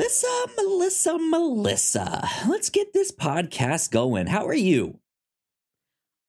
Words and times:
Melissa, 0.00 0.46
Melissa, 0.56 1.18
Melissa. 1.18 2.28
Let's 2.48 2.70
get 2.70 2.94
this 2.94 3.12
podcast 3.12 3.90
going. 3.90 4.28
How 4.28 4.46
are 4.46 4.54
you? 4.54 4.98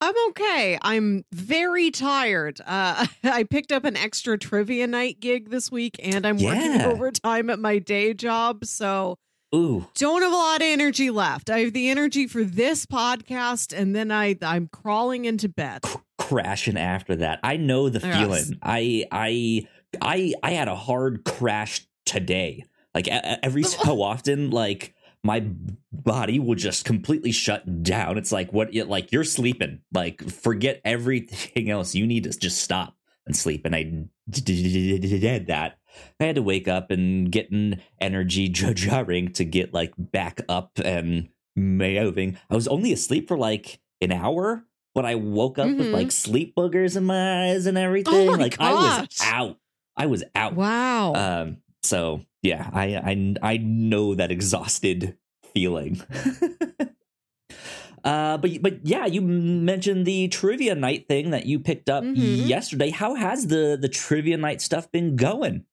I'm 0.01 0.13
okay. 0.29 0.77
I'm 0.81 1.23
very 1.31 1.89
tired. 1.89 2.59
Uh, 2.65 3.05
I 3.23 3.43
picked 3.43 3.71
up 3.71 3.85
an 3.85 3.95
extra 3.95 4.37
trivia 4.37 4.87
night 4.87 5.21
gig 5.21 5.51
this 5.51 5.71
week, 5.71 5.95
and 6.03 6.27
I'm 6.27 6.37
working 6.37 6.81
overtime 6.81 7.49
at 7.49 7.59
my 7.59 7.79
day 7.79 8.13
job. 8.13 8.65
So 8.65 9.15
Ooh, 9.55 9.87
don't 9.95 10.21
have 10.21 10.33
a 10.33 10.35
lot 10.35 10.57
of 10.61 10.67
energy 10.67 11.09
left. 11.09 11.49
I 11.49 11.59
have 11.59 11.71
the 11.71 11.89
energy 11.89 12.27
for 12.27 12.43
this 12.43 12.85
podcast, 12.85 13.71
and 13.77 13.95
then 13.95 14.11
I 14.11 14.35
I'm 14.41 14.67
crawling 14.67 15.23
into 15.23 15.47
bed. 15.47 15.79
crashing 16.17 16.77
after 16.77 17.15
that. 17.17 17.39
I 17.41 17.55
know 17.55 17.87
the 17.87 18.05
Yes. 18.05 18.17
feeling. 18.19 18.59
I 18.61 19.05
I 19.13 19.65
I 20.01 20.33
I 20.43 20.51
had 20.51 20.67
a 20.67 20.75
hard 20.75 21.23
crash 21.23 21.87
today. 22.05 22.65
Like 22.93 23.07
every 23.09 23.63
so 23.77 24.01
often, 24.01 24.51
like 24.51 24.93
my 25.23 25.45
body 25.91 26.39
will 26.39 26.55
just 26.55 26.83
completely 26.85 27.31
shut 27.31 27.83
down. 27.83 28.17
It's 28.17 28.31
like 28.31 28.51
what 28.53 28.73
it 28.73 28.87
like 28.87 29.11
you're 29.11 29.23
sleeping. 29.23 29.81
Like 29.93 30.27
forget 30.29 30.81
everything 30.83 31.69
else. 31.69 31.93
You 31.95 32.07
need 32.07 32.23
to 32.23 32.31
just 32.37 32.59
stop 32.61 32.95
and 33.27 33.35
sleep. 33.35 33.65
And 33.65 33.75
I 33.75 33.83
did 34.29 35.47
that. 35.47 35.77
I 36.19 36.23
had 36.23 36.35
to 36.35 36.41
wake 36.41 36.67
up 36.67 36.89
and 36.91 37.31
get 37.31 37.51
an 37.51 37.81
energy 37.99 38.47
jarring 38.49 39.31
to 39.33 39.45
get 39.45 39.73
like 39.73 39.93
back 39.97 40.41
up 40.49 40.71
and 40.83 41.29
moving. 41.55 42.37
I 42.49 42.55
was 42.55 42.67
only 42.67 42.93
asleep 42.93 43.27
for 43.27 43.37
like 43.37 43.79
an 44.01 44.11
hour, 44.11 44.63
but 44.95 45.05
I 45.05 45.15
woke 45.15 45.59
up 45.59 45.67
with 45.67 45.87
Mhm. 45.87 45.93
like 45.93 46.11
sleep 46.11 46.55
boogers 46.55 46.95
in 46.97 47.03
my 47.05 47.49
eyes 47.51 47.65
and 47.65 47.77
everything. 47.77 48.27
my 48.27 48.35
like 48.35 48.59
I 48.59 48.73
was 48.73 49.07
out. 49.21 49.57
I 49.97 50.05
was 50.07 50.23
out. 50.33 50.55
Wow. 50.55 51.13
Um, 51.13 51.57
so 51.83 52.21
yeah, 52.41 52.69
I 52.73 52.95
I 52.95 53.35
I 53.53 53.57
know 53.57 54.15
that 54.15 54.31
exhausted 54.31 55.17
feeling. 55.53 56.01
uh, 58.03 58.37
but 58.37 58.61
but 58.61 58.79
yeah, 58.85 59.05
you 59.05 59.21
mentioned 59.21 60.05
the 60.05 60.27
trivia 60.29 60.75
night 60.75 61.07
thing 61.07 61.29
that 61.31 61.45
you 61.45 61.59
picked 61.59 61.89
up 61.89 62.03
Mhm. 62.03 62.47
yesterday. 62.47 62.89
How 62.89 63.15
has 63.15 63.47
the 63.47 63.77
the 63.79 63.89
trivia 63.89 64.37
night 64.37 64.61
stuff 64.61 64.91
been 64.91 65.15
going? 65.15 65.65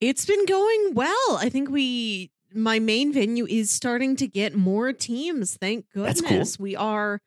It's 0.00 0.24
been 0.26 0.44
going 0.46 0.92
well. 0.94 1.36
I 1.38 1.48
think 1.48 1.70
we 1.70 2.30
my 2.54 2.78
main 2.78 3.12
venue 3.12 3.46
is 3.46 3.70
starting 3.70 4.16
to 4.16 4.26
get 4.26 4.54
more 4.54 4.92
teams. 4.92 5.56
Thank 5.56 5.86
That's 5.94 6.20
goodness. 6.20 6.56
cool. 6.56 6.64
We 6.64 6.76
are 6.76 7.20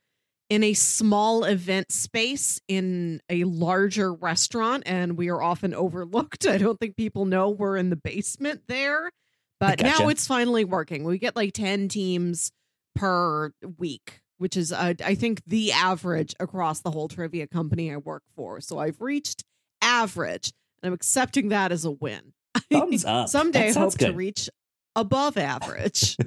in 0.50 0.64
a 0.64 0.74
small 0.74 1.44
event 1.44 1.92
space 1.92 2.62
in 2.68 3.22
a 3.30 3.44
larger 3.44 4.14
restaurant 4.14 4.84
and 4.86 5.18
we 5.18 5.30
are 5.30 5.42
often 5.42 5.74
overlooked. 5.74 6.46
I 6.48 6.58
don't 6.58 6.80
think 6.80 6.96
people 6.96 7.26
know 7.26 7.50
we're 7.50 7.78
in 7.78 7.90
the 7.90 7.96
basement 7.96 8.64
there. 8.68 9.12
But 9.60 9.80
Gotcha. 9.80 10.04
now 10.04 10.10
it's 10.10 10.28
finally 10.28 10.66
working. 10.66 11.06
We 11.06 11.18
get 11.18 11.36
like 11.36 11.54
10 11.54 11.88
teams 11.88 12.52
per 12.96 13.54
week, 13.78 14.22
which 14.38 14.58
is 14.58 14.74
uh, 14.74 14.94
I 15.04 15.16
think 15.16 15.42
the 15.48 15.72
average 15.72 16.36
across 16.40 16.82
the 16.82 16.92
whole 16.92 17.08
trivia 17.08 17.48
company 17.48 17.92
I 17.92 17.98
work 17.98 18.24
for. 18.36 18.60
So 18.60 18.78
I've 18.80 19.00
reached 19.00 19.44
average 19.82 20.52
and 20.82 20.90
I'm 20.90 20.94
accepting 20.94 21.50
that 21.50 21.72
as 21.72 21.86
a 21.86 21.92
win. 21.92 22.34
Thumbs 22.72 23.06
up. 23.08 23.30
Someday 23.30 23.64
I 23.64 23.68
hope 23.68 23.74
sounds 23.74 23.98
to 23.98 24.12
reach 24.12 24.50
above 24.96 25.38
average. 25.38 26.18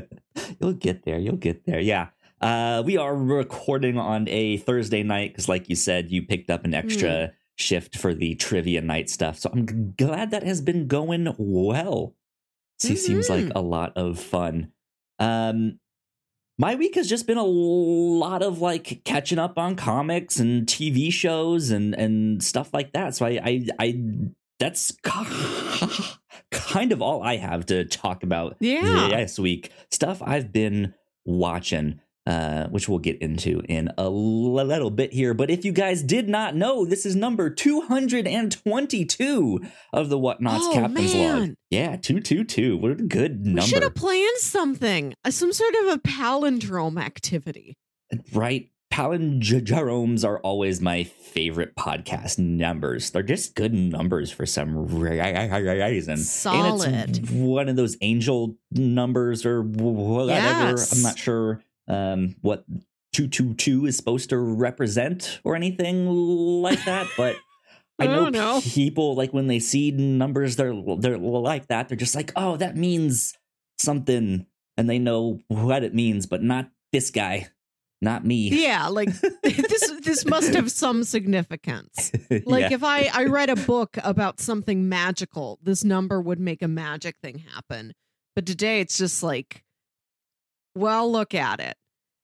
you'll 0.60 0.72
get 0.72 1.04
there. 1.04 1.18
You'll 1.18 1.36
get 1.36 1.66
there. 1.66 1.80
Yeah. 1.80 2.08
Uh, 2.40 2.82
we 2.86 2.96
are 2.96 3.16
recording 3.16 3.98
on 3.98 4.28
a 4.28 4.58
Thursday 4.58 5.02
night 5.02 5.32
because, 5.32 5.48
like 5.48 5.68
you 5.68 5.74
said, 5.76 6.10
you 6.10 6.22
picked 6.22 6.50
up 6.50 6.64
an 6.64 6.74
extra 6.74 7.32
shift 7.56 7.96
for 7.98 8.14
the 8.14 8.34
trivia 8.36 8.80
night 8.80 9.10
stuff. 9.10 9.38
So 9.38 9.50
I'm 9.52 9.66
g- 9.66 10.04
glad 10.04 10.30
that 10.30 10.44
has 10.44 10.60
been 10.60 10.86
going 10.86 11.34
well. 11.38 12.14
Se- 12.78 12.94
Seems 12.94 13.28
like 13.28 13.46
Mhm. 13.46 13.52
a 13.56 13.60
lot 13.60 13.92
of 13.96 14.20
fun. 14.20 14.70
Um, 15.18 15.80
my 16.60 16.76
week 16.76 16.94
has 16.94 17.08
just 17.08 17.26
been 17.26 17.38
a 17.38 17.44
lot 17.44 18.42
of 18.42 18.60
like 18.60 19.02
catching 19.04 19.38
up 19.40 19.58
on 19.58 19.74
comics 19.74 20.38
and 20.38 20.66
TV 20.66 21.10
shows 21.12 21.70
and 21.70 21.94
and 21.94 22.42
stuff 22.42 22.72
like 22.72 22.92
that. 22.92 23.16
So 23.16 23.26
I 23.26 23.40
I, 23.42 23.66
I 23.80 24.00
that's 24.60 24.92
kind 26.52 26.92
of 26.92 27.02
all 27.02 27.22
I 27.22 27.36
have 27.36 27.66
to 27.66 27.84
talk 27.84 28.22
about 28.22 28.56
Yeah. 28.60 29.08
this 29.10 29.38
week. 29.40 29.72
Stuff 29.90 30.22
I've 30.24 30.52
been 30.52 30.94
watching. 31.24 32.00
Uh, 32.28 32.68
which 32.68 32.90
we'll 32.90 32.98
get 32.98 33.16
into 33.22 33.62
in 33.70 33.90
a 33.96 34.06
little 34.10 34.90
bit 34.90 35.14
here. 35.14 35.32
But 35.32 35.48
if 35.48 35.64
you 35.64 35.72
guys 35.72 36.02
did 36.02 36.28
not 36.28 36.54
know, 36.54 36.84
this 36.84 37.06
is 37.06 37.16
number 37.16 37.48
222 37.48 39.60
of 39.94 40.10
the 40.10 40.18
Whatnauts 40.18 40.58
Oh, 40.60 40.72
Captain's 40.74 41.14
Log. 41.14 41.54
Yeah, 41.70 41.96
222. 41.96 42.76
What 42.76 42.90
a 42.92 42.96
good 42.96 43.46
number. 43.46 43.62
We 43.62 43.66
should 43.66 43.82
have 43.82 43.94
planned 43.94 44.36
something, 44.36 45.14
uh, 45.24 45.30
some 45.30 45.54
sort 45.54 45.74
of 45.76 45.94
a 45.94 45.98
palindrome 46.00 47.00
activity. 47.00 47.72
right? 48.34 48.68
Palindromes 48.92 50.24
are 50.24 50.38
always 50.40 50.80
my 50.80 51.04
favorite 51.04 51.76
podcast 51.76 52.38
numbers. 52.38 53.10
They're 53.10 53.22
just 53.22 53.54
good 53.54 53.72
numbers 53.72 54.30
for 54.30 54.44
some 54.44 54.76
reason. 54.88 56.08
And 56.10 56.18
Solid. 56.20 57.18
it's 57.18 57.30
one 57.30 57.68
of 57.68 57.76
those 57.76 57.96
angel 58.00 58.56
numbers 58.72 59.46
or 59.46 59.62
whatever. 59.62 60.70
Yes. 60.70 60.92
I'm 60.92 61.02
not 61.02 61.18
sure 61.18 61.62
um, 61.88 62.36
what 62.42 62.64
222 63.14 63.86
is 63.86 63.96
supposed 63.96 64.30
to 64.30 64.38
represent 64.38 65.40
or 65.44 65.56
anything 65.56 66.06
like 66.62 66.84
that, 66.84 67.08
but 67.16 67.36
I 67.98 68.06
know, 68.06 68.28
know. 68.28 68.60
people 68.62 69.14
like 69.16 69.32
when 69.32 69.48
they 69.48 69.58
see 69.58 69.90
numbers 69.90 70.54
they're 70.56 70.74
they're 70.98 71.18
like 71.18 71.66
that, 71.66 71.88
they're 71.88 71.96
just 71.96 72.14
like, 72.14 72.30
"Oh, 72.36 72.56
that 72.56 72.76
means 72.76 73.34
something." 73.80 74.46
And 74.76 74.88
they 74.88 75.00
know 75.00 75.40
what 75.48 75.82
it 75.82 75.92
means, 75.94 76.26
but 76.26 76.40
not 76.42 76.70
this 76.92 77.10
guy. 77.10 77.48
Not 78.00 78.24
me. 78.24 78.48
Yeah, 78.50 78.86
like 78.86 79.08
this 79.42 79.90
this 80.04 80.24
must 80.24 80.54
have 80.54 80.70
some 80.70 81.02
significance. 81.02 82.12
Like 82.46 82.70
Yeah. 82.70 82.74
if 82.74 82.84
I 82.84 83.10
I 83.12 83.24
read 83.24 83.50
a 83.50 83.56
book 83.56 83.96
about 84.04 84.38
something 84.38 84.88
magical, 84.88 85.58
this 85.62 85.82
number 85.82 86.20
would 86.20 86.38
make 86.38 86.62
a 86.62 86.68
magic 86.68 87.16
thing 87.20 87.38
happen. 87.38 87.94
But 88.36 88.46
today 88.46 88.78
it's 88.80 88.96
just 88.96 89.24
like 89.24 89.64
well, 90.78 91.10
look 91.10 91.34
at 91.34 91.60
it. 91.60 91.76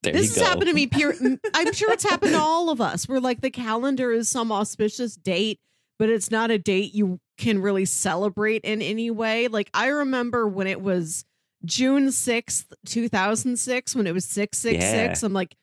There 0.03 0.13
this 0.13 0.35
has 0.37 0.47
happened 0.47 0.67
to 0.69 0.75
me. 0.75 0.87
Pure, 0.87 1.15
I'm 1.55 1.73
sure 1.73 1.91
it's 1.93 2.09
happened 2.09 2.33
to 2.33 2.39
all 2.39 2.71
of 2.71 2.81
us. 2.81 3.09
Where 3.09 3.21
like 3.21 3.41
the 3.41 3.51
calendar 3.51 4.13
is 4.13 4.29
some 4.29 4.53
auspicious 4.53 5.17
date, 5.17 5.61
but 5.99 6.09
it's 6.11 6.31
not 6.31 6.51
a 6.51 6.59
date 6.59 6.95
you 6.95 7.21
can 7.39 7.61
really 7.63 7.85
celebrate 7.87 8.63
in 8.65 8.83
any 8.83 9.11
way. 9.11 9.49
Like 9.49 9.71
I 9.73 9.87
remember 9.89 10.47
when 10.47 10.67
it 10.67 10.83
was 10.83 11.25
June 11.65 12.11
sixth, 12.13 12.73
two 12.85 13.09
thousand 13.09 13.59
six, 13.59 13.95
when 13.97 14.07
it 14.07 14.13
was 14.13 14.27
six 14.27 14.59
six 14.59 14.85
six. 14.91 15.23
I'm 15.23 15.33
like, 15.33 15.55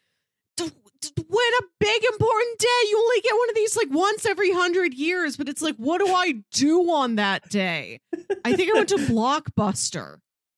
"D- 0.58 0.72
d- 1.02 1.24
what 1.28 1.54
a 1.62 1.66
big 1.80 2.04
important 2.12 2.58
day! 2.60 2.68
You 2.90 2.98
only 2.98 3.22
get 3.22 3.34
one 3.38 3.50
of 3.50 3.56
these 3.56 3.78
like 3.78 3.92
once 3.92 4.26
every 4.26 4.52
hundred 4.52 4.96
years, 4.96 5.38
but 5.38 5.48
it's 5.50 5.62
like, 5.62 5.76
what 5.76 6.00
do 6.00 6.08
I 6.12 6.44
do 6.52 6.90
on 6.92 7.16
that 7.18 7.48
day? 7.50 8.00
I 8.44 8.56
think 8.56 8.72
I 8.72 8.74
went 8.74 8.90
to 8.90 8.96
Blockbuster. 8.98 10.18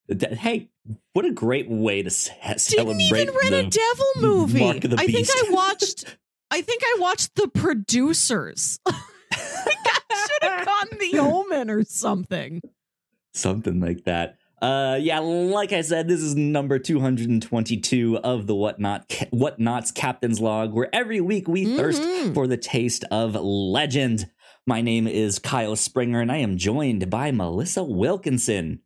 Hey, 0.09 0.69
what 1.13 1.25
a 1.25 1.31
great 1.31 1.69
way 1.69 2.03
to 2.03 2.09
ce- 2.09 2.29
celebrate. 2.57 2.97
Didn't 2.97 3.01
even 3.01 3.35
rent 3.41 3.53
a 3.53 3.69
devil 3.69 4.05
movie. 4.17 4.59
Mark 4.59 4.83
of 4.83 4.91
the 4.91 4.97
I 4.99 5.07
think 5.07 5.27
I 5.29 5.43
watched. 5.49 6.17
I 6.51 6.61
think 6.61 6.83
I 6.85 6.97
watched 6.99 7.35
The 7.35 7.47
Producers. 7.47 8.79
I 8.85 8.93
I 9.35 10.27
should 10.27 10.49
have 10.49 10.65
gotten 10.65 10.97
The 10.99 11.19
Omen 11.19 11.69
or 11.69 11.83
something. 11.83 12.61
something 13.33 13.79
like 13.79 14.03
that. 14.05 14.37
Uh, 14.61 14.97
yeah, 15.01 15.19
like 15.19 15.73
I 15.73 15.81
said, 15.81 16.07
this 16.07 16.21
is 16.21 16.35
number 16.35 16.79
222 16.79 18.19
of 18.19 18.47
the 18.47 18.55
Whatnaut 18.55 19.01
Whatnaut's 19.31 19.91
Captain's 19.91 20.39
Log, 20.39 20.73
where 20.73 20.93
every 20.93 21.19
week 21.19 21.47
we 21.49 21.65
thirst 21.75 22.01
Mhm. 22.01 22.33
for 22.33 22.47
the 22.47 22.55
taste 22.57 23.03
of 23.11 23.35
legend. 23.35 24.29
My 24.65 24.79
name 24.81 25.05
is 25.07 25.39
Kyle 25.39 25.75
Springer, 25.75 26.21
and 26.21 26.31
I 26.31 26.37
am 26.37 26.57
joined 26.57 27.09
by 27.09 27.31
Melissa 27.31 27.83
Wilkinson. 27.83 28.79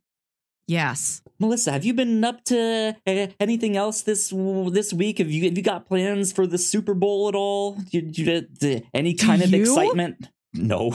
Yes. 0.68 1.22
Melissa, 1.40 1.72
have 1.72 1.84
you 1.84 1.94
been 1.94 2.22
up 2.22 2.44
to 2.44 2.94
uh, 3.06 3.26
anything 3.40 3.76
else 3.76 4.02
this 4.02 4.28
this 4.28 4.92
week? 4.92 5.16
Have 5.16 5.30
you 5.30 5.44
have 5.44 5.56
you 5.56 5.64
got 5.64 5.86
plans 5.86 6.30
for 6.30 6.46
the 6.46 6.58
Super 6.58 6.92
Bowl 6.92 7.28
at 7.28 7.34
all? 7.34 7.78
You, 7.90 8.46
uh, 8.62 8.80
any 8.92 9.14
kind 9.14 9.42
of 9.42 9.52
excitement? 9.54 10.28
No, 10.52 10.90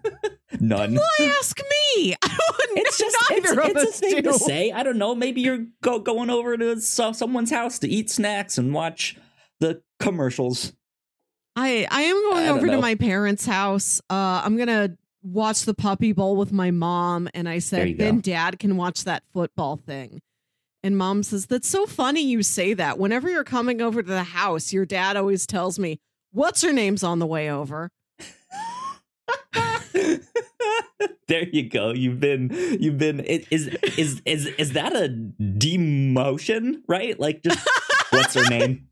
none. 0.60 0.96
Why 0.96 1.32
ask 1.38 1.58
me? 1.58 2.14
It's 2.76 2.98
just 2.98 3.16
it's, 3.30 3.52
it's 3.52 3.82
a 3.82 4.00
thing 4.00 4.22
do. 4.22 4.32
to 4.32 4.38
say. 4.38 4.72
I 4.72 4.82
don't 4.82 4.98
know. 4.98 5.14
Maybe 5.14 5.42
you're 5.42 5.66
go, 5.80 6.00
going 6.00 6.28
over 6.28 6.56
to 6.56 6.80
so, 6.80 7.12
someone's 7.12 7.52
house 7.52 7.78
to 7.80 7.88
eat 7.88 8.10
snacks 8.10 8.58
and 8.58 8.74
watch 8.74 9.16
the 9.60 9.80
commercials. 10.00 10.72
I 11.54 11.86
I 11.88 12.02
am 12.02 12.16
going 12.16 12.46
I 12.46 12.48
over 12.48 12.66
to 12.66 12.80
my 12.80 12.96
parents' 12.96 13.46
house. 13.46 14.00
Uh, 14.10 14.42
I'm 14.44 14.56
gonna 14.56 14.96
watch 15.24 15.62
the 15.62 15.74
Puppy 15.74 16.12
Bowl 16.12 16.36
with 16.36 16.52
my 16.52 16.70
mom, 16.70 17.28
and 17.34 17.48
I 17.48 17.58
said 17.58 17.98
then 17.98 18.20
Dad 18.20 18.58
can 18.58 18.76
watch 18.76 19.04
that 19.04 19.24
football 19.32 19.76
thing. 19.76 20.20
And 20.82 20.98
mom 20.98 21.22
says 21.22 21.46
that's 21.46 21.68
so 21.68 21.86
funny 21.86 22.22
you 22.22 22.42
say 22.42 22.74
that. 22.74 22.98
Whenever 22.98 23.30
you're 23.30 23.42
coming 23.42 23.80
over 23.80 24.02
to 24.02 24.08
the 24.08 24.22
house, 24.22 24.72
your 24.72 24.84
dad 24.84 25.16
always 25.16 25.46
tells 25.46 25.78
me, 25.78 25.98
"What's 26.30 26.60
her 26.62 26.72
name's 26.72 27.02
on 27.02 27.20
the 27.20 27.26
way 27.26 27.50
over." 27.50 27.90
there 31.26 31.48
you 31.50 31.68
go. 31.70 31.92
You've 31.92 32.20
been 32.20 32.50
you've 32.78 32.98
been 32.98 33.20
is 33.20 33.68
is 33.96 34.20
is 34.26 34.46
is 34.46 34.72
that 34.72 34.94
a 34.94 35.08
demotion, 35.40 36.82
right? 36.86 37.18
Like 37.18 37.42
just 37.42 37.66
what's 38.10 38.34
her 38.34 38.44
name? 38.50 38.88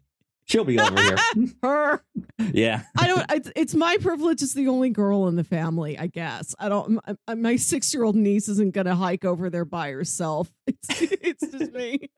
She'll 0.53 0.65
be 0.65 0.79
over 0.79 1.01
here. 1.01 1.17
Her. 1.63 2.03
Yeah. 2.53 2.83
I 2.99 3.07
don't. 3.07 3.25
It's, 3.33 3.51
it's 3.57 3.75
my 3.75 3.97
privilege 4.03 4.43
as 4.43 4.53
the 4.53 4.69
only 4.69 4.91
girl 4.91 5.27
in 5.29 5.37
the 5.37 5.45
family. 5.45 5.99
I 5.99 6.09
guess 6.09 6.55
I 6.59 6.69
don't. 6.69 7.01
My, 7.27 7.35
my 7.35 7.57
six 7.57 7.95
year 7.95 8.05
old 8.05 8.17
niece 8.17 8.51
isn't 8.51 8.75
gonna 8.75 8.95
hike 8.95 9.25
over 9.25 9.49
there 9.49 9.65
by 9.65 9.91
herself. 9.93 10.53
It's 10.67 11.13
it's 11.13 11.47
just 11.51 11.73
me. 11.73 12.11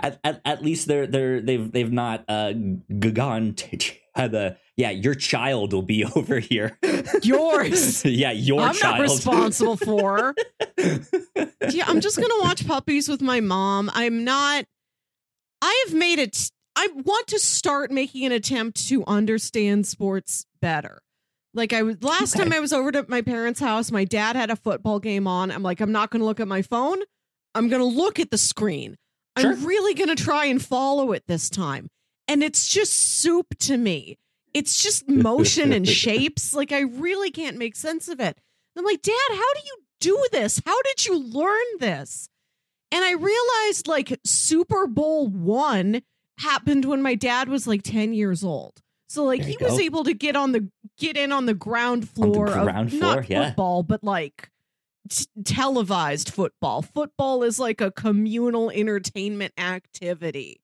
At, 0.00 0.18
at, 0.24 0.40
at 0.44 0.64
least 0.64 0.88
they're 0.88 1.06
they're 1.06 1.40
they've 1.40 1.70
they've 1.70 1.92
not 1.92 2.24
uh 2.28 2.52
gone 2.98 3.54
to 3.54 3.78
the 4.16 4.56
yeah 4.76 4.90
your 4.90 5.14
child 5.14 5.72
will 5.72 5.82
be 5.82 6.04
over 6.16 6.40
here 6.40 6.76
Yours. 7.22 8.04
yeah 8.04 8.32
your 8.32 8.60
I'm 8.60 8.74
child 8.74 8.96
not 8.96 9.00
responsible 9.02 9.76
for. 9.76 10.34
yeah, 10.76 11.84
I'm 11.86 12.00
just 12.00 12.16
gonna 12.16 12.42
watch 12.42 12.66
puppies 12.66 13.08
with 13.08 13.22
my 13.22 13.38
mom. 13.40 13.88
I'm 13.94 14.24
not. 14.24 14.64
I 15.62 15.84
have 15.86 15.94
made 15.94 16.18
it. 16.18 16.50
I 16.80 16.88
want 17.04 17.26
to 17.28 17.40
start 17.40 17.90
making 17.90 18.24
an 18.24 18.30
attempt 18.32 18.86
to 18.88 19.04
understand 19.06 19.84
sports 19.86 20.46
better. 20.60 21.02
Like 21.52 21.72
I 21.72 21.82
was 21.82 22.00
last 22.02 22.34
Okay. 22.36 22.44
time 22.44 22.52
I 22.52 22.60
was 22.60 22.72
over 22.72 22.92
to 22.92 23.04
my 23.08 23.20
parents' 23.20 23.58
house, 23.58 23.90
my 23.90 24.04
dad 24.04 24.36
had 24.36 24.50
a 24.50 24.54
football 24.56 25.00
game 25.00 25.26
on. 25.26 25.50
I'm 25.50 25.64
like, 25.64 25.80
I'm 25.80 25.90
not 25.90 26.10
going 26.10 26.20
to 26.20 26.26
look 26.26 26.38
at 26.38 26.46
my 26.46 26.62
phone. 26.62 26.98
I'm 27.54 27.68
going 27.68 27.80
to 27.80 27.98
look 28.00 28.20
at 28.20 28.30
the 28.30 28.38
screen. 28.38 28.96
Sure. 29.36 29.52
I'm 29.52 29.64
really 29.64 29.94
going 29.94 30.14
to 30.14 30.22
try 30.22 30.44
and 30.44 30.64
follow 30.64 31.10
it 31.12 31.24
this 31.26 31.50
time. 31.50 31.88
And 32.28 32.44
it's 32.44 32.68
just 32.68 32.92
soup 32.92 33.46
to 33.60 33.76
me. 33.76 34.18
It's 34.54 34.80
just 34.80 35.08
motion 35.08 35.72
and 35.72 35.88
shapes. 35.88 36.54
Like 36.54 36.70
I 36.70 36.80
really 36.82 37.32
can't 37.32 37.56
make 37.56 37.74
sense 37.74 38.06
of 38.08 38.20
it. 38.20 38.38
I'm 38.76 38.84
like, 38.84 39.02
Dad, 39.02 39.12
how 39.30 39.54
do 39.54 39.60
you 39.66 39.76
do 40.00 40.26
this? 40.30 40.62
How 40.64 40.80
did 40.82 41.06
you 41.06 41.18
learn 41.18 41.64
this? 41.80 42.28
And 42.92 43.04
I 43.04 43.12
realized 43.14 43.88
like 43.88 44.20
Super 44.24 44.86
Bowl 44.86 45.26
one 45.26 46.02
happened 46.38 46.84
when 46.84 47.02
my 47.02 47.14
dad 47.14 47.48
was 47.48 47.66
like 47.66 47.82
10 47.82 48.12
years 48.12 48.44
old. 48.44 48.80
So 49.08 49.24
like 49.24 49.42
he 49.42 49.56
you 49.58 49.58
was 49.60 49.80
able 49.80 50.04
to 50.04 50.14
get 50.14 50.36
on 50.36 50.52
the 50.52 50.68
get 50.98 51.16
in 51.16 51.32
on 51.32 51.46
the 51.46 51.54
ground 51.54 52.08
On 52.18 52.28
the 52.28 52.32
floor 52.32 52.46
ground 52.46 52.92
of 52.92 52.98
floor, 52.98 53.14
not 53.16 53.30
yeah. 53.30 53.46
football, 53.46 53.82
but 53.82 54.04
like 54.04 54.50
t- 55.08 55.26
televised 55.44 56.30
football. 56.30 56.82
Football 56.82 57.42
is 57.42 57.58
like 57.58 57.80
a 57.80 57.90
communal 57.90 58.70
entertainment 58.70 59.54
activity. 59.56 60.60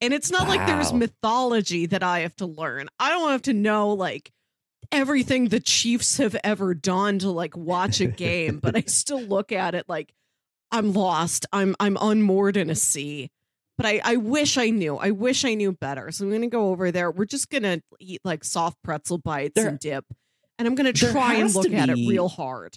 And 0.00 0.12
it's 0.12 0.30
not 0.30 0.48
like 0.48 0.66
there's 0.66 0.92
mythology 0.92 1.86
that 1.86 2.02
I 2.02 2.20
have 2.20 2.36
to 2.36 2.46
learn. 2.46 2.88
I 2.98 3.10
don't 3.10 3.30
have 3.30 3.42
to 3.42 3.52
know 3.52 3.90
like 3.90 4.32
everything 4.90 5.48
the 5.48 5.60
Chiefs 5.60 6.18
have 6.18 6.36
ever 6.44 6.74
done 6.74 7.18
to 7.20 7.30
like 7.30 7.56
watch 7.56 8.00
a 8.00 8.06
game, 8.06 8.58
but 8.58 8.76
I 8.76 8.82
still 8.86 9.22
look 9.22 9.52
at 9.52 9.74
it 9.74 9.88
like 9.88 10.12
I'm 10.70 10.92
lost. 10.92 11.46
I'm 11.52 11.76
I'm 11.78 11.96
unmoored 12.00 12.56
in 12.56 12.70
a 12.70 12.74
sea. 12.74 13.30
But 13.76 13.86
I, 13.86 14.00
I 14.04 14.16
wish 14.16 14.56
I 14.56 14.70
knew. 14.70 14.96
I 14.96 15.10
wish 15.10 15.44
I 15.44 15.54
knew 15.54 15.72
better. 15.72 16.10
So 16.12 16.24
I'm 16.24 16.30
gonna 16.30 16.46
go 16.48 16.70
over 16.70 16.92
there. 16.92 17.10
We're 17.10 17.24
just 17.24 17.50
gonna 17.50 17.80
eat 18.00 18.20
like 18.24 18.44
soft 18.44 18.76
pretzel 18.84 19.18
bites 19.18 19.54
There- 19.56 19.68
and 19.68 19.78
dip. 19.78 20.04
And 20.58 20.68
I'm 20.68 20.74
gonna 20.76 20.92
try 20.92 21.34
and 21.34 21.52
look 21.52 21.66
to 21.66 21.74
at 21.74 21.88
it 21.88 21.94
real 22.08 22.28
hard. 22.28 22.76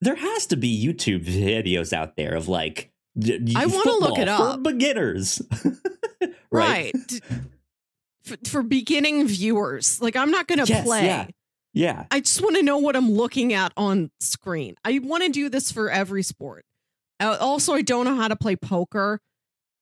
there 0.00 0.14
has 0.14 0.46
to 0.46 0.56
be 0.56 0.68
youtube 0.86 1.24
videos 1.24 1.92
out 1.92 2.14
there 2.16 2.34
of 2.34 2.46
like 2.48 2.92
I 3.18 3.66
wanna 3.66 3.90
look 3.98 4.16
football 4.16 4.20
it 4.20 4.26
for 4.26 4.42
up. 4.50 4.62
beginners 4.62 5.42
Right. 6.50 6.92
D- 7.08 7.20
For, 8.22 8.36
for 8.46 8.62
beginning 8.62 9.26
viewers. 9.26 10.00
Like 10.00 10.16
I'm 10.16 10.30
not 10.30 10.46
gonna 10.46 10.64
Yes, 10.66 10.84
play. 10.84 11.04
yeah. 11.06 11.26
yeah 11.74 12.04
I 12.10 12.20
just 12.20 12.40
want 12.42 12.56
to 12.56 12.62
know 12.62 12.78
what 12.78 12.94
I'm 12.96 13.10
looking 13.10 13.52
at 13.52 13.72
on 13.76 14.10
screen. 14.20 14.74
I 14.84 14.98
want 15.00 15.22
to 15.24 15.28
do 15.30 15.48
this 15.48 15.70
for 15.72 15.90
every 15.90 16.22
sport. 16.22 16.64
Uh, 17.18 17.36
also, 17.40 17.72
I 17.74 17.82
don't 17.82 18.04
know 18.04 18.14
how 18.16 18.28
to 18.28 18.36
play 18.36 18.56
poker. 18.56 19.20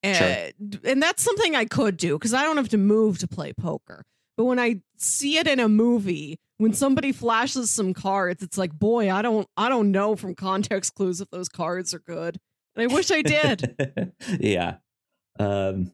Uh, 0.04 0.14
Sure. 0.14 0.80
And 0.84 1.02
that's 1.02 1.22
something 1.22 1.56
I 1.56 1.64
could 1.64 1.96
do 1.96 2.18
because 2.18 2.34
I 2.34 2.42
don't 2.42 2.56
have 2.56 2.68
to 2.70 2.78
move 2.78 3.18
to 3.18 3.28
play 3.28 3.52
poker. 3.52 4.04
But 4.36 4.44
when 4.44 4.58
I 4.58 4.80
see 4.96 5.38
it 5.38 5.46
in 5.46 5.60
a 5.60 5.68
movie, 5.68 6.38
when 6.58 6.72
somebody 6.74 7.12
flashes 7.12 7.70
some 7.70 7.94
cards, 7.94 8.42
it's 8.42 8.58
like, 8.58 8.72
boy, 8.78 9.10
I 9.12 9.22
don't, 9.22 9.48
I 9.56 9.68
don't 9.68 9.90
know 9.92 10.16
from 10.16 10.34
context 10.34 10.94
clues 10.94 11.20
if 11.20 11.30
those 11.30 11.48
cards 11.48 11.94
are 11.94 12.00
good. 12.00 12.38
And 12.76 12.90
I 12.90 12.94
wish 12.94 13.10
I 13.12 13.22
did. 13.22 14.12
yeah. 14.40 14.76
Um, 15.38 15.92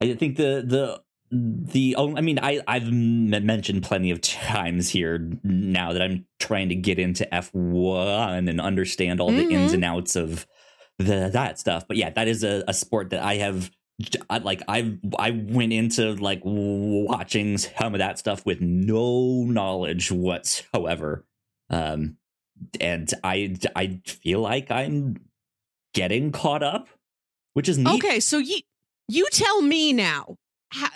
I 0.00 0.14
think 0.14 0.36
the 0.36 0.62
the 0.66 1.02
the 1.32 1.94
oh, 1.96 2.16
I 2.16 2.20
mean 2.22 2.38
I 2.42 2.60
I've 2.66 2.84
m- 2.88 3.28
mentioned 3.46 3.82
plenty 3.84 4.10
of 4.10 4.20
times 4.20 4.88
here 4.88 5.30
now 5.44 5.92
that 5.92 6.02
I'm 6.02 6.26
trying 6.40 6.68
to 6.70 6.74
get 6.74 6.98
into 6.98 7.28
F1 7.32 8.48
and 8.48 8.60
understand 8.60 9.20
all 9.20 9.30
the 9.30 9.48
ins 9.48 9.70
Mhm. 9.70 9.74
and 9.74 9.84
outs 9.84 10.16
of 10.16 10.46
the 11.00 11.30
that 11.32 11.58
stuff. 11.58 11.86
But 11.88 11.96
yeah, 11.96 12.10
that 12.10 12.28
is 12.28 12.44
a, 12.44 12.62
a 12.68 12.74
sport 12.74 13.10
that 13.10 13.22
I 13.22 13.36
have 13.36 13.70
I, 14.28 14.38
like 14.38 14.62
I 14.68 14.98
I 15.18 15.30
went 15.30 15.72
into 15.72 16.14
like 16.14 16.40
watching 16.44 17.58
some 17.58 17.94
of 17.94 17.98
that 17.98 18.18
stuff 18.18 18.44
with 18.46 18.60
no 18.60 19.44
knowledge 19.44 20.10
whatsoever. 20.10 21.24
Um 21.68 22.16
and 22.80 23.12
I 23.24 23.56
I 23.74 24.00
feel 24.06 24.40
like 24.40 24.70
I'm 24.70 25.16
getting 25.94 26.32
caught 26.32 26.62
up, 26.62 26.88
which 27.54 27.68
is 27.68 27.78
neat. 27.78 27.94
Okay, 27.94 28.20
so 28.20 28.38
you 28.38 28.60
you 29.08 29.26
tell 29.32 29.62
me 29.62 29.92
now. 29.92 30.36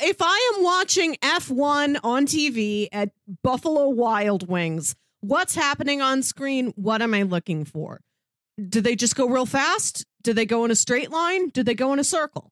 If 0.00 0.18
I 0.20 0.52
am 0.54 0.62
watching 0.62 1.16
F1 1.16 1.98
on 2.04 2.26
TV 2.26 2.86
at 2.92 3.10
Buffalo 3.42 3.88
Wild 3.88 4.48
Wings, 4.48 4.94
what's 5.20 5.56
happening 5.56 6.00
on 6.00 6.22
screen? 6.22 6.72
What 6.76 7.02
am 7.02 7.12
I 7.12 7.22
looking 7.24 7.64
for? 7.64 8.00
Do 8.56 8.80
they 8.80 8.94
just 8.96 9.16
go 9.16 9.26
real 9.28 9.46
fast? 9.46 10.04
Do 10.22 10.32
they 10.32 10.46
go 10.46 10.64
in 10.64 10.70
a 10.70 10.76
straight 10.76 11.10
line? 11.10 11.48
Do 11.48 11.62
they 11.62 11.74
go 11.74 11.92
in 11.92 11.98
a 11.98 12.04
circle? 12.04 12.50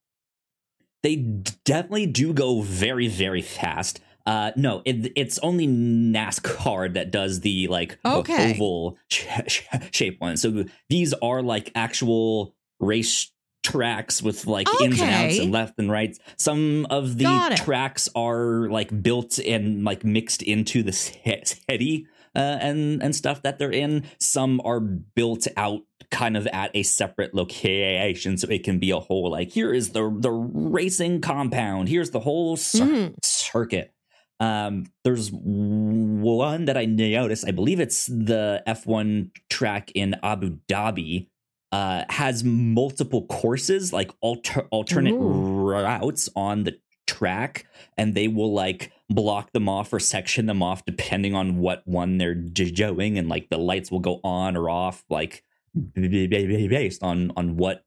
they 1.02 1.16
definitely 1.64 2.06
do 2.06 2.32
go 2.32 2.60
very 2.60 3.08
very 3.08 3.42
fast 3.42 3.98
uh 4.24 4.52
no 4.54 4.82
it, 4.84 5.10
it's 5.16 5.36
only 5.40 5.66
nascar 5.66 6.94
that 6.94 7.10
does 7.10 7.40
the 7.40 7.66
like 7.66 7.98
Okay. 8.04 8.52
oval 8.52 8.96
sh- 9.08 9.26
sh- 9.48 9.62
shape 9.90 10.20
one 10.20 10.36
so 10.36 10.64
these 10.88 11.12
are 11.14 11.42
like 11.42 11.72
actual 11.74 12.54
race 12.78 13.32
tracks 13.64 14.22
with 14.22 14.46
like 14.46 14.68
ins 14.80 15.00
and 15.00 15.10
outs 15.10 15.38
and 15.40 15.50
left 15.50 15.76
and 15.78 15.90
right 15.90 16.16
some 16.38 16.86
of 16.88 17.18
the 17.18 17.52
tracks 17.56 18.08
are 18.14 18.68
like 18.68 19.02
built 19.02 19.40
and 19.40 19.82
like 19.84 20.04
mixed 20.04 20.42
into 20.42 20.84
the 20.84 20.92
city 20.92 22.06
uh, 22.34 22.38
and 22.60 23.02
and 23.02 23.14
stuff 23.16 23.42
that 23.42 23.58
they're 23.58 23.72
in 23.72 24.04
some 24.20 24.60
are 24.64 24.80
built 24.80 25.46
out 25.56 25.82
kind 26.12 26.36
of 26.36 26.46
at 26.48 26.70
a 26.74 26.82
separate 26.84 27.34
location 27.34 28.36
so 28.38 28.46
it 28.48 28.62
can 28.62 28.78
be 28.78 28.90
a 28.92 29.00
whole 29.00 29.30
like 29.30 29.50
here 29.50 29.72
is 29.74 29.90
the 29.90 30.14
the 30.20 30.30
racing 30.30 31.20
compound 31.20 31.88
here's 31.88 32.10
the 32.10 32.20
whole 32.20 32.56
cir- 32.56 32.84
Mhm. 32.84 33.14
circuit 33.24 33.90
um 34.38 34.84
there's 35.04 35.30
one 35.32 36.66
that 36.66 36.76
i 36.76 36.84
noticed 36.84 37.46
i 37.46 37.50
believe 37.50 37.80
it's 37.80 38.06
the 38.06 38.62
f1 38.66 39.30
track 39.50 39.90
in 39.94 40.14
abu 40.22 40.58
dhabi 40.68 41.28
uh 41.72 42.04
has 42.10 42.44
multiple 42.44 43.26
courses 43.26 43.92
like 43.92 44.10
alter- 44.20 44.66
alternate 44.70 45.14
Ooh. 45.14 45.70
routes 45.70 46.28
on 46.36 46.64
the 46.64 46.78
track 47.06 47.66
and 47.96 48.14
they 48.14 48.28
will 48.28 48.52
like 48.52 48.92
block 49.10 49.52
them 49.52 49.68
off 49.68 49.92
or 49.92 49.98
section 50.00 50.46
them 50.46 50.62
off 50.62 50.84
depending 50.84 51.34
on 51.34 51.58
what 51.58 51.82
one 51.86 52.18
they're 52.18 52.34
doing 52.34 53.18
and 53.18 53.28
like 53.28 53.48
the 53.50 53.58
lights 53.58 53.90
will 53.90 54.00
go 54.00 54.20
on 54.24 54.56
or 54.56 54.70
off 54.70 55.04
like 55.10 55.42
based 55.74 57.02
on 57.02 57.32
on 57.36 57.56
what 57.56 57.84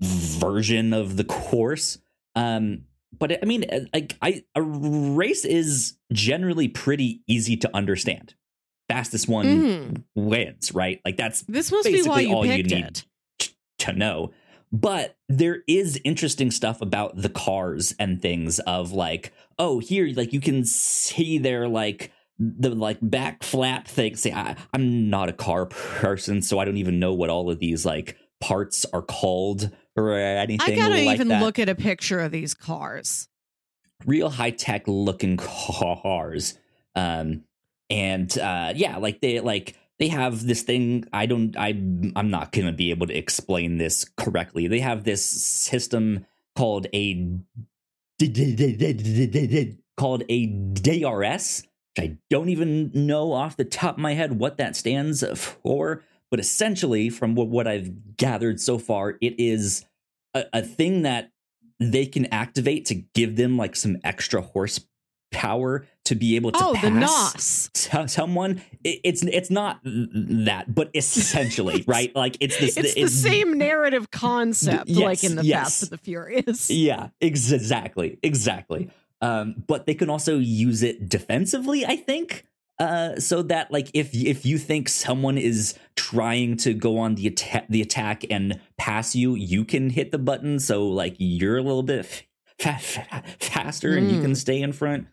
version 0.00 0.92
of 0.92 1.16
the 1.16 1.24
course 1.24 1.98
um 2.36 2.82
but 3.18 3.32
i 3.42 3.44
mean 3.46 3.64
uh, 3.72 3.80
like 3.92 4.16
i 4.22 4.42
a 4.54 4.62
race 4.62 5.44
is 5.44 5.96
generally 6.12 6.68
pretty 6.68 7.22
easy 7.26 7.56
to 7.56 7.68
understand 7.74 8.34
fastest 8.88 9.28
one 9.28 9.46
Mhm. 9.46 10.02
wins 10.14 10.72
right 10.72 11.00
like 11.04 11.16
that's 11.16 11.42
This 11.42 11.72
must 11.72 11.88
be 11.88 12.02
why 12.02 12.20
you 12.20 12.32
all 12.34 12.46
you 12.46 12.52
picked 12.62 12.70
need. 12.70 12.84
it. 12.84 13.04
to 13.78 13.92
know. 13.92 14.32
But 14.72 15.16
there 15.28 15.62
is 15.66 16.00
interesting 16.04 16.50
stuff 16.50 16.82
about 16.82 17.16
the 17.16 17.28
cars 17.30 17.94
and 17.98 18.20
things 18.20 18.58
of 18.60 18.92
like, 18.92 19.32
oh, 19.58 19.78
here, 19.78 20.10
like 20.14 20.32
you 20.34 20.40
can 20.40 20.64
see 20.64 21.38
their 21.38 21.68
like 21.68 22.10
the 22.38 22.70
like 22.70 22.98
back 23.02 23.42
flap 23.42 23.88
thing. 23.88 24.16
Say, 24.16 24.32
I, 24.32 24.56
I'm 24.72 25.10
not 25.10 25.28
a 25.28 25.32
car 25.32 25.66
person, 25.66 26.42
so 26.42 26.58
I 26.58 26.64
don't 26.64 26.76
even 26.76 26.98
know 26.98 27.14
what 27.14 27.30
all 27.30 27.50
of 27.50 27.58
these 27.58 27.84
like 27.84 28.16
parts 28.40 28.84
are 28.92 29.02
called 29.02 29.70
or 29.96 30.12
anything 30.12 30.74
I 30.74 30.76
gotta 30.76 31.04
like 31.04 31.16
even 31.16 31.28
that. 31.28 31.42
look 31.42 31.58
at 31.58 31.68
a 31.68 31.74
picture 31.74 32.20
of 32.20 32.32
these 32.32 32.54
cars. 32.54 33.28
Real 34.06 34.30
high 34.30 34.52
tech 34.52 34.84
looking 34.86 35.36
cars. 35.36 36.56
Um, 36.94 37.44
and 37.90 38.36
uh, 38.38 38.72
yeah, 38.76 38.98
like 38.98 39.20
they 39.20 39.40
like 39.40 39.76
they 39.98 40.08
have 40.08 40.46
this 40.46 40.62
thing 40.62 41.04
i 41.12 41.26
don't 41.26 41.56
i 41.56 41.68
i'm 42.16 42.30
not 42.30 42.52
to 42.52 42.72
be 42.72 42.90
able 42.90 43.06
to 43.06 43.16
explain 43.16 43.78
this 43.78 44.04
correctly 44.16 44.68
they 44.68 44.80
have 44.80 45.04
this 45.04 45.24
system 45.24 46.24
called 46.56 46.86
a 46.94 47.36
called 49.96 50.22
a 50.28 50.46
drs 50.46 51.64
i 51.96 52.16
don't 52.30 52.48
even 52.48 52.90
know 52.92 53.32
off 53.32 53.56
the 53.56 53.64
top 53.64 53.94
of 53.94 54.00
my 54.00 54.14
head 54.14 54.38
what 54.38 54.56
that 54.58 54.74
stands 54.76 55.24
for 55.36 56.02
but 56.30 56.40
essentially, 56.40 57.08
from 57.08 57.34
what, 57.34 57.66
I've 57.66 58.14
gathered 58.18 58.60
so 58.60 58.76
far, 58.76 59.16
it 59.22 59.36
is 59.40 59.86
a, 60.34 60.44
a 60.52 60.62
thing 60.62 61.00
that 61.04 61.30
they 61.80 62.04
can 62.04 62.26
activate 62.26 62.84
to 62.88 62.96
give 63.14 63.36
them 63.36 63.56
like 63.56 63.74
some 63.74 63.96
extra 64.04 64.42
horsepower 64.42 65.86
to 66.04 66.14
be 66.14 66.36
able 66.36 66.52
to 66.52 66.58
Oh, 66.62 66.72
the 66.74 66.90
pass 66.90 67.70
NOS. 67.74 67.94
s- 67.94 68.12
someone. 68.12 68.60
It, 68.84 69.00
it's 69.04 69.22
it's 69.22 69.48
not 69.50 69.80
that, 69.84 70.66
but 70.74 70.90
essentially, 70.94 71.82
right? 71.88 72.14
Like 72.14 72.36
it's 72.40 72.58
this. 72.58 72.76
It's 72.76 72.92
the 72.94 73.08
same 73.08 73.56
narrative 73.56 74.10
concept, 74.10 74.88
Yes, 74.90 74.98
like 75.02 75.24
in 75.24 75.34
the 75.36 75.44
yes. 75.46 75.58
Fast 75.80 75.82
and 75.84 75.90
the 75.92 75.98
Furious. 75.98 76.68
Yeah, 76.68 77.08
ex- 77.22 77.50
exactly, 77.52 78.18
exactly. 78.22 78.90
Um, 79.20 79.64
but 79.66 79.86
they 79.86 79.94
can 79.94 80.10
also 80.10 80.38
use 80.38 80.82
it 80.82 81.08
defensively, 81.08 81.84
I 81.84 81.96
think. 81.96 82.44
Uh, 82.78 83.18
so 83.18 83.42
that 83.42 83.72
like 83.72 83.90
if 83.92 84.14
if 84.14 84.46
you 84.46 84.56
think 84.56 84.88
someone 84.88 85.36
is 85.36 85.74
trying 85.96 86.56
to 86.56 86.72
go 86.72 86.98
on 86.98 87.16
the 87.16 87.26
attack 87.26 87.66
the 87.68 87.82
attack 87.82 88.24
and 88.30 88.60
pass 88.76 89.16
you, 89.16 89.34
you 89.34 89.64
can 89.64 89.90
hit 89.90 90.12
the 90.12 90.18
button. 90.18 90.60
So 90.60 90.86
like 90.86 91.16
you're 91.18 91.56
a 91.56 91.62
little 91.62 91.82
bit 91.82 92.06
fa- 92.58 92.78
fa- 92.78 93.24
faster 93.40 93.96
and 93.96 94.12
you 94.12 94.20
can 94.20 94.36
stay 94.36 94.62
in 94.62 94.72
front. 94.72 95.08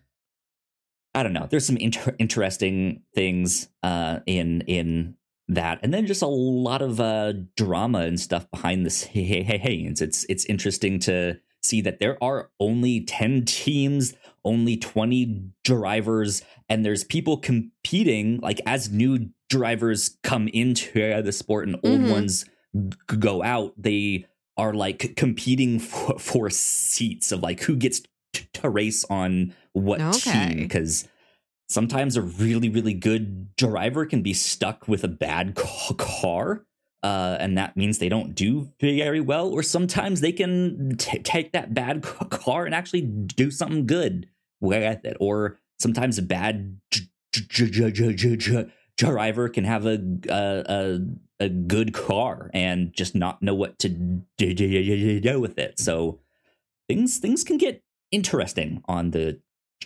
I 1.12 1.22
don't 1.24 1.32
know. 1.32 1.48
There's 1.50 1.66
some 1.66 1.78
inter- 1.78 2.14
interesting 2.18 3.02
things 3.14 3.68
uh, 3.82 4.20
in 4.26 4.60
in 4.62 5.16
that, 5.48 5.80
and 5.82 5.92
then 5.92 6.06
just 6.06 6.22
a 6.22 6.26
lot 6.26 6.82
of 6.82 7.00
uh, 7.00 7.32
drama 7.56 8.00
and 8.00 8.20
stuff 8.20 8.48
behind 8.50 8.84
the 8.86 8.90
scenes. 8.90 10.00
It's 10.00 10.24
it's 10.28 10.44
interesting 10.44 10.98
to 11.00 11.40
see 11.66 11.80
that 11.82 11.98
there 11.98 12.22
are 12.22 12.50
only 12.60 13.00
ten 13.00 13.44
teams, 13.44 14.14
only 14.44 14.76
twenty 14.76 15.42
drivers, 15.64 16.42
and 16.68 16.84
there's 16.84 17.04
people 17.04 17.36
competing. 17.38 18.38
Like 18.40 18.60
as 18.66 18.90
new 18.90 19.30
drivers 19.48 20.16
come 20.22 20.48
into 20.48 21.22
the 21.22 21.32
sport 21.32 21.68
and 21.68 21.76
old 21.84 22.00
Mhm. 22.02 22.10
ones 22.10 22.44
g- 22.74 23.16
go 23.18 23.42
out, 23.42 23.74
they 23.80 24.26
are 24.56 24.74
like 24.74 25.14
competing 25.16 25.78
for, 25.78 26.18
for 26.18 26.50
seats 26.50 27.30
of 27.30 27.42
like 27.42 27.60
who 27.62 27.76
gets 27.76 28.00
t- 28.32 28.46
to 28.54 28.68
race 28.68 29.04
on 29.10 29.54
what 29.72 30.00
Okay. 30.00 30.48
team 30.48 30.58
because 30.58 31.06
sometimes 31.68 32.16
a 32.16 32.22
really 32.22 32.68
really 32.68 32.94
good 32.94 33.54
driver 33.56 34.06
can 34.06 34.22
be 34.22 34.32
stuck 34.32 34.88
with 34.88 35.04
a 35.04 35.08
bad 35.08 35.54
ca- 35.54 35.94
car 35.94 36.65
uh, 37.02 37.36
and 37.38 37.56
that 37.56 37.76
means 37.76 37.98
they 37.98 38.08
don't 38.08 38.34
do 38.34 38.70
very 38.80 39.20
well 39.20 39.48
or 39.48 39.62
sometimes 39.62 40.20
they 40.20 40.32
can 40.32 40.96
t- 40.96 41.18
take 41.18 41.52
that 41.52 41.74
bad 41.74 42.02
ca- 42.02 42.24
car 42.30 42.64
and 42.64 42.74
actually 42.74 43.02
do 43.02 43.50
something 43.50 43.86
good 43.86 44.28
with 44.60 45.04
it 45.04 45.16
or 45.20 45.58
sometimes 45.78 46.18
a 46.18 46.22
bad 46.22 46.80
j- 46.90 47.06
j- 47.32 47.70
driver 48.96 49.48
can 49.48 49.64
have 49.64 49.86
a, 49.86 49.98
a 50.28 50.64
a 50.68 51.00
a 51.38 51.48
good 51.48 51.92
car 51.92 52.50
and 52.54 52.92
just 52.92 53.14
not 53.14 53.42
know 53.42 53.54
what 53.54 53.78
to 53.78 53.88
do 53.90 55.40
with 55.40 55.58
it. 55.58 55.78
So 55.78 56.20
things 56.88 57.18
things 57.18 57.44
can 57.44 57.58
get 57.58 57.82
interesting 58.10 58.82
on 58.86 59.10
the 59.10 59.40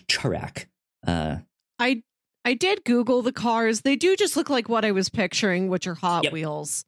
track 0.07 0.69
uh. 1.05 1.37
I 1.79 2.03
I 2.43 2.53
did 2.53 2.83
Google 2.83 3.21
the 3.21 3.31
cars. 3.31 3.81
They 3.81 3.95
do 3.95 4.15
just 4.15 4.35
look 4.35 4.49
like 4.49 4.67
what 4.67 4.83
I 4.83 4.91
was 4.91 5.09
picturing, 5.09 5.69
which 5.69 5.85
are 5.87 5.95
Hot 5.95 6.23
Yep. 6.23 6.33
Wheels. 6.33 6.85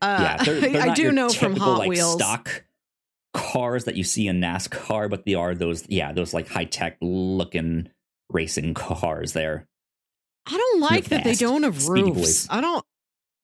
Uh, 0.00 0.18
yeah, 0.20 0.44
they're, 0.44 0.60
they're 0.60 0.82
I 0.90 0.94
do 0.94 1.12
know 1.12 1.28
from 1.28 1.56
Hot 1.56 1.78
like, 1.80 1.88
Wheels. 1.88 2.14
stock 2.14 2.64
cars 3.34 3.84
that 3.84 3.96
you 3.96 4.04
see 4.04 4.26
in 4.26 4.40
NASCAR, 4.40 5.08
but 5.10 5.24
they 5.24 5.34
are 5.34 5.54
those 5.54 5.88
yeah 5.88 6.12
those 6.12 6.34
like 6.34 6.48
high 6.48 6.64
tech 6.64 6.96
looking 7.00 7.88
racing 8.30 8.74
cars. 8.74 9.32
There, 9.32 9.68
I 10.46 10.56
don't 10.56 10.80
like 10.80 11.06
that 11.06 11.24
they 11.24 11.34
don't 11.34 11.62
have 11.62 11.88
roofs. 11.88 12.48
I 12.50 12.60
don't. 12.60 12.84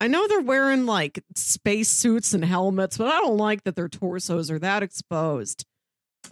I 0.01 0.09
know 0.09 0.27
they're 0.27 0.41
wearing 0.41 0.87
like 0.87 1.23
space 1.37 1.89
suits 1.89 2.35
and 2.35 2.45
helmets, 2.45 2.99
but 2.99 3.07
I 3.07 3.19
don't 3.21 3.37
like 3.37 3.63
that 3.65 3.77
their 3.77 3.89
torsos 3.89 4.51
are 4.51 4.59
that 4.59 4.83
exposed. 4.83 5.65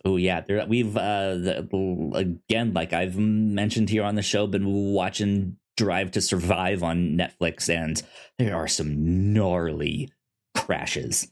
Oh 0.05 0.17
yeah, 0.17 0.41
there 0.41 0.65
we've 0.67 0.97
uh 0.97 1.35
the, 1.35 2.13
again 2.15 2.75
like 2.75 2.93
I've 2.93 3.17
mentioned 3.17 3.91
here 3.91 4.05
on 4.05 4.15
the 4.15 4.23
show, 4.23 4.47
been 4.47 4.73
watching 4.93 5.57
Drive 5.77 6.13
to 6.13 6.21
Survive 6.21 6.83
on 6.83 7.19
Netflix, 7.19 7.69
and 7.69 8.03
there 8.39 8.57
are 8.57 8.69
some 8.69 9.33
gnarly 9.33 10.13
crashes. 10.55 11.29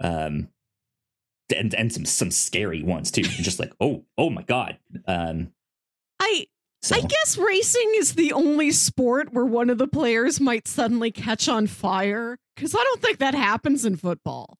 Um. 0.00 0.48
And, 1.54 1.74
and 1.74 1.92
some 1.92 2.06
some 2.06 2.30
scary 2.30 2.82
ones 2.82 3.10
too. 3.10 3.20
You're 3.20 3.44
just 3.44 3.58
like 3.58 3.74
oh 3.78 4.06
oh 4.16 4.30
my 4.30 4.40
god. 4.40 4.78
Um, 5.06 5.52
I 6.18 6.46
so. 6.80 6.96
I 6.96 7.00
guess 7.00 7.36
racing 7.36 7.92
is 7.96 8.14
the 8.14 8.32
only 8.32 8.70
sport 8.70 9.34
where 9.34 9.44
one 9.44 9.68
of 9.68 9.76
the 9.76 9.86
players 9.86 10.40
might 10.40 10.66
suddenly 10.66 11.10
catch 11.10 11.50
on 11.50 11.66
fire 11.66 12.38
because 12.56 12.74
I 12.74 12.78
don't 12.78 13.02
think 13.02 13.18
that 13.18 13.34
happens 13.34 13.84
in 13.84 13.96
football. 13.96 14.56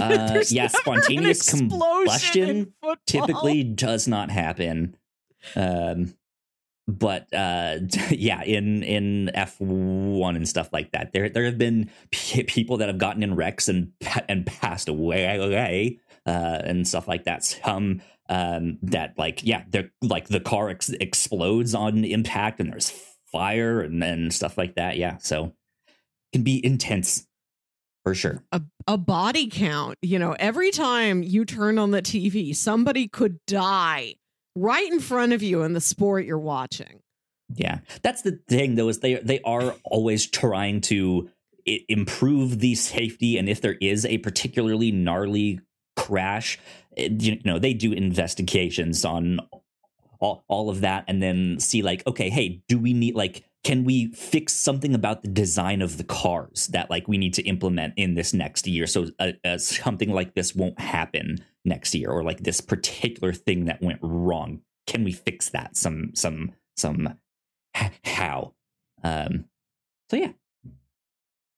Uh, 0.00 0.42
yeah, 0.48 0.66
spontaneous 0.68 1.50
combustion 1.50 2.74
typically 3.06 3.62
does 3.64 4.06
not 4.08 4.30
happen. 4.30 4.96
Um 5.56 6.14
but 6.86 7.32
uh 7.32 7.78
yeah 8.10 8.42
in 8.42 8.82
in 8.82 9.30
f1 9.34 10.36
and 10.36 10.46
stuff 10.48 10.68
like 10.72 10.92
that 10.92 11.12
there 11.12 11.30
there 11.30 11.44
have 11.44 11.56
been 11.56 11.90
p- 12.10 12.42
people 12.42 12.76
that 12.78 12.88
have 12.88 12.98
gotten 12.98 13.22
in 13.22 13.34
wrecks 13.34 13.68
and 13.68 13.92
and 14.28 14.44
passed 14.46 14.88
away 14.88 15.36
away 15.36 15.98
uh 16.26 16.60
and 16.64 16.86
stuff 16.86 17.08
like 17.08 17.24
that. 17.24 17.44
Some 17.44 18.02
um 18.28 18.78
that 18.82 19.14
like 19.18 19.42
yeah 19.44 19.64
they're 19.68 19.90
like 20.02 20.28
the 20.28 20.40
car 20.40 20.70
ex- 20.70 20.90
explodes 20.90 21.74
on 21.74 22.04
impact 22.04 22.60
and 22.60 22.70
there's 22.70 22.90
fire 23.32 23.80
and 23.80 24.02
and 24.02 24.32
stuff 24.32 24.58
like 24.58 24.74
that. 24.74 24.96
Yeah 24.96 25.16
so 25.18 25.54
can 26.32 26.42
be 26.42 26.64
intense 26.64 27.26
for 28.04 28.14
sure 28.14 28.42
a, 28.52 28.62
a 28.86 28.96
body 28.96 29.48
count. 29.48 29.98
You 30.02 30.18
know, 30.18 30.36
every 30.38 30.70
time 30.70 31.22
you 31.22 31.44
turn 31.44 31.78
on 31.78 31.90
the 31.90 32.02
TV, 32.02 32.54
somebody 32.54 33.08
could 33.08 33.38
die 33.46 34.16
right 34.54 34.90
in 34.90 35.00
front 35.00 35.32
of 35.32 35.42
you 35.42 35.62
in 35.62 35.72
the 35.72 35.80
sport 35.80 36.24
you're 36.24 36.38
watching. 36.38 37.00
Yeah, 37.54 37.80
that's 38.02 38.22
the 38.22 38.40
thing 38.48 38.74
though 38.74 38.88
is 38.88 39.00
they 39.00 39.14
they 39.14 39.40
are 39.40 39.74
always 39.84 40.26
trying 40.26 40.80
to 40.82 41.28
improve 41.66 42.58
the 42.60 42.74
safety, 42.74 43.38
and 43.38 43.48
if 43.48 43.60
there 43.60 43.76
is 43.80 44.04
a 44.06 44.18
particularly 44.18 44.92
gnarly 44.92 45.60
crash, 45.96 46.58
eh, 46.96 47.08
you 47.10 47.40
know 47.44 47.58
they 47.58 47.74
do 47.74 47.92
investigations 47.92 49.04
on 49.04 49.40
all, 50.20 50.44
all 50.48 50.70
of 50.70 50.80
that, 50.80 51.04
and 51.06 51.22
then 51.22 51.58
see 51.60 51.82
like, 51.82 52.06
okay, 52.06 52.30
hey, 52.30 52.62
do 52.68 52.78
we 52.78 52.92
need 52.92 53.14
like 53.14 53.44
can 53.64 53.84
we 53.84 54.12
fix 54.12 54.52
something 54.52 54.94
about 54.94 55.22
the 55.22 55.28
design 55.28 55.80
of 55.80 55.96
the 55.96 56.04
cars 56.04 56.68
that 56.68 56.90
like 56.90 57.08
we 57.08 57.16
need 57.16 57.32
to 57.34 57.42
implement 57.42 57.94
in 57.96 58.14
this 58.14 58.34
next 58.34 58.66
year? 58.66 58.86
So 58.86 59.06
uh, 59.18 59.32
uh, 59.44 59.58
something 59.58 60.12
like 60.12 60.34
this 60.34 60.54
won't 60.54 60.78
happen 60.78 61.38
next 61.64 61.94
year 61.94 62.10
or 62.10 62.22
like 62.22 62.40
this 62.40 62.60
particular 62.60 63.32
thing 63.32 63.64
that 63.64 63.82
went 63.82 63.98
wrong. 64.02 64.60
Can 64.86 65.02
we 65.02 65.12
fix 65.12 65.48
that? 65.50 65.76
Some 65.76 66.10
some 66.14 66.52
some 66.76 67.18
h- 67.74 67.90
how? 68.04 68.52
Um 69.02 69.46
so 70.10 70.18
yeah. 70.18 70.32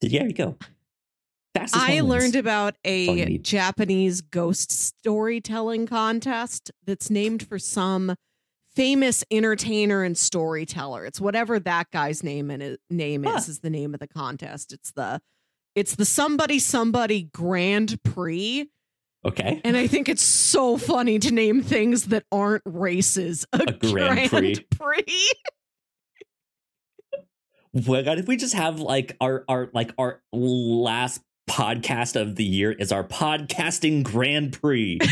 There 0.00 0.26
you 0.26 0.32
go. 0.32 0.56
Fastest 1.56 1.82
I 1.82 2.00
learned 2.00 2.36
about 2.36 2.76
a. 2.84 3.38
Japanese 3.38 4.20
ghost 4.20 4.70
storytelling 4.70 5.86
contest 5.86 6.70
that's 6.84 7.10
named 7.10 7.46
for 7.48 7.58
some 7.58 8.14
famous 8.76 9.24
entertainer 9.30 10.02
and 10.04 10.16
storyteller. 10.16 11.04
It's 11.06 11.20
whatever 11.20 11.58
that 11.60 11.90
guy's 11.90 12.22
name 12.22 12.50
and 12.50 12.76
name 12.90 13.24
Huh. 13.24 13.36
is 13.38 13.48
is 13.48 13.60
the 13.60 13.70
name 13.70 13.94
of 13.94 14.00
the 14.00 14.08
contest. 14.08 14.72
It's 14.72 14.92
the 14.92 15.20
it's 15.74 15.96
the 15.96 16.04
somebody 16.04 16.58
somebody 16.58 17.24
Grand 17.32 18.00
Prix. 18.04 18.68
okay 19.24 19.60
And 19.64 19.76
I 19.76 19.86
think 19.86 20.08
it's 20.08 20.22
so 20.22 20.76
funny 20.76 21.18
to 21.18 21.32
name 21.32 21.62
things 21.62 22.06
that 22.06 22.24
aren't 22.30 22.62
races 22.64 23.46
a, 23.52 23.62
A 23.66 23.72
Grand 23.72 24.30
Prix. 24.30 24.64
Prix. 24.70 25.04
Oh 27.14 27.18
well 27.86 28.02
god 28.02 28.18
if 28.18 28.26
we 28.26 28.36
just 28.38 28.54
have 28.54 28.80
like 28.80 29.16
our 29.20 29.44
our 29.48 29.68
like 29.74 29.92
our 29.98 30.22
last 30.32 31.20
podcast 31.50 32.18
of 32.20 32.36
the 32.36 32.44
year 32.44 32.72
is 32.72 32.90
our 32.90 33.04
podcasting 33.04 34.02
grand 34.02 34.58
prix 34.60 34.98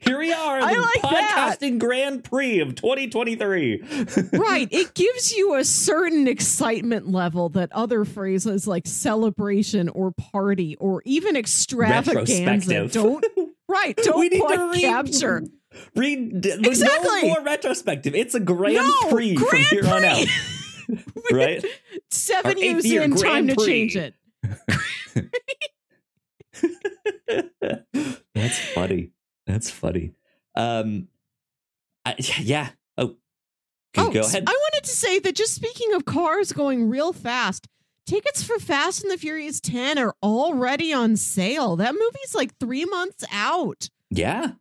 here 0.00 0.18
we 0.18 0.32
are 0.60 0.68
I 0.68 0.74
the 0.74 0.80
like 0.80 1.02
that. 1.02 1.56
podcasting 1.60 1.78
grand 1.78 2.24
prix 2.24 2.60
of 2.60 2.74
2023 2.74 3.82
right. 4.32 4.68
It 4.70 4.94
gives 4.94 5.32
you 5.32 5.54
a 5.56 5.64
certain 5.64 6.26
excitement 6.28 7.08
level 7.08 7.48
that 7.50 7.72
other 7.72 8.04
phrases 8.04 8.66
like 8.66 8.86
celebration 8.86 9.88
or 9.88 10.12
party 10.12 10.76
or 10.76 11.02
even 11.04 11.36
extravaganza 11.36 12.88
don't 12.88 13.24
right, 13.68 13.98
We 14.16 14.28
don't 14.28 14.40
quite 14.40 14.70
read- 14.72 14.80
capture. 14.82 15.42
Read 15.94 16.44
Exactly. 16.44 17.22
no 17.22 17.34
more 17.34 17.42
retrospective. 17.44 18.14
It's 18.16 18.34
a 18.34 18.40
Grand 18.40 18.74
No, 18.76 18.92
Prix 19.08 19.36
from 19.36 19.46
Grand 19.48 19.66
here 19.66 19.86
on 19.86 20.04
out, 20.04 20.26
Prix. 21.28 21.34
right? 21.38 21.64
Seven 22.10 22.56
Our 22.58 22.62
years 22.64 22.84
in, 22.84 23.14
time 23.14 23.46
to 23.46 23.54
change 23.56 23.96
it. 23.96 24.14
That's 28.34 28.58
funny. 28.74 29.12
That's 29.46 29.70
funny. 29.70 30.12
Um, 30.60 31.08
I, 32.04 32.14
yeah. 32.40 32.70
Oh, 32.98 33.16
oh, 33.96 34.10
go 34.10 34.20
ahead. 34.20 34.44
I 34.46 34.52
want 34.52 34.70
like 34.80 34.88
to 34.88 34.96
say 34.96 35.18
that 35.18 35.34
just 35.34 35.54
speaking 35.54 35.92
of 35.92 36.06
cars 36.06 36.52
going 36.52 36.88
real 36.88 37.12
fast, 37.12 37.66
tickets 38.06 38.42
for 38.42 38.58
Fast 38.58 39.02
and 39.02 39.12
the 39.12 39.18
Furious 39.18 39.60
10 39.60 39.98
are 39.98 40.14
already 40.22 40.92
on 40.92 41.16
sale. 41.16 41.76
That 41.76 41.92
movie's 41.92 42.34
like 42.34 42.56
three 42.58 42.86
months 42.86 43.24
out. 43.30 43.90
Yeah. 44.10 44.52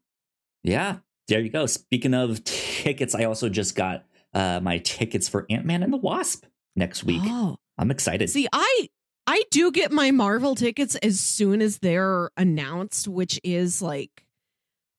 Yeah. 0.64 0.98
There 1.30 1.40
you 1.40 1.50
go. 1.50 1.68
Speaking 1.68 2.14
of 2.14 2.44
tickets, 2.44 3.16
I 3.16 3.24
also 3.24 3.48
just 3.48 3.76
got 3.76 4.06
uh, 4.34 4.60
my 4.62 4.80
tickets 4.80 5.30
for 5.30 5.46
Ant 5.50 5.66
Man 5.66 5.84
and 5.84 5.94
the 5.94 5.98
Wasp 5.98 6.46
next 6.76 7.06
week. 7.06 7.22
Oh, 7.24 7.58
I'm 7.78 7.92
excited. 7.92 8.30
see, 8.30 8.48
I 8.52 8.90
I 9.26 9.44
do 9.52 9.72
get 9.72 9.92
my 9.92 10.12
Marvel 10.12 10.56
tickets 10.56 10.96
as 10.98 11.20
soon 11.20 11.62
as 11.62 11.78
they're 11.78 12.32
announced, 12.36 13.08
which 13.08 13.40
is 13.44 13.82
like 13.82 14.26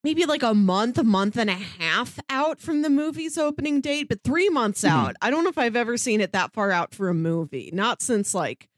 maybe 0.02 0.24
like 0.26 0.42
a 0.42 0.54
month, 0.54 0.98
a 0.98 1.04
month 1.04 1.36
and 1.36 1.50
a 1.50 1.54
half 1.54 2.18
out 2.28 2.60
from 2.60 2.82
the 2.82 2.90
movie's 2.90 3.36
opening 3.38 3.80
date, 3.80 4.08
but 4.08 4.22
three 4.24 4.48
months 4.48 4.82
Mhm. 4.82 4.88
out. 4.90 5.16
I 5.20 5.30
don't 5.30 5.44
know 5.44 5.50
if 5.50 5.58
I've 5.58 5.76
ever 5.76 5.96
seen 5.96 6.20
it 6.20 6.32
that 6.32 6.52
far 6.52 6.70
out 6.70 6.94
for 6.94 7.08
a 7.08 7.14
movie. 7.14 7.70
Not 7.72 8.02
since 8.02 8.34
like 8.34 8.68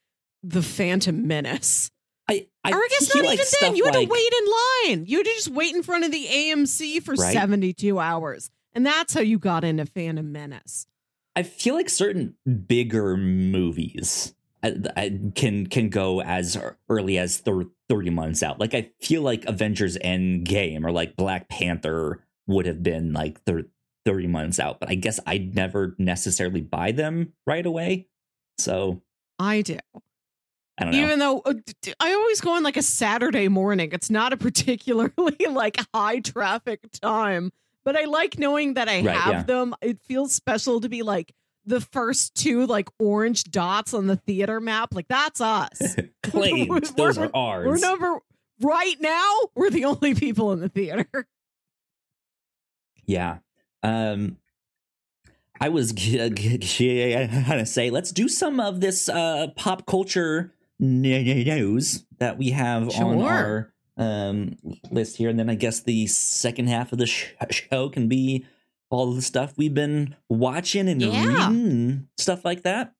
the 0.43 0.63
Phantom 0.63 1.27
Menace. 1.27 1.91
I, 2.29 2.47
I, 2.65 2.71
or 2.73 2.77
I 2.77 2.89
guess 2.91 3.15
not 3.15 3.25
even 3.25 3.39
then. 3.61 3.77
You 3.77 3.85
had 3.85 3.95
like- 3.95 4.09
to 4.09 4.13
wait 4.13 4.33
in 4.33 4.97
line. 4.99 5.07
You 5.07 5.19
had 5.19 5.27
to 5.27 5.33
just 5.35 5.49
wait 5.49 5.75
in 5.75 5.83
front 5.83 6.05
of 6.05 6.13
the 6.13 6.27
AMC 6.29 7.01
for 7.01 7.15
Right. 7.15 7.33
72 7.33 7.99
hours. 7.99 8.51
And 8.73 8.87
that's 8.87 9.13
how 9.15 9.21
you 9.21 9.39
got 9.39 9.65
into 9.65 9.85
Phantom 9.87 10.31
Menace. 10.33 10.87
I 11.37 11.43
feel 11.43 11.75
like 11.75 11.89
certain 11.91 12.37
bigger 12.67 13.17
movies 13.17 14.35
I, 14.63 14.75
I 14.97 15.21
can 15.35 15.67
can 15.67 15.89
go 15.89 16.21
as 16.23 16.57
early 16.89 17.19
as 17.19 17.39
thir- 17.39 17.71
30 17.89 18.11
months 18.11 18.43
out. 18.43 18.61
Like 18.61 18.75
I 18.75 18.91
feel 19.01 19.23
like 19.23 19.45
Avengers 19.47 19.99
End 20.01 20.45
Game 20.45 20.87
or 20.87 20.93
like 20.93 21.17
Black 21.17 21.49
Panther 21.49 22.21
would 22.47 22.67
have 22.67 22.83
been 22.83 23.13
like 23.13 23.41
thir- 23.43 23.67
30 24.05 24.27
months 24.29 24.59
out, 24.61 24.81
but 24.81 24.89
I 24.89 24.95
guess 24.95 25.21
I'd 25.27 25.55
never 25.55 25.95
necessarily 25.99 26.61
buy 26.61 26.93
them 26.93 27.33
right 27.47 27.65
away. 27.65 28.09
So 28.59 29.03
I 29.39 29.63
do. 29.63 29.79
I 30.79 30.85
don't 30.85 30.93
know. 30.93 30.99
Even 31.05 31.19
though 31.19 31.41
uh, 31.45 31.55
I 32.01 32.13
always 32.13 32.41
go 32.41 32.53
on 32.57 32.63
like 32.63 32.77
a 32.77 32.83
Saturday 32.83 33.49
morning. 33.49 33.91
It's 33.93 34.11
not 34.11 34.33
a 34.33 34.37
particularly 34.37 35.13
like 35.51 35.77
high 35.95 36.21
traffic 36.21 36.81
time, 37.01 37.53
but 37.85 37.97
I 37.97 38.05
like 38.05 38.39
knowing 38.39 38.75
that 38.75 38.89
I 38.89 39.03
Right, 39.03 39.17
have 39.17 39.33
yeah. 39.35 39.43
them. 39.43 39.75
It 39.83 40.01
feels 40.03 40.33
special 40.35 40.81
to 40.81 40.89
be 40.89 41.03
like 41.03 41.33
the 41.65 41.81
first 41.81 42.35
two 42.35 42.67
like 42.67 42.89
orange 42.99 43.45
dots 43.45 43.95
on 43.95 44.07
the 44.07 44.17
theater 44.17 44.61
map. 44.61 44.95
Like 44.95 45.09
that's 45.09 45.41
us. 45.41 45.97
Claims 46.23 46.93
those 46.93 47.19
are 47.19 47.31
ours. 47.35 47.67
We're 47.67 47.79
number 47.79 48.19
right 48.61 48.97
now. 49.01 49.33
We're 49.55 49.71
the 49.71 49.85
only 49.85 50.15
people 50.15 50.53
in 50.53 50.61
the 50.61 50.69
theater. 50.69 51.07
Yeah. 53.05 53.39
Um 53.83 54.37
I 55.61 55.69
was 55.71 55.91
gonna 55.93 57.67
say 57.67 57.91
let's 57.91 58.13
do 58.13 58.29
some 58.29 58.61
of 58.61 58.81
this 58.81 59.09
uh 59.09 59.49
pop 59.57 59.87
culture 59.87 60.55
news 60.79 62.05
that 62.19 62.39
we 62.39 62.51
have 62.51 62.95
on 62.95 63.21
our 63.23 63.73
um 63.97 64.57
list 64.93 65.17
here 65.17 65.29
and 65.29 65.39
then 65.39 65.51
I 65.51 65.57
guess 65.57 65.81
the 65.81 66.07
second 66.07 66.69
half 66.69 66.93
of 66.93 66.99
the 66.99 67.07
sh- 67.07 67.33
show 67.51 67.89
can 67.89 68.07
be 68.07 68.47
all 68.93 69.13
the 69.13 69.23
stuff 69.23 69.55
we've 69.57 69.75
been 69.75 70.15
watching 70.29 70.89
and 70.89 71.01
Yeah. 71.01 71.27
reading 71.27 71.41
and 71.71 72.07
stuff 72.19 72.45
like 72.45 72.63
that. 72.63 72.93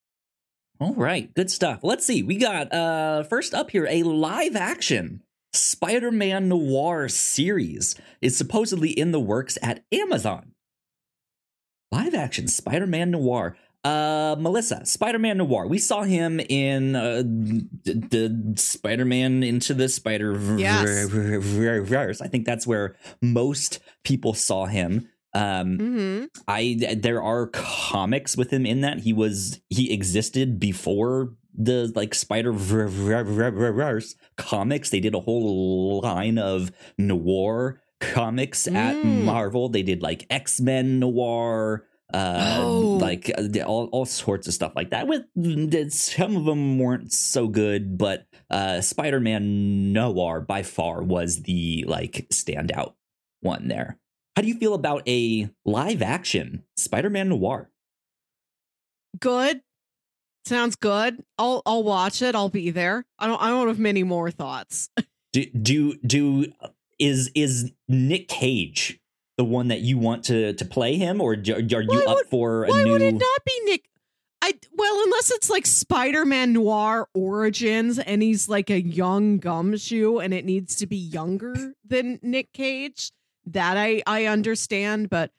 All 0.81 0.95
right, 0.95 1.33
good 1.35 1.51
stuff. 1.51 1.81
Let's 1.83 2.05
see. 2.05 2.23
We 2.23 2.37
got 2.37 2.73
uh 2.73 3.23
first 3.25 3.55
up 3.55 3.71
here 3.71 3.87
a 3.89 4.03
live 4.03 4.57
action 4.57 5.23
Spider-Man 5.53 6.49
Noir 6.49 7.09
series 7.09 7.95
is 8.23 8.37
supposedly 8.37 8.91
in 8.91 9.13
the 9.13 9.21
works 9.21 9.59
at 9.63 9.85
Amazon. 9.93 10.53
Live 11.93 12.15
action 12.15 12.49
Spider-Man 12.49 13.11
Noir. 13.11 13.57
Uh, 13.85 14.37
Melissa, 14.39 14.87
Spider-Man 14.87 15.39
Noir. 15.39 15.67
We 15.67 15.77
saw 15.79 16.05
him 16.05 16.39
in 16.41 16.95
uh, 16.95 17.17
the, 17.25 17.95
the 18.11 18.55
Spider-Man 18.57 19.43
into 19.43 19.75
the 19.75 19.89
Spider 19.89 20.39
Yes. 20.57 21.09
Verse. 21.11 22.21
I 22.23 22.29
think 22.29 22.47
that's 22.47 22.65
where 22.67 22.95
most 23.21 23.81
people 24.05 24.35
saw 24.35 24.67
him. 24.67 25.09
Um, 25.35 25.79
Mm-hmm. 25.79 26.25
I 26.49 26.97
there 26.97 27.23
are 27.23 27.47
comics 27.49 28.37
with 28.37 28.51
him 28.53 28.67
in 28.67 28.83
that 28.83 29.01
he 29.01 29.13
was 29.13 29.61
he 29.71 29.93
existed 29.93 30.61
before 30.61 31.35
the 31.55 31.91
like 31.95 32.15
Spider 32.15 32.53
Verse 32.53 34.15
comics. 34.37 34.91
They 34.91 35.01
did 35.01 35.15
a 35.15 35.21
whole 35.21 36.01
line 36.03 36.39
of 36.39 36.71
noir 36.99 37.81
comics 38.01 38.67
at 38.67 38.97
Mm. 38.97 39.25
Marvel. 39.25 39.69
They 39.69 39.83
did 39.83 40.03
like 40.03 40.27
X 40.31 40.61
Men 40.61 40.99
noir. 40.99 41.87
Uh, 42.15 42.59
Oh. 42.61 42.99
like 43.01 43.33
uh, 43.39 43.63
all, 43.65 43.87
all 43.91 44.05
sorts 44.05 44.47
of 44.47 44.53
stuff 44.53 44.73
like 44.77 44.91
that. 44.91 45.07
With 45.07 45.23
some 45.95 46.37
of 46.37 46.45
them 46.45 46.79
weren't 46.79 47.11
so 47.11 47.49
good, 47.49 47.97
but 47.97 48.27
uh, 48.51 48.83
Spider-Man 48.83 49.95
Noir 49.95 50.43
by 50.43 50.63
far 50.63 51.03
was 51.03 51.41
the 51.45 51.87
like 51.89 52.27
standout 52.31 52.93
one 53.41 53.69
there. 53.69 53.99
How 54.37 54.43
do 54.43 54.49
you 54.49 54.55
feel 54.55 54.75
about 54.75 55.07
a 55.09 55.51
live 55.65 56.03
action 56.03 56.65
Spider-Man 56.77 57.29
Noir? 57.29 57.71
Good. 59.21 59.61
Sounds 60.45 60.75
good. 60.75 61.23
I'll 61.39 61.63
I'll 61.67 61.83
watch 61.83 62.23
it. 62.23 62.35
I'll 62.35 62.49
be 62.49 62.71
there. 62.71 63.05
I 63.19 63.27
don't 63.27 63.41
I 63.41 63.49
don't 63.49 63.69
have 63.69 63.79
many 63.79 64.03
more 64.03 64.31
thoughts. 64.31 64.89
Do 65.33 65.47
do 65.47 65.97
do 66.07 66.53
is 66.99 67.31
is 67.35 67.73
Nick 67.89 68.29
Cage 68.29 69.01
the 69.39 69.45
one 69.45 69.69
that 69.69 69.81
you 69.81 69.97
want 69.97 70.25
to 70.25 70.53
to 70.53 70.65
play 70.65 70.97
him, 70.97 71.21
or 71.23 71.37
do- 71.37 71.55
are 71.55 71.81
you 71.83 72.05
up 72.07 72.27
for 72.29 72.65
a 72.65 72.69
Why 72.69 72.83
new? 72.85 72.93
would 72.93 73.01
it 73.03 73.15
not 73.15 73.45
be 73.47 73.61
Nick? 73.65 73.89
I 74.43 74.53
well, 74.75 75.03
unless 75.05 75.31
it's 75.31 75.49
like 75.49 75.65
Spider-Man 75.65 76.53
Noir 76.53 77.09
Origins, 77.15 77.99
and 77.99 78.23
he's 78.23 78.49
like 78.49 78.69
a 78.69 78.83
young 78.83 79.39
gumshoe, 79.39 80.19
and 80.19 80.35
it 80.35 80.45
needs 80.45 80.77
to 80.77 80.87
be 80.87 80.97
younger 80.99 81.75
than 81.83 82.19
Nick 82.23 82.53
Cage. 82.53 83.11
That 83.47 83.77
I 83.77 84.03
I 84.07 84.27
understand, 84.27 85.11
but 85.11 85.31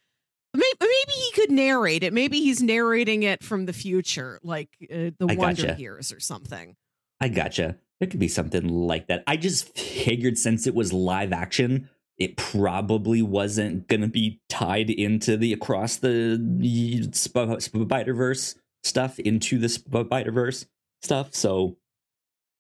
maybe, 0.54 0.66
maybe 0.80 1.12
he 1.12 1.32
could 1.34 1.52
narrate 1.52 2.04
it. 2.04 2.14
Maybe 2.14 2.40
he's 2.42 2.62
narrating 2.62 3.24
it 3.24 3.44
from 3.44 3.66
the 3.66 3.74
future, 3.74 4.40
like 4.44 4.70
uh, 4.84 5.12
the 5.18 5.28
I 5.30 5.36
Wonder 5.36 5.68
gotcha. 5.68 5.80
Years 5.80 6.12
or 6.12 6.20
something. 6.20 6.76
I 7.22 7.30
gotcha. 7.30 7.78
There 8.00 8.10
could 8.10 8.20
be 8.20 8.28
something 8.28 8.68
like 8.68 9.08
that. 9.08 9.24
I 9.26 9.38
just 9.38 9.78
figured 9.78 10.38
since 10.38 10.68
it 10.68 10.76
was 10.76 10.92
live 10.92 11.32
action, 11.32 11.90
it 12.18 12.36
probably 12.36 13.22
wasn't 13.22 13.88
going 13.88 14.02
to 14.02 14.08
be 14.08 14.42
tied 14.50 14.90
into 14.90 15.38
the 15.38 15.54
across 15.54 15.98
the 15.98 17.10
Spider 17.14 18.14
Verse 18.14 18.56
stuff 18.84 19.20
into 19.20 19.58
the 19.58 19.70
Spider 19.70 20.32
Verse 20.32 20.66
stuff. 21.02 21.34
So 21.34 21.78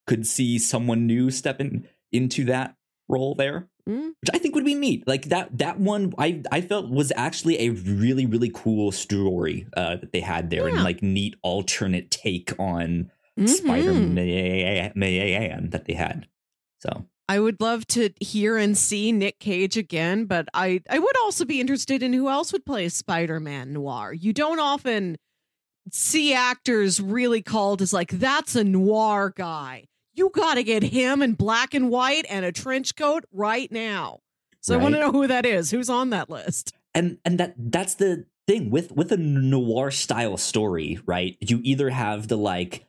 could 0.08 0.25
see 0.25 0.58
someone 0.60 1.06
new 1.06 1.29
stepping 1.29 1.86
into 2.12 2.45
that 2.45 2.75
role 3.10 3.36
there, 3.36 3.67
Mm. 3.88 4.13
which 4.22 4.30
I 4.34 4.38
think 4.38 4.56
would 4.56 4.63
be 4.63 4.76
neat. 4.76 5.06
Like 5.08 5.26
that 5.26 5.58
that 5.58 5.78
one, 5.80 6.13
I 6.17 6.41
I 6.52 6.62
felt 6.62 6.89
was 6.89 7.12
actually 7.17 7.60
a 7.60 7.69
really 7.72 8.26
really 8.26 8.50
cool 8.54 8.91
story 8.93 9.67
uh, 9.76 9.98
that 9.98 10.13
they 10.13 10.22
had 10.22 10.50
there, 10.50 10.67
and 10.67 10.84
like 10.84 11.04
neat 11.04 11.36
alternate 11.41 12.10
take 12.10 12.58
on 12.58 13.12
Mhm. 13.38 13.50
Spider 13.50 13.93
Man 14.96 15.69
that 15.72 15.86
they 15.86 15.93
had. 15.93 16.28
So 16.80 17.06
I 17.28 17.39
would 17.39 17.60
love 17.62 17.88
to 17.88 18.12
hear 18.19 18.58
and 18.58 18.78
see 18.78 19.12
Nick 19.12 19.39
Cage 19.39 19.76
again, 19.76 20.26
but 20.26 20.48
I 20.54 20.82
I 20.89 21.00
would 21.00 21.17
also 21.17 21.43
be 21.46 21.60
interested 21.60 22.04
in 22.04 22.13
who 22.13 22.30
else 22.30 22.54
would 22.54 22.65
play 22.65 22.88
Spider-Man 22.89 23.74
noir. 23.74 24.13
You 24.13 24.34
don't 24.34 24.60
often 24.60 25.17
see 25.91 26.34
actors 26.34 27.02
really 27.02 27.41
called 27.41 27.82
as 27.82 27.91
like 27.91 28.12
that's 28.12 28.56
a 28.56 28.63
noir 28.63 29.34
guy. 29.36 29.88
You 30.13 30.30
got 30.34 30.56
to 30.56 30.63
get 30.63 30.84
him 30.84 31.21
in 31.21 31.34
black 31.34 31.73
and 31.73 31.89
white 31.89 32.26
and 32.30 32.45
a 32.45 32.52
trench 32.52 32.95
coat 32.95 33.26
right 33.32 33.71
now. 33.71 34.19
So 34.62 34.73
I 34.73 34.78
want 34.78 34.95
to 34.95 35.02
know 35.02 35.12
who 35.12 35.28
that 35.28 35.45
is. 35.45 35.71
Who's 35.71 35.89
on 35.89 36.10
that 36.12 36.30
list? 36.30 36.73
and 36.95 37.17
and 37.26 37.39
that 37.39 37.56
that's 37.58 37.95
the 37.95 38.26
thing 38.47 38.69
with 38.69 38.91
with 38.91 39.12
a 39.12 39.17
noir 39.17 39.89
style 39.89 40.38
story, 40.38 40.99
right? 41.08 41.36
You 41.39 41.60
either 41.63 41.89
have 41.89 42.28
the 42.28 42.38
like 42.38 42.86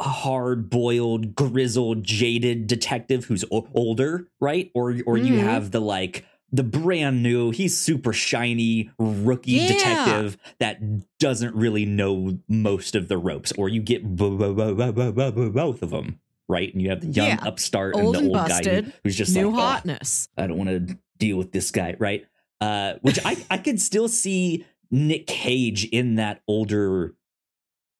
hard 0.00 0.70
boiled, 0.70 1.34
grizzled, 1.34 2.04
jaded 2.04 2.66
detective 2.66 3.24
who's 3.26 3.44
o- 3.50 3.68
older, 3.74 4.28
right? 4.40 4.70
Or 4.74 4.96
or 5.06 5.16
you 5.18 5.34
Mhm. 5.34 5.40
have 5.42 5.70
the 5.72 5.80
like 5.80 6.24
the 6.52 6.62
brand 6.62 7.22
new, 7.22 7.50
he's 7.50 7.76
super 7.76 8.12
shiny 8.12 8.90
rookie 8.98 9.52
Yeah. 9.52 9.68
detective 9.68 10.36
that 10.60 10.78
doesn't 11.18 11.54
really 11.56 11.84
know 11.84 12.38
most 12.48 12.94
of 12.94 13.08
the 13.08 13.18
ropes. 13.18 13.52
Or 13.58 13.68
you 13.68 13.80
get 13.82 14.04
bo- 14.16 14.36
bo- 14.36 14.54
bo- 14.92 15.50
both 15.50 15.82
of 15.82 15.90
them, 15.90 16.20
right? 16.48 16.72
And 16.72 16.82
you 16.82 16.90
have 16.90 17.00
the 17.00 17.08
young 17.08 17.28
Yeah. 17.28 17.38
upstart 17.42 17.94
Old 17.94 18.16
and 18.16 18.26
and 18.26 18.34
the 18.34 18.38
old 18.38 18.48
guy 18.48 18.58
busted, 18.58 18.84
who- 18.86 18.92
who's 19.04 19.16
just 19.16 19.34
New 19.34 19.46
like, 19.50 19.54
"Ugh, 19.54 19.60
hotness. 19.60 20.28
I 20.36 20.46
don't 20.46 20.58
want 20.58 20.70
to 20.70 20.98
deal 21.18 21.36
with 21.36 21.52
this 21.52 21.70
guy, 21.70 21.96
right? 21.98 22.26
Uh, 22.60 22.94
which 23.02 23.18
I 23.24 23.36
I 23.50 23.58
could 23.58 23.80
still 23.80 24.08
see 24.08 24.64
Nick 24.90 25.26
Cage 25.26 25.84
in 25.86 26.16
that 26.16 26.42
older, 26.46 27.14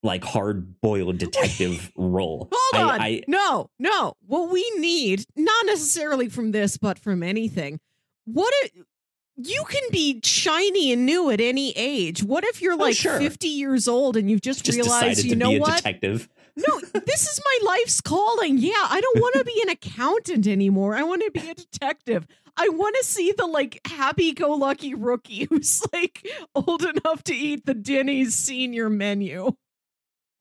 like 0.02 0.22
hard 0.24 0.80
boiled 0.80 1.18
detective 1.18 1.90
role. 1.96 2.48
Hold 2.52 2.90
I- 2.90 2.94
on. 2.94 3.00
I, 3.00 3.22
no, 3.26 3.70
no. 3.78 4.14
What 4.26 4.50
we 4.50 4.68
need, 4.78 5.24
not 5.36 5.66
necessarily 5.66 6.28
from 6.28 6.52
this, 6.52 6.76
but 6.76 6.98
from 6.98 7.22
anything. 7.22 7.80
What 8.26 8.52
it, 8.62 8.72
you 9.36 9.64
can 9.68 9.82
be 9.90 10.20
shiny 10.22 10.92
and 10.92 11.04
new 11.04 11.30
at 11.30 11.40
any 11.40 11.72
age. 11.72 12.22
What 12.22 12.44
if 12.44 12.62
you're 12.62 12.74
Oh, 12.74 12.76
like 12.76 12.94
sure. 12.96 13.18
50 13.18 13.48
years 13.48 13.88
old 13.88 14.16
and 14.16 14.30
you've 14.30 14.40
just, 14.42 14.64
Just 14.64 14.78
realized, 14.78 15.24
you 15.24 15.34
know 15.34 15.50
what? 15.52 15.76
detective. 15.76 16.28
No, 16.56 16.80
this 17.06 17.22
is 17.28 17.40
my 17.44 17.66
life's 17.72 18.00
calling. 18.00 18.58
Yeah, 18.58 18.72
I 18.74 19.00
don't 19.00 19.20
want 19.20 19.34
to 19.36 19.44
be 19.44 19.60
an 19.62 19.70
accountant 19.70 20.46
anymore. 20.46 20.94
I 20.94 21.02
want 21.02 21.22
to 21.22 21.30
be 21.30 21.48
a 21.50 21.54
detective. 21.54 22.26
I 22.56 22.68
want 22.68 22.96
to 22.96 23.04
see 23.04 23.32
the 23.36 23.46
like 23.46 23.80
happy 23.86 24.32
go 24.32 24.52
lucky 24.52 24.94
rookie 24.94 25.44
who's 25.50 25.82
like 25.92 26.26
old 26.54 26.82
enough 26.84 27.22
to 27.24 27.34
eat 27.34 27.66
the 27.66 27.74
Denny's 27.74 28.34
senior 28.34 28.88
menu. 28.88 29.52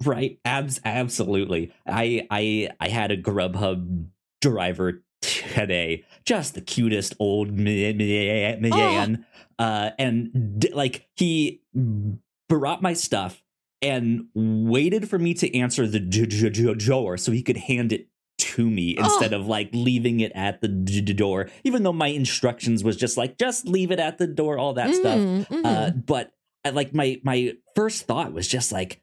Right. 0.04 0.40
Abs 0.46 0.80
absolutely. 0.86 1.72
I 1.88 2.28
I 2.30 2.70
I 2.80 2.90
had 2.90 3.12
a 3.12 3.18
Grubhub 3.18 4.08
driver 4.42 5.04
today. 5.22 6.04
Just 6.26 6.54
the 6.56 6.62
cutest 6.62 7.16
old 7.20 7.52
ma- 7.58 7.94
man. 7.94 9.26
Uh 9.58 9.92
and 9.98 10.60
d- 10.60 10.74
like 10.74 11.08
he 11.16 11.62
brought 12.50 12.82
my 12.82 12.94
stuff 12.94 13.43
and 13.84 14.28
waited 14.34 15.10
for 15.10 15.20
me 15.20 15.34
to 15.36 15.56
answer 15.58 15.86
the 15.88 16.00
door 16.00 17.18
so 17.18 17.32
he 17.32 17.44
could 17.44 17.58
hand 17.58 17.92
it 17.92 18.08
to 18.40 18.70
me 18.70 18.96
Oh. 19.00 19.04
instead 19.04 19.34
of 19.34 19.46
like 19.48 19.70
leaving 19.74 20.20
it 20.20 20.32
at 20.34 20.62
the 20.62 20.68
d- 20.68 21.02
d- 21.02 21.14
door 21.14 21.50
even 21.64 21.84
though 21.84 21.94
my 21.94 22.08
instructions 22.08 22.84
was 22.84 22.98
just 22.98 23.16
like 23.18 23.38
just 23.38 23.68
leave 23.68 23.92
it 23.92 24.00
at 24.00 24.18
the 24.18 24.28
door 24.28 24.58
all 24.58 24.74
that 24.74 24.94
stuff 24.96 25.20
Mm, 25.20 25.46
uh, 25.64 25.92
but 25.92 26.32
I, 26.66 26.70
like 26.72 26.94
my 26.94 27.20
my 27.24 27.54
first 27.76 28.06
thought 28.08 28.32
was 28.34 28.48
just 28.48 28.72
like, 28.72 29.02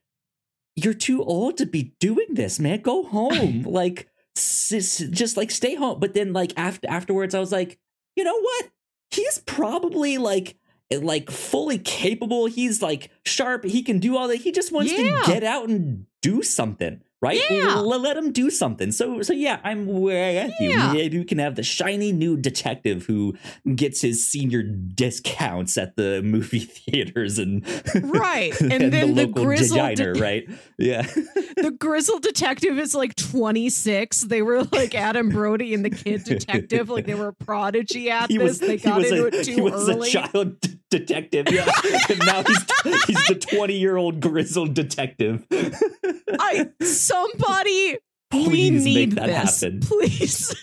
"You're 0.77 0.95
too 0.95 1.23
old 1.23 1.59
to 1.59 1.67
be 1.67 1.95
doing 2.01 2.29
this, 2.31 2.59
man. 2.59 2.81
Go 2.81 3.03
home. 3.05 3.63
like, 3.67 4.09
s- 4.37 5.05
just 5.11 5.37
like 5.37 5.51
stay 5.51 5.75
home." 5.75 6.01
But 6.01 6.15
then 6.15 6.33
like 6.33 6.55
after 6.57 6.89
afterwards, 6.89 7.35
I 7.35 7.39
was 7.39 7.53
like, 7.53 7.79
you 8.17 8.25
know 8.25 8.41
what? 8.41 8.71
He's 9.11 9.39
probably 9.45 10.17
like 10.17 10.57
like 10.93 11.31
fully 11.31 11.79
capable. 11.79 12.47
He's 12.47 12.83
like 12.83 13.11
sharp. 13.25 13.65
He 13.65 13.83
can 13.83 13.99
do 13.99 14.17
all 14.17 14.29
that. 14.29 14.37
He 14.37 14.53
just 14.53 14.73
wants 14.73 14.93
Yeah. 14.93 14.99
to 15.25 15.33
get 15.33 15.45
out 15.45 15.69
and 15.69 16.07
do 16.23 16.43
something. 16.43 17.01
Right? 17.23 17.39
Yeah. 17.51 17.75
L- 17.77 18.01
let 18.01 18.17
him 18.17 18.33
do 18.33 18.49
something. 18.49 18.93
So 18.93 19.21
so 19.21 19.35
yeah, 19.35 19.61
I'm 19.63 19.87
with 19.87 20.55
you. 20.59 20.71
Yeah. 20.71 20.95
Maybe 20.95 21.19
you 21.19 21.25
can 21.27 21.37
have 21.39 21.55
the 21.55 21.63
shiny 21.63 22.13
new 22.13 22.39
detective 22.39 23.05
who 23.05 23.37
gets 23.75 24.01
his 24.01 24.27
senior 24.27 24.63
discounts 24.63 25.77
at 25.77 25.97
the 25.97 26.23
movie 26.23 26.61
theaters 26.61 27.39
and 27.39 27.63
Right. 27.95 28.59
And 28.63 28.91
then 28.91 29.15
the 29.15 29.27
local 29.27 29.45
grizzled 29.45 29.79
diner, 29.81 30.15
det- 30.15 30.21
right? 30.21 30.49
Yeah, 30.79 31.03
the 31.57 31.77
grizzled 31.79 32.23
detective 32.23 32.79
is 32.79 32.95
like 32.95 33.15
26. 33.17 34.23
They 34.23 34.41
were 34.41 34.63
like 34.65 34.95
Adam 34.95 35.29
Brody 35.29 35.75
and 35.75 35.85
the 35.85 35.91
kid 35.91 36.25
detective. 36.25 36.89
Like 36.89 37.05
they 37.05 37.15
were 37.15 37.29
a 37.29 37.35
prodigy 37.35 38.11
at 38.11 38.31
he 38.31 38.39
this. 38.39 38.45
was 38.45 38.59
they 38.61 38.79
he 38.79 38.83
got 38.89 39.05
into 39.05 39.25
a 39.25 39.27
it 39.27 39.45
too 39.45 39.55
he 39.57 39.61
was 39.61 39.91
early. 39.91 40.09
a 40.09 40.11
child 40.11 40.57
detective, 40.91 41.47
yeah, 41.51 41.69
and 42.11 42.19
now 42.21 42.43
he's 42.43 43.05
he's 43.07 43.25
the 43.27 43.35
twenty 43.41 43.75
year 43.79 43.97
old 43.97 44.21
grizzled 44.21 44.75
detective. 44.75 45.47
I 45.51 46.69
somebody 46.83 47.99
we 48.33 48.45
Please 48.45 48.85
make 48.85 48.95
need 48.95 49.13
that 49.13 49.27
this. 49.27 49.61
happen. 49.61 49.81
Please, 49.83 50.55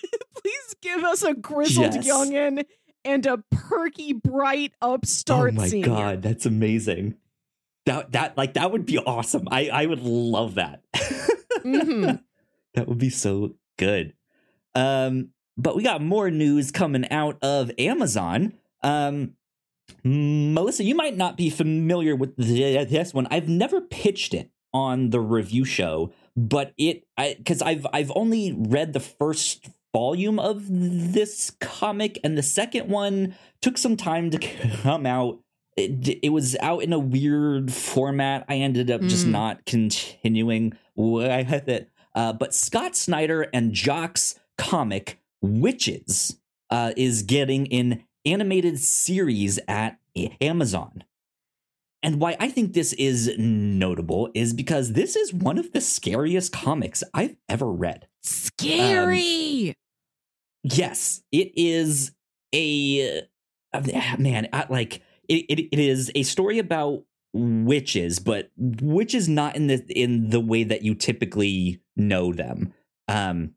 please 0.41 0.75
give 0.81 1.03
us 1.03 1.23
a 1.23 1.33
grizzled 1.33 1.95
Yes. 1.95 2.07
youngin 2.07 2.65
and 3.03 3.25
a 3.25 3.43
perky, 3.51 4.13
bright 4.13 4.73
upstart 4.81 5.51
scene. 5.51 5.57
oh 5.59 5.61
my 5.61 5.67
senior. 5.67 5.87
god, 5.87 6.21
that's 6.21 6.45
amazing. 6.45 7.15
That 7.85 8.11
that 8.13 8.37
like 8.37 8.53
that 8.53 8.71
would 8.71 8.85
be 8.85 8.97
awesome. 8.99 9.47
I 9.51 9.69
I 9.69 9.85
would 9.85 10.01
love 10.01 10.55
that. 10.55 10.83
Mhm. 11.65 12.21
that 12.75 12.87
would 12.87 12.97
be 12.97 13.09
so 13.09 13.55
good. 13.77 14.13
Um, 14.75 15.29
but 15.57 15.75
we 15.75 15.83
got 15.83 16.01
more 16.01 16.29
news 16.29 16.71
coming 16.71 17.09
out 17.09 17.37
of 17.41 17.71
Amazon. 17.79 18.53
Um, 18.83 19.33
Melissa, 20.03 20.83
you 20.83 20.95
might 20.95 21.17
not 21.17 21.37
be 21.37 21.49
familiar 21.49 22.15
with 22.15 22.35
this 22.37 23.13
one. 23.13 23.27
I've 23.31 23.49
never 23.49 23.81
pitched 23.81 24.33
it 24.33 24.51
on 24.73 25.09
the 25.09 25.19
review 25.19 25.65
show, 25.65 26.11
but 26.35 26.73
it 26.77 27.05
I 27.17 27.35
because 27.37 27.61
I've 27.61 27.85
I've 27.93 28.11
only 28.15 28.53
read 28.57 28.93
the 28.93 28.99
first 28.99 29.69
volume 29.93 30.39
of 30.39 30.65
this 30.67 31.51
comic, 31.59 32.19
and 32.23 32.37
the 32.37 32.43
second 32.43 32.89
one 32.89 33.35
took 33.61 33.77
some 33.77 33.97
time 33.97 34.29
to 34.31 34.37
come 34.37 35.05
out. 35.05 35.39
It, 35.75 36.19
it 36.23 36.29
was 36.29 36.55
out 36.59 36.83
in 36.83 36.91
a 36.91 36.99
weird 36.99 37.71
format. 37.71 38.45
I 38.49 38.55
ended 38.55 38.89
up 38.89 39.01
just 39.01 39.27
Mm. 39.27 39.31
not 39.31 39.65
continuing 39.65 40.73
with 40.95 41.67
it. 41.69 41.91
Uh, 42.15 42.33
but 42.33 42.55
Scott 42.55 42.95
Snyder 42.95 43.47
and 43.53 43.73
Jock's 43.73 44.39
comic 44.57 45.19
Witches 45.39 46.39
uh, 46.71 46.93
is 46.97 47.21
getting 47.21 47.71
an 47.71 48.03
animated 48.27 48.79
series 48.79 49.59
at 49.67 49.99
Amazon. 50.41 51.03
And 52.03 52.21
why 52.21 52.37
I 52.39 52.49
think 52.49 52.73
this 52.73 52.93
is 52.93 53.31
notable 53.37 54.29
is 54.35 54.53
because 54.53 54.93
this 54.93 55.15
is 55.15 55.33
one 55.33 55.57
of 55.57 55.71
the 55.71 55.81
scariest 55.81 56.53
comics 56.53 57.03
I've 57.13 57.35
ever 57.49 57.71
read. 57.71 58.07
Scary. 58.21 59.73
Yes, 60.63 61.23
it 61.31 61.51
is 61.55 62.11
a 62.53 63.23
uh, 63.73 63.81
man. 64.19 64.47
I, 64.53 64.65
like 64.69 65.01
it, 65.27 65.45
it, 65.49 65.59
it 65.71 65.79
is 65.79 66.11
a 66.13 66.23
story 66.23 66.59
about 66.59 67.03
witches, 67.33 68.19
but 68.19 68.51
witches 68.57 69.27
not 69.27 69.55
in 69.55 69.67
the 69.67 69.83
in 69.89 70.29
the 70.29 70.39
way 70.39 70.63
that 70.63 70.83
you 70.83 70.93
typically 70.93 71.81
know 71.95 72.31
them. 72.31 72.73
Um, 73.07 73.55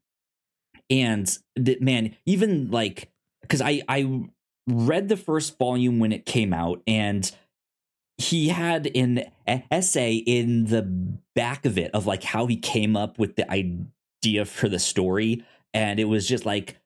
and 0.88 1.38
man, 1.80 2.16
even 2.26 2.70
like 2.70 3.12
because 3.42 3.61
I 3.61 3.83
I 3.88 4.28
read 4.66 5.09
the 5.09 5.16
first 5.16 5.59
volume 5.59 5.99
when 5.99 6.12
it 6.12 6.27
came 6.27 6.53
out, 6.53 6.83
and 6.87 7.31
he 8.18 8.49
had 8.49 8.90
an 8.94 9.25
essay 9.46 10.14
in 10.14 10.66
the 10.66 10.83
back 11.35 11.64
of 11.64 11.79
it 11.79 11.90
of 11.94 12.07
like 12.07 12.23
how 12.23 12.46
he 12.46 12.57
came 12.57 12.96
up 12.96 13.18
with 13.18 13.37
the 13.37 13.51
idea 13.51 14.44
for 14.44 14.68
the 14.68 14.79
story, 14.79 15.44
and 15.73 15.99
it 15.99 16.05
was 16.05 16.29
just 16.29 16.44
like 16.44 16.77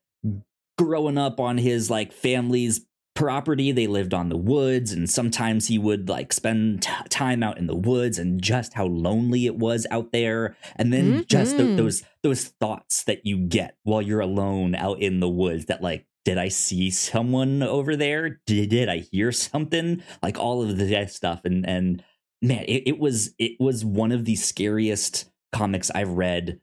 growing 0.79 1.19
up 1.19 1.41
on 1.41 1.59
his 1.59 1.91
like 1.91 2.13
family's 2.13 2.87
property. 3.15 3.73
They 3.73 3.87
lived 3.87 4.13
on 4.13 4.29
the 4.29 4.37
woods 4.37 4.93
and 4.93 5.09
sometimes 5.09 5.69
he 5.69 5.79
would 5.79 6.09
like 6.09 6.33
spend 6.33 6.83
t- 6.83 6.91
time 7.09 7.43
out 7.43 7.59
in 7.59 7.67
the 7.67 7.77
woods 7.77 8.19
and 8.19 8.43
just 8.43 8.75
how 8.75 8.87
lonely 8.87 9.47
it 9.47 9.57
was 9.57 9.87
out 9.91 10.13
there 10.13 10.57
and 10.77 10.93
then 10.93 11.25
just 11.29 11.57
th- 11.57 11.69
mm-hmm. 11.69 11.77
those 11.77 12.03
those 12.23 12.45
thoughts 12.61 13.05
that 13.05 13.25
you 13.25 13.39
get 13.39 13.77
while 13.85 14.03
you're 14.03 14.21
alone 14.21 14.75
out 14.75 15.01
in 15.01 15.21
the 15.21 15.29
woods 15.29 15.67
that 15.67 15.83
like 15.83 16.07
did 16.25 16.39
i 16.39 16.49
see 16.49 16.91
someone 16.91 17.63
over 17.63 17.97
there? 17.97 18.41
Did, 18.47 18.71
did 18.71 18.89
i 18.89 18.99
hear 18.99 19.31
something? 19.33 20.03
Like 20.23 20.39
all 20.39 20.63
of 20.63 20.77
that 20.79 21.11
stuff. 21.13 21.43
And 21.45 21.67
and 21.69 22.03
man 22.43 22.65
it, 22.67 22.85
it 22.87 22.99
was 22.99 23.35
it 23.39 23.53
was 23.61 23.85
one 23.85 24.13
of 24.13 24.25
the 24.25 24.37
scariest 24.37 25.31
comics 25.53 25.91
i've 25.95 26.11
read 26.11 26.61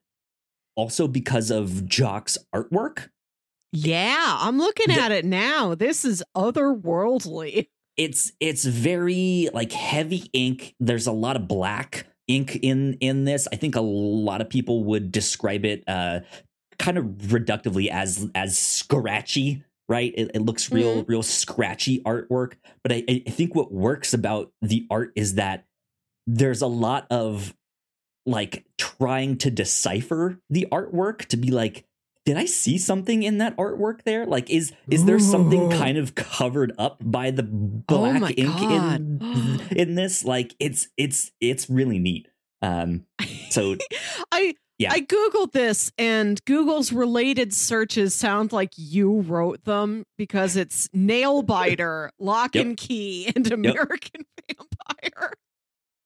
also 0.76 1.08
because 1.08 1.50
of 1.52 1.86
jock's 1.88 2.38
artwork. 2.54 3.10
Yeah, 3.74 4.38
I'm 4.39 4.58
looking 4.58 4.93
The- 4.93 5.02
at 5.02 5.12
it 5.12 5.24
now. 5.26 5.76
This 5.76 6.04
is 6.04 6.21
otherworldly. 6.36 7.67
it's 7.97 8.32
it's 8.39 8.65
very 8.65 9.50
like 9.54 9.71
heavy 9.71 10.30
ink. 10.34 10.76
There's 10.80 11.08
a 11.08 11.12
lot 11.12 11.36
of 11.36 11.47
black 11.47 12.06
ink 12.28 12.58
in 12.62 12.95
in 13.00 13.26
this. 13.26 13.47
I 13.52 13.56
think 13.58 13.76
a 13.76 13.82
lot 13.82 14.41
of 14.41 14.50
people 14.50 14.84
would 14.86 15.12
describe 15.12 15.65
it 15.65 15.84
uh 15.88 16.21
kind 16.82 16.98
of 16.98 17.06
reductively 17.06 17.89
as 17.89 18.30
as 18.36 18.58
scratchy 18.58 19.63
right? 19.89 20.13
It, 20.15 20.32
it 20.36 20.41
looks 20.41 20.72
real 20.72 21.04
real 21.04 21.24
scratchy 21.24 22.02
artwork 22.04 22.54
but 22.84 22.91
I, 22.91 23.04
I 23.10 23.30
think 23.30 23.56
what 23.56 23.72
works 23.72 24.13
about 24.13 24.52
the 24.62 24.88
art 24.89 25.12
is 25.15 25.36
that 25.36 25.65
there's 26.28 26.62
a 26.62 26.67
lot 26.67 27.08
of 27.10 27.54
like 28.26 28.65
trying 28.78 29.38
to 29.39 29.52
decipher 29.52 30.39
the 30.50 30.67
artwork 30.72 31.26
to 31.26 31.38
be 31.38 31.52
like 31.52 31.86
did 32.26 32.38
i 32.38 32.46
see 32.46 32.78
something 32.78 33.24
in 33.24 33.39
that 33.39 33.58
artwork 33.58 34.04
there? 34.04 34.26
Like 34.26 34.50
is 34.50 34.74
is 34.89 35.06
there 35.06 35.20
something 35.20 35.72
kind 35.72 35.98
of 35.98 36.13
covered 36.13 36.72
up 36.78 37.02
by 37.04 37.32
the 37.32 37.44
Oh 37.44 37.84
black 37.88 38.22
my 38.22 38.30
ink 38.32 38.62
in 38.62 39.62
in 39.72 39.96
this? 39.96 40.24
Like 40.24 40.56
it's 40.60 40.88
it's 40.98 41.32
it's 41.39 41.70
really 41.70 41.98
neat. 41.98 42.28
Um 42.62 43.06
so 43.50 43.76
I 44.32 44.54
Yeah. 44.82 44.91
I 44.94 45.02
googled 45.02 45.52
this 45.52 45.91
and 45.98 46.44
Google's 46.46 46.91
related 46.91 47.54
searches 47.54 48.15
sound 48.15 48.52
like 48.52 48.74
you 48.78 49.22
wrote 49.22 49.63
them 49.65 50.06
because 50.17 50.56
it's 50.56 50.89
nail 50.94 51.41
biter, 51.56 52.12
lock 52.20 52.56
Yep. 52.56 52.65
and 52.65 52.78
key, 52.78 53.32
and 53.36 53.52
American 53.52 54.26
vampire. 54.48 55.34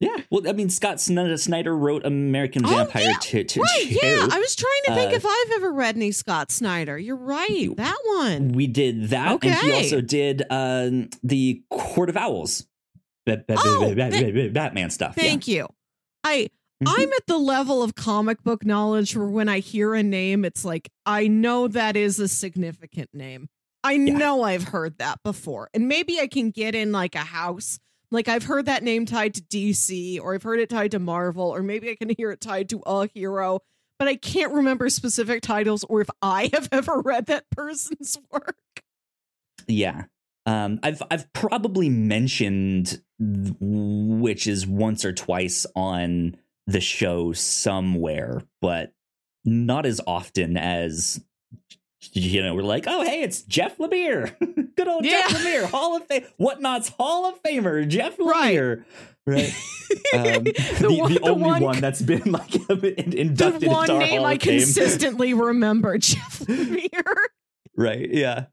yeah 0.01 0.17
well 0.29 0.45
i 0.47 0.51
mean 0.51 0.69
scott 0.69 0.99
snyder, 0.99 1.75
wrote 1.75 2.05
american 2.05 2.65
Oh, 2.65 2.69
vampire 2.69 3.03
yeah. 3.03 3.17
to, 3.21 3.43
to, 3.45 3.61
Right, 3.61 3.85
yeah. 3.87 4.27
I 4.29 4.39
was 4.39 4.55
trying 4.55 4.81
to 4.87 4.93
think 4.95 5.13
Uh, 5.13 5.15
if 5.15 5.25
I've 5.25 5.51
ever 5.55 5.71
read 5.71 5.95
any 5.95 6.11
Scott 6.11 6.51
Snyder. 6.51 6.97
You're 6.99 7.15
right. 7.15 7.69
That 7.77 7.97
one. 8.17 8.49
we 8.49 8.67
did 8.67 9.09
that 9.09 9.41
and 9.43 9.53
he 9.55 9.71
also 9.71 10.01
did 10.01 10.43
um 10.49 11.09
the 11.23 11.63
court 11.69 12.09
of 12.09 12.17
owls 12.17 12.65
Oh, 13.27 13.37
ba- 13.95 13.95
ba- 13.95 14.11
th- 14.11 14.53
Batman 14.53 14.89
stuff. 14.91 15.15
Thank 15.15 15.47
you. 15.47 15.67
I. 16.23 16.49
I'm 16.85 17.13
at 17.13 17.25
the 17.27 17.37
level 17.37 17.81
of 17.81 17.95
comic 17.95 18.43
book 18.43 18.65
knowledge 18.65 19.15
where 19.15 19.27
when 19.27 19.47
I 19.47 19.59
hear 19.59 19.93
a 19.95 20.03
name, 20.03 20.43
it's 20.43 20.65
like 20.65 20.89
I 21.05 21.27
know 21.27 21.67
that 21.69 21.95
is 21.95 22.19
a 22.19 22.27
significant 22.27 23.09
name. 23.13 23.47
I 23.83 23.93
yeah. 23.93 24.17
know 24.17 24.43
I've 24.43 24.65
heard 24.65 24.97
that 24.97 25.21
before. 25.23 25.69
And 25.73 25.87
maybe 25.87 26.19
I 26.19 26.27
can 26.27 26.49
get 26.51 26.75
in 26.75 26.91
like 26.91 27.15
a 27.15 27.19
house. 27.19 27.79
Like 28.11 28.27
I've 28.27 28.43
heard 28.43 28.65
that 28.65 28.83
name 28.83 29.05
tied 29.05 29.35
to 29.35 29.41
DC 29.41 30.19
or 30.19 30.33
I've 30.33 30.43
heard 30.43 30.59
it 30.59 30.69
tied 30.69 30.91
to 30.91 30.99
Marvel 30.99 31.47
or 31.47 31.61
maybe 31.61 31.89
I 31.89 31.95
can 31.95 32.09
hear 32.17 32.31
it 32.31 32.41
tied 32.41 32.69
to 32.69 32.81
a 32.85 33.07
hero, 33.07 33.59
but 33.99 34.07
I 34.07 34.15
can't 34.15 34.53
remember 34.53 34.89
specific 34.89 35.41
titles 35.41 35.85
or 35.85 36.01
if 36.01 36.09
I 36.21 36.49
have 36.53 36.67
ever 36.71 36.99
read 36.99 37.27
that 37.27 37.45
person's 37.51 38.17
work. 38.31 38.57
Yeah. 39.67 40.03
Um, 40.47 40.79
I've 40.83 41.01
I've 41.09 41.31
probably 41.33 41.89
mentioned 41.89 43.01
witches 43.19 44.67
once 44.67 45.03
or 45.03 45.11
twice 45.11 45.65
on 45.75 46.37
the 46.67 46.81
show 46.81 47.33
somewhere, 47.33 48.41
but 48.61 48.91
not 49.43 49.85
as 49.85 50.01
often 50.05 50.57
as 50.57 51.23
you 52.13 52.43
know, 52.43 52.53
we're 52.53 52.63
like, 52.63 52.85
oh 52.87 53.03
hey, 53.03 53.21
it's 53.21 53.41
Jeff 53.43 53.77
Lemire. 53.77 54.35
Good 54.75 54.87
old 54.87 55.05
yeah. 55.05 55.27
Jeff 55.27 55.41
Lemire, 55.41 55.63
Hall 55.65 55.95
of 55.95 56.05
Fame 56.07 56.25
whatnaut's 56.37 56.89
Hall 56.89 57.25
of 57.25 57.41
Famer, 57.43 57.87
Jeff 57.87 58.17
Lemire. 58.17 58.83
Right. 59.25 59.53
Um, 60.13 60.43
the, 60.43 60.77
the, 60.81 60.93
one, 60.93 61.13
the, 61.13 61.19
only 61.21 61.43
one, 61.43 61.61
one, 61.61 61.81
that's 61.81 62.01
been 62.01 62.31
like 62.31 62.55
inducted 62.69 63.61
the 63.61 63.69
one 63.69 63.87
name 63.99 64.17
Hall 64.17 64.25
I 64.25 64.37
consistently 64.37 65.33
remember, 65.33 65.97
Jeff 65.97 66.39
Lemire. 66.39 67.15
Right. 67.77 68.09
Yeah. 68.11 68.45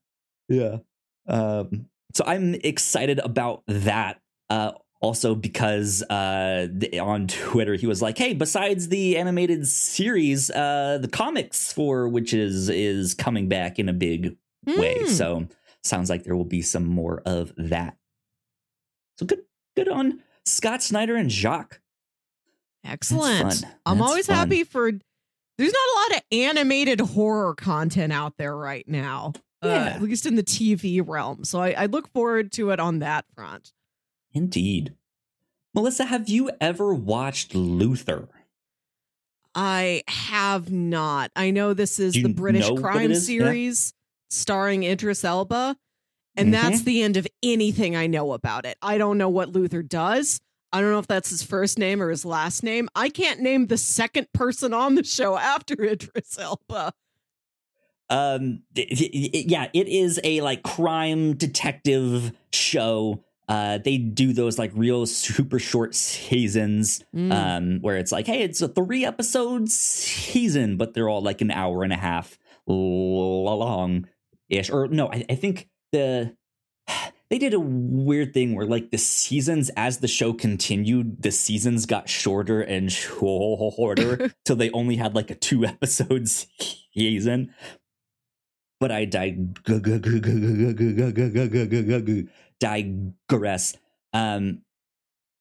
Yeah. 0.48 0.78
Um, 1.26 1.86
so 2.14 2.24
I'm 2.26 2.54
excited 2.54 3.18
about 3.18 3.62
that. 3.66 4.20
Uh, 4.50 4.72
also 5.02 5.34
because 5.34 6.02
uh, 6.04 6.68
on 7.00 7.26
Twitter 7.26 7.74
he 7.74 7.86
was 7.86 8.00
like, 8.00 8.16
"Hey, 8.16 8.32
besides 8.32 8.88
the 8.88 9.18
animated 9.18 9.66
series, 9.66 10.50
uh, 10.50 10.98
the 11.02 11.08
comics 11.08 11.72
for 11.72 12.08
witches 12.08 12.68
is 12.70 13.12
coming 13.12 13.48
back 13.48 13.78
in 13.78 13.88
a 13.88 13.92
big 13.92 14.36
mm. 14.66 14.78
way." 14.78 15.00
Hmm. 15.00 15.08
So 15.08 15.46
sounds 15.82 16.08
like 16.08 16.22
there 16.22 16.36
will 16.36 16.44
be 16.44 16.62
some 16.62 16.86
more 16.86 17.20
of 17.26 17.52
that. 17.56 17.96
So 19.18 19.26
good, 19.26 19.42
good 19.76 19.88
on 19.88 20.22
Scott 20.46 20.82
Snyder 20.82 21.16
and 21.16 21.28
Jock. 21.28 21.80
Excellent. 22.84 23.64
I'm 23.84 24.00
always 24.00 24.26
fun. 24.26 24.36
happy 24.36 24.64
for. 24.64 24.90
There's 25.58 25.72
not 25.72 25.88
a 25.88 25.96
lot 26.00 26.16
of 26.16 26.22
animated 26.32 27.00
horror 27.00 27.54
content 27.54 28.12
out 28.12 28.36
there 28.38 28.56
right 28.56 28.88
now. 28.88 29.32
Uh, 29.62 29.68
yeah. 29.68 29.74
Uh, 29.74 29.88
at 29.90 30.02
least 30.02 30.26
in 30.26 30.34
the 30.34 30.42
TV 30.42 31.02
realm. 31.06 31.44
So 31.44 31.60
I, 31.60 31.70
I 31.72 31.86
look 31.86 32.08
forward 32.08 32.50
to 32.52 32.70
it 32.70 32.80
on 32.80 33.00
that 33.00 33.26
front. 33.34 33.72
Indeed. 34.32 34.94
Melissa, 35.74 36.04
have 36.04 36.28
you 36.28 36.50
ever 36.60 36.92
watched 36.92 37.54
Luther? 37.54 38.28
I 39.54 40.02
have 40.08 40.70
not. 40.70 41.30
I 41.36 41.50
know 41.50 41.74
this 41.74 41.98
is 41.98 42.14
the 42.14 42.32
British 42.32 42.70
crime 42.70 43.14
series 43.14 43.92
yeah. 43.94 43.98
starring 44.30 44.82
Idris 44.84 45.24
Elba, 45.24 45.76
and 46.36 46.52
mm-hmm. 46.52 46.62
that's 46.62 46.82
the 46.82 47.02
end 47.02 47.16
of 47.16 47.26
anything 47.42 47.94
I 47.94 48.06
know 48.06 48.32
about 48.32 48.64
it. 48.64 48.78
I 48.80 48.98
don't 48.98 49.18
know 49.18 49.28
what 49.28 49.50
Luther 49.50 49.82
does. 49.82 50.40
I 50.72 50.80
don't 50.80 50.90
know 50.90 50.98
if 50.98 51.06
that's 51.06 51.28
his 51.28 51.42
first 51.42 51.78
name 51.78 52.02
or 52.02 52.08
his 52.08 52.24
last 52.24 52.62
name. 52.62 52.88
I 52.94 53.10
can't 53.10 53.40
name 53.40 53.66
the 53.66 53.76
second 53.76 54.32
person 54.32 54.72
on 54.72 54.94
the 54.94 55.04
show 55.04 55.36
after 55.36 55.74
Idris 55.84 56.38
Elba. 56.38 56.94
Um, 58.08 58.62
yeah, 58.74 59.68
it 59.72 59.88
is 59.88 60.20
a 60.24 60.40
like 60.40 60.62
crime 60.62 61.34
detective 61.34 62.32
show 62.52 63.22
uh, 63.52 63.76
they 63.76 63.98
do 63.98 64.32
those 64.32 64.58
like 64.58 64.72
real 64.74 65.04
super 65.04 65.58
short 65.58 65.94
seasons 65.94 67.04
mm. 67.14 67.30
um, 67.30 67.80
where 67.82 67.98
it's 67.98 68.10
like, 68.10 68.26
hey, 68.26 68.40
it's 68.40 68.62
a 68.62 68.68
three 68.68 69.04
episode 69.04 69.68
season, 69.68 70.78
but 70.78 70.94
they're 70.94 71.10
all 71.10 71.20
like 71.20 71.42
an 71.42 71.50
hour 71.50 71.84
and 71.84 71.92
a 71.92 71.96
half 71.96 72.38
long 72.66 74.08
ish. 74.48 74.70
Or 74.70 74.88
no, 74.88 75.12
I, 75.12 75.26
I 75.28 75.34
think 75.34 75.68
the 75.92 76.34
they 77.28 77.36
did 77.36 77.52
a 77.52 77.60
weird 77.60 78.32
thing 78.32 78.54
where 78.54 78.64
like 78.64 78.90
the 78.90 78.96
seasons 78.96 79.70
as 79.76 79.98
the 79.98 80.08
show 80.08 80.32
continued 80.32 81.22
the 81.22 81.30
seasons 81.30 81.84
got 81.84 82.08
shorter 82.08 82.62
and 82.62 82.90
shorter 82.90 84.32
till 84.46 84.56
they 84.56 84.70
only 84.70 84.96
had 84.96 85.14
like 85.14 85.30
a 85.30 85.34
two 85.34 85.64
episode 85.66 86.26
season 86.28 87.54
but 88.80 88.90
i 88.90 89.06
died 89.06 89.56
digress. 92.62 93.76
Um, 94.12 94.62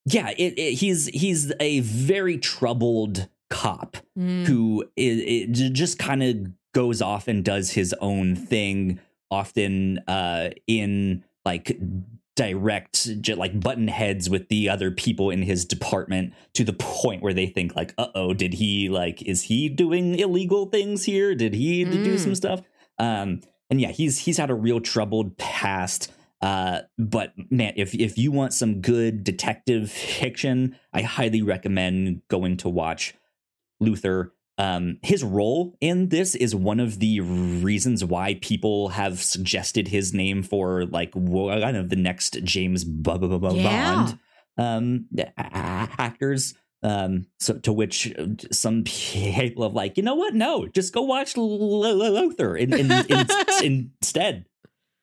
yeah, 0.06 0.30
it, 0.32 0.58
it, 0.58 0.74
he's 0.74 1.06
he's 1.08 1.54
a 1.60 1.82
very 1.82 2.38
troubled 2.38 3.30
cop 3.50 3.98
mm. 4.18 4.46
who 4.48 4.86
it, 4.96 5.52
just 5.52 6.00
kind 6.00 6.24
of 6.24 6.38
goes 6.74 7.02
off 7.02 7.28
and 7.28 7.46
does 7.46 7.72
his 7.72 7.94
own 8.02 8.36
thing, 8.36 9.00
often 9.30 10.00
uh, 10.08 10.50
in 10.66 11.24
like 11.46 11.78
direct 12.36 13.08
like 13.36 13.60
button 13.60 13.88
heads 13.88 14.30
with 14.30 14.48
the 14.48 14.70
other 14.70 14.90
people 14.90 15.30
in 15.30 15.44
his 15.44 15.66
department 15.66 16.34
to 16.54 16.64
the 16.64 16.74
point 16.74 17.22
where 17.22 17.34
they 17.34 17.46
think 17.46 17.76
like 17.76 17.94
uh-oh 17.98 18.34
did 18.34 18.54
he 18.54 18.88
like 18.88 19.22
is 19.24 19.44
he 19.44 19.68
doing 19.68 20.18
illegal 20.18 20.66
things 20.66 21.04
here 21.04 21.36
did 21.36 21.54
he 21.54 21.84
mm. 21.84 21.92
do 21.92 22.18
some 22.18 22.32
mm. 22.32 22.38
stuff 22.38 22.62
um 23.00 23.42
and 23.70 23.82
yeah 23.82 23.90
he's 23.90 24.20
he's 24.20 24.38
had 24.38 24.50
a 24.50 24.56
real 24.56 24.80
troubled 24.80 25.38
past 25.38 26.10
uh, 26.42 26.82
but 26.98 27.34
man, 27.52 27.74
if 27.76 27.94
if 27.94 28.18
you 28.18 28.32
want 28.32 28.54
some 28.54 28.82
good 28.82 29.24
detective 29.24 29.92
fiction, 29.92 30.78
I 30.92 31.04
highly 31.04 31.42
recommend 31.42 32.22
going 32.30 32.58
to 32.58 32.70
watch 32.70 33.14
Luther. 33.80 34.34
Um, 34.58 34.98
his 35.02 35.24
role 35.24 35.76
in 35.82 36.10
this 36.10 36.36
is 36.36 36.54
one 36.54 36.80
of 36.80 37.00
the 37.00 37.20
reasons 37.22 38.04
why 38.06 38.36
people 38.42 38.90
have 38.90 39.22
suggested 39.22 39.88
his 39.88 40.14
name 40.14 40.44
for 40.44 40.86
like 40.86 41.14
one 41.16 41.76
of 41.76 41.90
the 41.90 41.96
next 41.96 42.44
James 42.44 42.84
Bond 42.84 44.20
um, 44.58 45.08
actors. 45.38 46.54
Um, 46.84 47.28
so 47.40 47.58
to 47.60 47.74
which 47.74 48.14
some 48.52 48.84
people 48.84 49.64
have 49.64 49.74
like, 49.74 49.98
you 49.98 50.04
know 50.04 50.16
what? 50.16 50.34
No, 50.34 50.68
just 50.68 50.94
go 50.94 51.04
watch 51.04 51.38
Luther 51.38 52.56
in, 52.56 52.74
in, 52.74 52.92
in, 52.92 53.28
instead. 54.02 54.46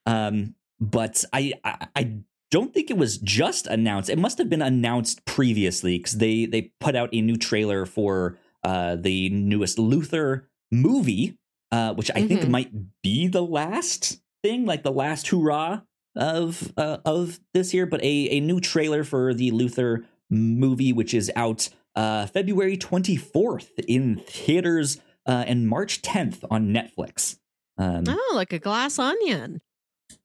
Um, 0.05 0.55
but 0.79 1.23
I, 1.33 1.53
I, 1.63 1.87
I 1.95 2.13
don't 2.51 2.73
think 2.73 2.89
it 2.89 2.97
was 2.97 3.17
just 3.17 3.67
announced. 3.67 4.09
It 4.09 4.17
must 4.17 4.37
have 4.37 4.49
been 4.49 4.61
announced 4.61 5.25
previously 5.25 5.97
because 5.97 6.13
they 6.13 6.45
they 6.45 6.73
put 6.79 6.95
out 6.95 7.09
a 7.13 7.21
new 7.21 7.37
trailer 7.37 7.85
for 7.85 8.37
uh, 8.63 8.95
the 8.95 9.29
newest 9.29 9.77
Luther 9.77 10.49
movie, 10.71 11.37
uh, 11.71 11.93
which 11.93 12.11
I 12.11 12.19
mm-hmm. 12.19 12.27
think 12.27 12.47
might 12.47 12.71
be 13.03 13.27
the 13.27 13.43
last 13.43 14.21
thing, 14.43 14.65
like 14.65 14.83
the 14.83 14.91
last 14.91 15.27
hurrah 15.27 15.81
of 16.15 16.73
uh, 16.77 16.97
of 17.05 17.39
this 17.53 17.73
year. 17.73 17.85
But 17.85 18.03
a 18.03 18.29
a 18.29 18.39
new 18.39 18.59
trailer 18.59 19.03
for 19.03 19.33
the 19.33 19.51
Luther 19.51 20.05
movie, 20.29 20.93
which 20.93 21.13
is 21.13 21.31
out 21.35 21.69
uh, 21.95 22.25
February 22.25 22.77
twenty 22.77 23.15
fourth 23.15 23.71
in 23.87 24.17
theaters 24.27 24.99
uh, 25.25 25.43
and 25.45 25.67
March 25.67 26.01
tenth 26.01 26.43
on 26.49 26.73
Netflix. 26.73 27.37
Um, 27.77 28.03
oh, 28.07 28.31
like 28.35 28.51
a 28.51 28.59
glass 28.59 28.99
onion 28.99 29.61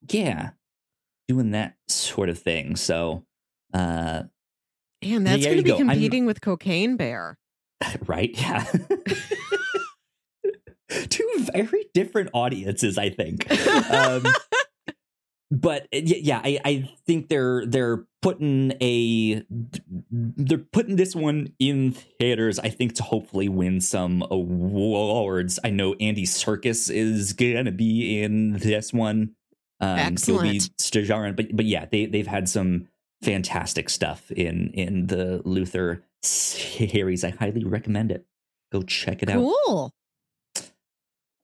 yeah, 0.09 0.51
doing 1.29 1.53
that 1.53 1.77
sort 1.89 2.29
of 2.29 2.39
thing. 2.39 2.77
So, 2.77 3.25
uh, 3.73 4.25
and 5.03 5.27
that's 5.27 5.45
going 5.45 5.59
to 5.59 5.63
be 5.63 5.71
go. 5.71 5.79
competing 5.79 6.23
I'm, 6.23 6.27
with 6.27 6.41
Cocaine 6.41 6.97
Bear, 6.97 7.39
right? 8.07 8.31
Yeah. 8.33 8.65
Two 11.09 11.47
very 11.53 11.87
different 11.93 12.31
audiences, 12.33 12.99
I 12.99 13.11
think. 13.11 13.51
Um, 13.91 14.25
but 15.51 15.89
yeah, 15.93 16.41
I, 16.45 16.61
I 16.65 16.91
think 17.07 17.29
they're 17.29 17.67
they're 17.67 18.05
putting 18.23 18.73
a 18.81 19.45
they're 20.11 20.59
putting 20.59 20.97
this 20.97 21.17
one 21.17 21.53
in 21.59 21.93
theaters. 21.93 22.59
I 22.59 22.69
think 22.69 22.95
to 22.97 23.03
hopefully 23.03 23.49
win 23.49 23.81
some 23.81 24.23
awards. 24.31 25.59
I 25.65 25.71
know 25.71 25.95
Andy 25.95 26.25
Serkis 26.27 26.91
is 26.95 27.33
gonna 27.33 27.73
be 27.73 28.23
in 28.23 28.53
this 28.59 28.93
one. 28.93 29.35
Um, 29.81 29.99
Excellent. 29.99 30.77
Stajarin, 30.79 31.37
but 31.37 31.55
but 31.55 31.67
yeah, 31.67 31.87
they 31.91 32.07
they've 32.07 32.27
had 32.27 32.49
some 32.49 32.89
fantastic 33.23 33.89
stuff 33.89 34.31
in 34.31 34.71
in 34.71 35.07
the 35.07 35.43
Luther 35.45 36.03
series. 36.23 37.25
I 37.25 37.31
highly 37.31 37.65
recommend 37.65 38.11
it. 38.13 38.25
Go 38.73 38.83
check 38.83 39.23
it 39.23 39.29
cool. 39.29 39.49
out. 39.49 39.67
Cool. 39.67 39.93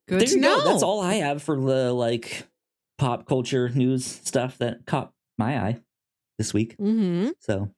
Good 0.08 0.20
there 0.20 0.28
to 0.28 0.40
know. 0.40 0.60
Go. 0.60 0.64
That's 0.70 0.82
all 0.82 1.00
I 1.00 1.14
have 1.14 1.42
for 1.42 1.56
the 1.58 1.92
like 1.92 2.46
pop 2.98 3.26
culture 3.26 3.68
news 3.68 4.04
stuff 4.04 4.58
that 4.58 4.86
caught 4.86 5.12
my 5.38 5.58
eye 5.58 5.80
this 6.38 6.52
week. 6.52 6.76
Mm-hmm. 6.78 7.30
So 7.40 7.70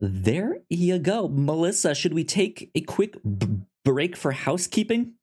there 0.00 0.58
you 0.68 0.98
go, 0.98 1.28
Melissa. 1.28 1.94
Should 1.94 2.14
we 2.14 2.24
take 2.24 2.70
a 2.74 2.80
quick 2.80 3.16
b- 3.22 3.62
break 3.84 4.16
for 4.16 4.32
housekeeping? 4.32 5.14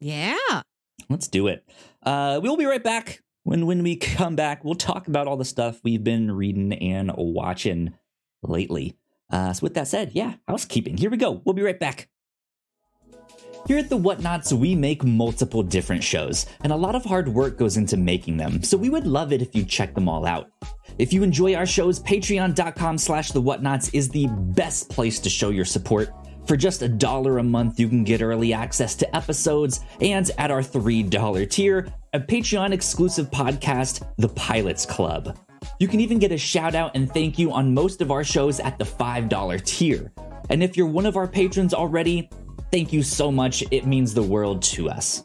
Yeah. 0.00 0.62
Let's 1.08 1.28
do 1.28 1.46
it. 1.48 1.64
Uh, 2.02 2.40
we'll 2.42 2.56
be 2.56 2.64
right 2.64 2.82
back 2.82 3.22
when 3.44 3.66
when 3.66 3.82
we 3.82 3.96
come 3.96 4.36
back, 4.36 4.64
we'll 4.64 4.74
talk 4.74 5.08
about 5.08 5.26
all 5.26 5.36
the 5.36 5.44
stuff 5.44 5.80
we've 5.82 6.04
been 6.04 6.32
reading 6.32 6.72
and 6.72 7.12
watching 7.16 7.94
lately. 8.42 8.96
Uh, 9.30 9.52
so 9.52 9.62
with 9.62 9.74
that 9.74 9.88
said, 9.88 10.10
yeah, 10.14 10.34
housekeeping. 10.46 10.96
Here 10.96 11.10
we 11.10 11.16
go. 11.16 11.40
We'll 11.44 11.54
be 11.54 11.62
right 11.62 11.78
back. 11.78 12.08
Here 13.68 13.78
at 13.78 13.88
the 13.88 13.98
Whatnauts, 13.98 14.52
we 14.52 14.74
make 14.74 15.04
multiple 15.04 15.62
different 15.62 16.02
shows, 16.02 16.46
and 16.62 16.72
a 16.72 16.76
lot 16.76 16.96
of 16.96 17.04
hard 17.04 17.28
work 17.28 17.56
goes 17.56 17.76
into 17.76 17.96
making 17.96 18.36
them, 18.36 18.64
so 18.64 18.76
we 18.76 18.90
would 18.90 19.06
love 19.06 19.32
it 19.32 19.40
if 19.40 19.54
you 19.54 19.64
check 19.64 19.94
them 19.94 20.08
all 20.08 20.26
out. 20.26 20.50
If 20.98 21.12
you 21.12 21.22
enjoy 21.22 21.54
our 21.54 21.64
shows, 21.64 22.00
patreon.com 22.00 22.98
slash 22.98 23.30
the 23.30 23.40
whatnauts 23.40 23.94
is 23.94 24.08
the 24.08 24.26
best 24.28 24.90
place 24.90 25.20
to 25.20 25.30
show 25.30 25.50
your 25.50 25.64
support. 25.64 26.10
For 26.46 26.56
just 26.56 26.82
a 26.82 26.88
dollar 26.88 27.38
a 27.38 27.42
month, 27.42 27.78
you 27.78 27.88
can 27.88 28.04
get 28.04 28.20
early 28.20 28.52
access 28.52 28.94
to 28.96 29.16
episodes, 29.16 29.80
and 30.00 30.28
at 30.38 30.50
our 30.50 30.60
$3 30.60 31.50
tier, 31.50 31.92
a 32.12 32.20
Patreon 32.20 32.72
exclusive 32.72 33.30
podcast, 33.30 34.06
The 34.18 34.28
Pilots 34.28 34.84
Club. 34.84 35.38
You 35.78 35.86
can 35.86 36.00
even 36.00 36.18
get 36.18 36.32
a 36.32 36.38
shout 36.38 36.74
out 36.74 36.96
and 36.96 37.12
thank 37.12 37.38
you 37.38 37.52
on 37.52 37.72
most 37.72 38.00
of 38.00 38.10
our 38.10 38.24
shows 38.24 38.58
at 38.58 38.78
the 38.78 38.84
$5 38.84 39.64
tier. 39.64 40.12
And 40.50 40.62
if 40.62 40.76
you're 40.76 40.86
one 40.86 41.06
of 41.06 41.16
our 41.16 41.28
patrons 41.28 41.72
already, 41.72 42.28
thank 42.72 42.92
you 42.92 43.02
so 43.02 43.30
much. 43.30 43.62
It 43.70 43.86
means 43.86 44.12
the 44.12 44.22
world 44.22 44.62
to 44.62 44.90
us. 44.90 45.22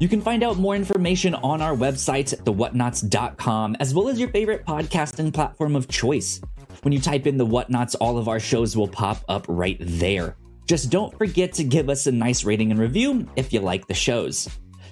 You 0.00 0.08
can 0.08 0.20
find 0.20 0.42
out 0.42 0.58
more 0.58 0.76
information 0.76 1.34
on 1.36 1.62
our 1.62 1.74
website, 1.74 2.36
thewhatnauts.com, 2.42 3.76
as 3.80 3.94
well 3.94 4.08
as 4.08 4.18
your 4.18 4.28
favorite 4.30 4.66
podcasting 4.66 5.32
platform 5.32 5.76
of 5.76 5.88
choice. 5.88 6.40
When 6.82 6.92
you 6.92 7.00
type 7.00 7.26
in 7.26 7.36
the 7.36 7.46
whatnauts, 7.46 7.96
all 8.00 8.18
of 8.18 8.28
our 8.28 8.38
shows 8.38 8.76
will 8.76 8.86
pop 8.88 9.24
up 9.28 9.44
right 9.48 9.76
there. 9.80 10.36
Just 10.68 10.90
don't 10.90 11.16
forget 11.16 11.54
to 11.54 11.64
give 11.64 11.88
us 11.88 12.06
a 12.06 12.12
nice 12.12 12.44
rating 12.44 12.70
and 12.70 12.78
review 12.78 13.26
if 13.36 13.54
you 13.54 13.60
like 13.60 13.86
the 13.86 13.94
shows. 13.94 14.46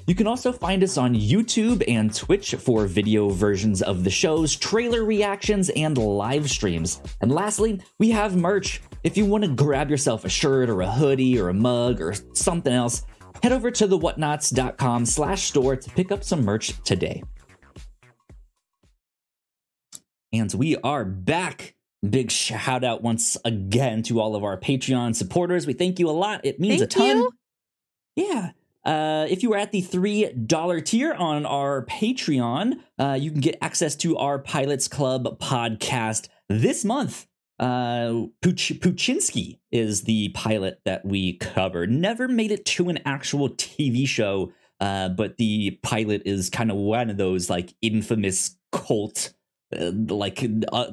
You 0.06 0.14
can 0.14 0.26
also 0.26 0.50
find 0.50 0.82
us 0.82 0.96
on 0.96 1.14
YouTube 1.14 1.84
and 1.86 2.14
Twitch 2.14 2.54
for 2.54 2.86
video 2.86 3.28
versions 3.28 3.82
of 3.82 4.02
the 4.02 4.08
shows, 4.08 4.56
trailer 4.56 5.04
reactions, 5.04 5.68
and 5.68 5.98
live 5.98 6.48
streams. 6.48 7.02
And 7.20 7.30
lastly, 7.30 7.82
we 7.98 8.08
have 8.10 8.36
merch. 8.36 8.80
If 9.04 9.18
you 9.18 9.26
want 9.26 9.44
to 9.44 9.50
grab 9.50 9.90
yourself 9.90 10.24
a 10.24 10.30
shirt 10.30 10.70
or 10.70 10.80
a 10.80 10.90
hoodie 10.90 11.38
or 11.38 11.50
a 11.50 11.54
mug 11.54 12.00
or 12.00 12.14
something 12.32 12.72
else, 12.72 13.04
head 13.42 13.52
over 13.52 13.70
to 13.72 13.86
thewhatnauts.com 13.86 15.04
slash 15.04 15.42
store 15.42 15.76
to 15.76 15.90
pick 15.90 16.10
up 16.10 16.24
some 16.24 16.42
merch 16.42 16.72
today. 16.84 17.22
And 20.32 20.52
we 20.54 20.76
are 20.76 21.04
back. 21.04 21.75
Big 22.08 22.30
shout 22.30 22.84
out 22.84 23.02
once 23.02 23.36
again 23.44 24.02
to 24.04 24.20
all 24.20 24.36
of 24.36 24.44
our 24.44 24.58
Patreon 24.58 25.14
supporters. 25.14 25.66
We 25.66 25.72
thank 25.72 25.98
you 25.98 26.08
a 26.08 26.12
lot. 26.12 26.44
It 26.44 26.60
means 26.60 26.80
Thank 26.80 26.92
a 26.92 26.94
ton. 26.94 27.16
you. 27.16 27.32
Yeah. 28.16 28.50
Uh, 28.84 29.26
if 29.28 29.42
you 29.42 29.52
are 29.52 29.56
at 29.56 29.72
the 29.72 29.82
$3 29.82 30.84
tier 30.84 31.12
on 31.14 31.44
our 31.44 31.84
Patreon, 31.86 32.74
uh, 32.98 33.18
you 33.20 33.32
can 33.32 33.40
get 33.40 33.58
access 33.60 33.96
to 33.96 34.16
our 34.16 34.38
Pilots 34.38 34.86
Club 34.86 35.40
podcast 35.40 36.28
this 36.48 36.84
month. 36.84 37.26
Uh, 37.58 38.26
Puch- 38.42 38.78
Poochinski 38.78 39.58
is 39.72 40.02
the 40.02 40.28
pilot 40.30 40.80
that 40.84 41.04
we 41.04 41.32
covered. 41.38 41.90
Never 41.90 42.28
made 42.28 42.52
it 42.52 42.64
to 42.66 42.88
an 42.88 43.00
actual 43.04 43.48
TV 43.50 44.06
show, 44.06 44.52
uh, 44.78 45.08
but 45.08 45.38
the 45.38 45.78
pilot 45.82 46.22
is 46.24 46.50
kind 46.50 46.70
of 46.70 46.76
one 46.76 47.10
of 47.10 47.16
those 47.16 47.50
like 47.50 47.74
infamous 47.82 48.56
cult, 48.70 49.32
uh, 49.76 49.90
like 49.92 50.44
uh, 50.70 50.90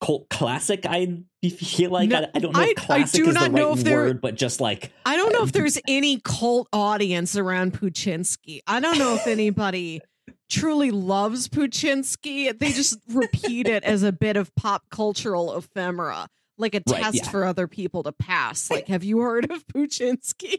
cult 0.00 0.28
classic. 0.30 0.86
I 0.86 1.22
feel 1.48 1.90
like 1.90 2.08
No, 2.10 2.20
I, 2.20 2.28
I 2.34 2.38
don't 2.38 2.54
know 2.54 2.60
I- 2.60 2.66
if 2.66 2.78
I 2.78 2.82
classic 2.86 3.22
do 3.22 3.28
is 3.28 3.34
the 3.34 3.40
not 3.40 3.52
know 3.52 3.68
right 3.70 3.78
if 3.78 3.84
they're- 3.84 3.98
word, 3.98 4.20
but 4.20 4.34
just 4.34 4.60
like 4.60 4.92
I 5.04 5.16
don't 5.16 5.32
know 5.32 5.42
if 5.42 5.52
there's 5.52 5.78
any 5.88 6.20
cult 6.20 6.68
audience 6.72 7.36
around 7.36 7.74
Poochinski. 7.74 8.60
I 8.66 8.80
don't 8.80 8.98
know 8.98 9.14
if 9.14 9.26
anybody 9.26 10.00
truly 10.48 10.90
loves 10.90 11.48
Poochinski. 11.48 12.58
They 12.58 12.72
just 12.72 12.98
repeat 13.08 13.68
it 13.68 13.84
as 13.84 14.02
a 14.02 14.12
bit 14.12 14.36
of 14.36 14.54
pop 14.56 14.84
cultural 14.90 15.56
ephemera, 15.56 16.28
like 16.58 16.74
a 16.74 16.82
Right, 16.88 17.02
test 17.02 17.16
yeah. 17.16 17.28
for 17.30 17.44
other 17.44 17.66
people 17.68 18.02
to 18.04 18.12
pass. 18.12 18.70
Like, 18.70 18.88
have 18.88 19.04
you 19.04 19.20
heard 19.20 19.50
of 19.50 19.66
Poochinski? 19.66 20.56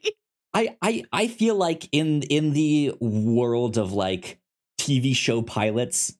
I, 0.53 0.75
I 0.81 1.03
I 1.13 1.27
feel 1.27 1.55
like 1.55 1.87
in 1.91 2.23
in 2.23 2.51
the 2.51 2.93
world 2.99 3.77
of 3.77 3.93
like 3.93 4.37
TV 4.79 5.15
show 5.15 5.41
pilots, 5.41 6.13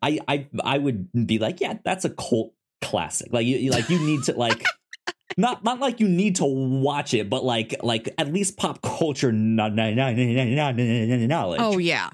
I 0.00 0.20
I 0.26 0.48
I 0.62 0.78
would 0.78 1.26
be 1.26 1.38
like, 1.38 1.60
yeah, 1.60 1.74
that's 1.84 2.04
a 2.06 2.10
cult 2.10 2.52
classic. 2.84 3.32
Like 3.32 3.46
you 3.46 3.70
like 3.70 3.88
you 3.88 3.98
need 3.98 4.24
to 4.24 4.34
like 4.34 4.62
not 5.36 5.64
not 5.64 5.80
like 5.80 6.00
you 6.00 6.08
need 6.08 6.36
to 6.36 6.44
watch 6.44 7.14
it, 7.14 7.28
but 7.28 7.44
like 7.44 7.74
like 7.82 8.14
at 8.18 8.32
least 8.32 8.56
pop 8.56 8.82
culture 8.82 9.32
kno- 9.32 9.68
kno- 9.68 9.92
kno- 9.94 10.12
kno- 10.14 10.72
kno- 10.72 10.72
kno- 10.72 11.26
knowledge. 11.26 11.60
Oh 11.62 11.78
yeah, 11.78 12.10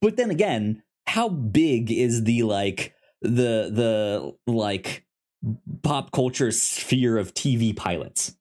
But 0.00 0.16
then 0.16 0.30
again, 0.30 0.82
how 1.06 1.28
big 1.28 1.90
is 1.92 2.24
the 2.24 2.42
like 2.42 2.94
the 3.22 3.70
the 3.70 4.52
like 4.52 5.04
pop 5.82 6.10
culture 6.10 6.50
sphere 6.50 7.18
of 7.18 7.34
TV 7.34 7.76
pilots? 7.76 8.36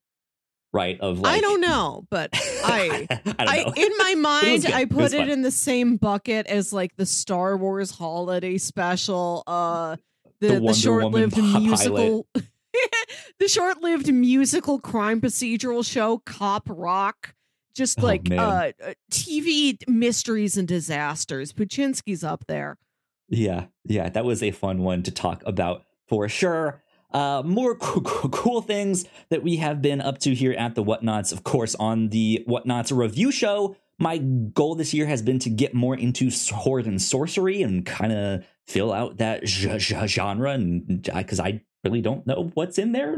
Right? 0.71 0.99
Of 0.99 1.19
like 1.19 1.37
I 1.37 1.39
don't 1.39 1.61
know, 1.61 2.03
but 2.09 2.31
I. 2.33 3.07
I 3.09 3.19
don't 3.23 3.35
I, 3.37 3.63
know. 3.63 3.73
in 3.75 3.91
my 3.99 4.15
mind. 4.15 4.65
I 4.65 4.85
put 4.85 4.97
was 4.97 5.13
it, 5.13 5.29
in 5.29 5.43
the 5.43 5.51
same 5.51 5.97
bucket 5.97 6.47
as 6.47 6.73
like 6.73 6.95
the 6.95 7.05
Star 7.05 7.55
Wars 7.55 7.91
holiday 7.91 8.57
special, 8.57 9.43
uh, 9.45 9.97
The 10.43 10.55
the, 10.55 10.59
the, 10.59 10.73
short-lived 10.73 11.37
Woman 11.37 11.63
musical, 11.63 12.27
the 13.39 13.47
short-lived 13.47 14.13
musical 14.13 14.77
crime 14.79 15.21
procedural 15.21 15.85
show 15.89 16.17
Cop 16.25 16.63
Rock. 16.69 17.33
Just 17.73 17.99
Oh, 17.99 18.05
like 18.05 18.27
man. 18.27 18.39
uh, 18.39 18.71
uh, 18.85 18.93
TV 19.09 19.77
mysteries 19.87 20.57
and 20.57 20.67
disasters. 20.67 21.53
Poochinski's 21.53 22.23
up 22.23 22.45
there. 22.47 22.77
Yeah, 23.29 23.65
yeah, 23.85 24.09
that 24.09 24.25
was 24.25 24.43
a 24.43 24.51
fun 24.51 24.83
one 24.83 25.01
to 25.03 25.11
talk 25.11 25.41
about 25.45 25.85
for 26.07 26.27
sure. 26.27 26.83
Uh, 27.11 27.41
more 27.45 27.75
co- 27.75 28.01
co- 28.05 28.29
cool 28.29 28.61
things 28.61 29.05
that 29.29 29.43
we 29.43 29.55
have 29.57 29.81
been 29.81 30.01
up 30.01 30.17
to 30.19 30.35
here 30.35 30.51
at 30.53 30.75
the 30.75 30.83
Whatnauts, 30.83 31.31
of 31.31 31.43
course, 31.43 31.73
on 31.75 32.09
the 32.09 32.43
Whatnauts 32.47 32.95
review 32.95 33.31
show. 33.31 33.75
My 33.99 34.17
goal 34.17 34.75
this 34.75 34.93
year 34.93 35.05
has 35.05 35.21
been 35.21 35.39
to 35.39 35.49
get 35.49 35.73
more 35.73 35.95
into 35.95 36.29
sword 36.31 36.85
and 36.85 37.01
sorcery 37.01 37.61
and 37.61 37.85
kind 37.85 38.11
of 38.11 38.45
fill 38.67 38.91
out 38.91 39.17
that 39.17 39.47
genre, 39.47 40.51
and 40.51 41.03
because 41.03 41.39
I 41.39 41.61
really 41.83 42.01
don't 42.01 42.25
know 42.25 42.51
what's 42.53 42.77
in 42.77 42.93
there 42.93 43.17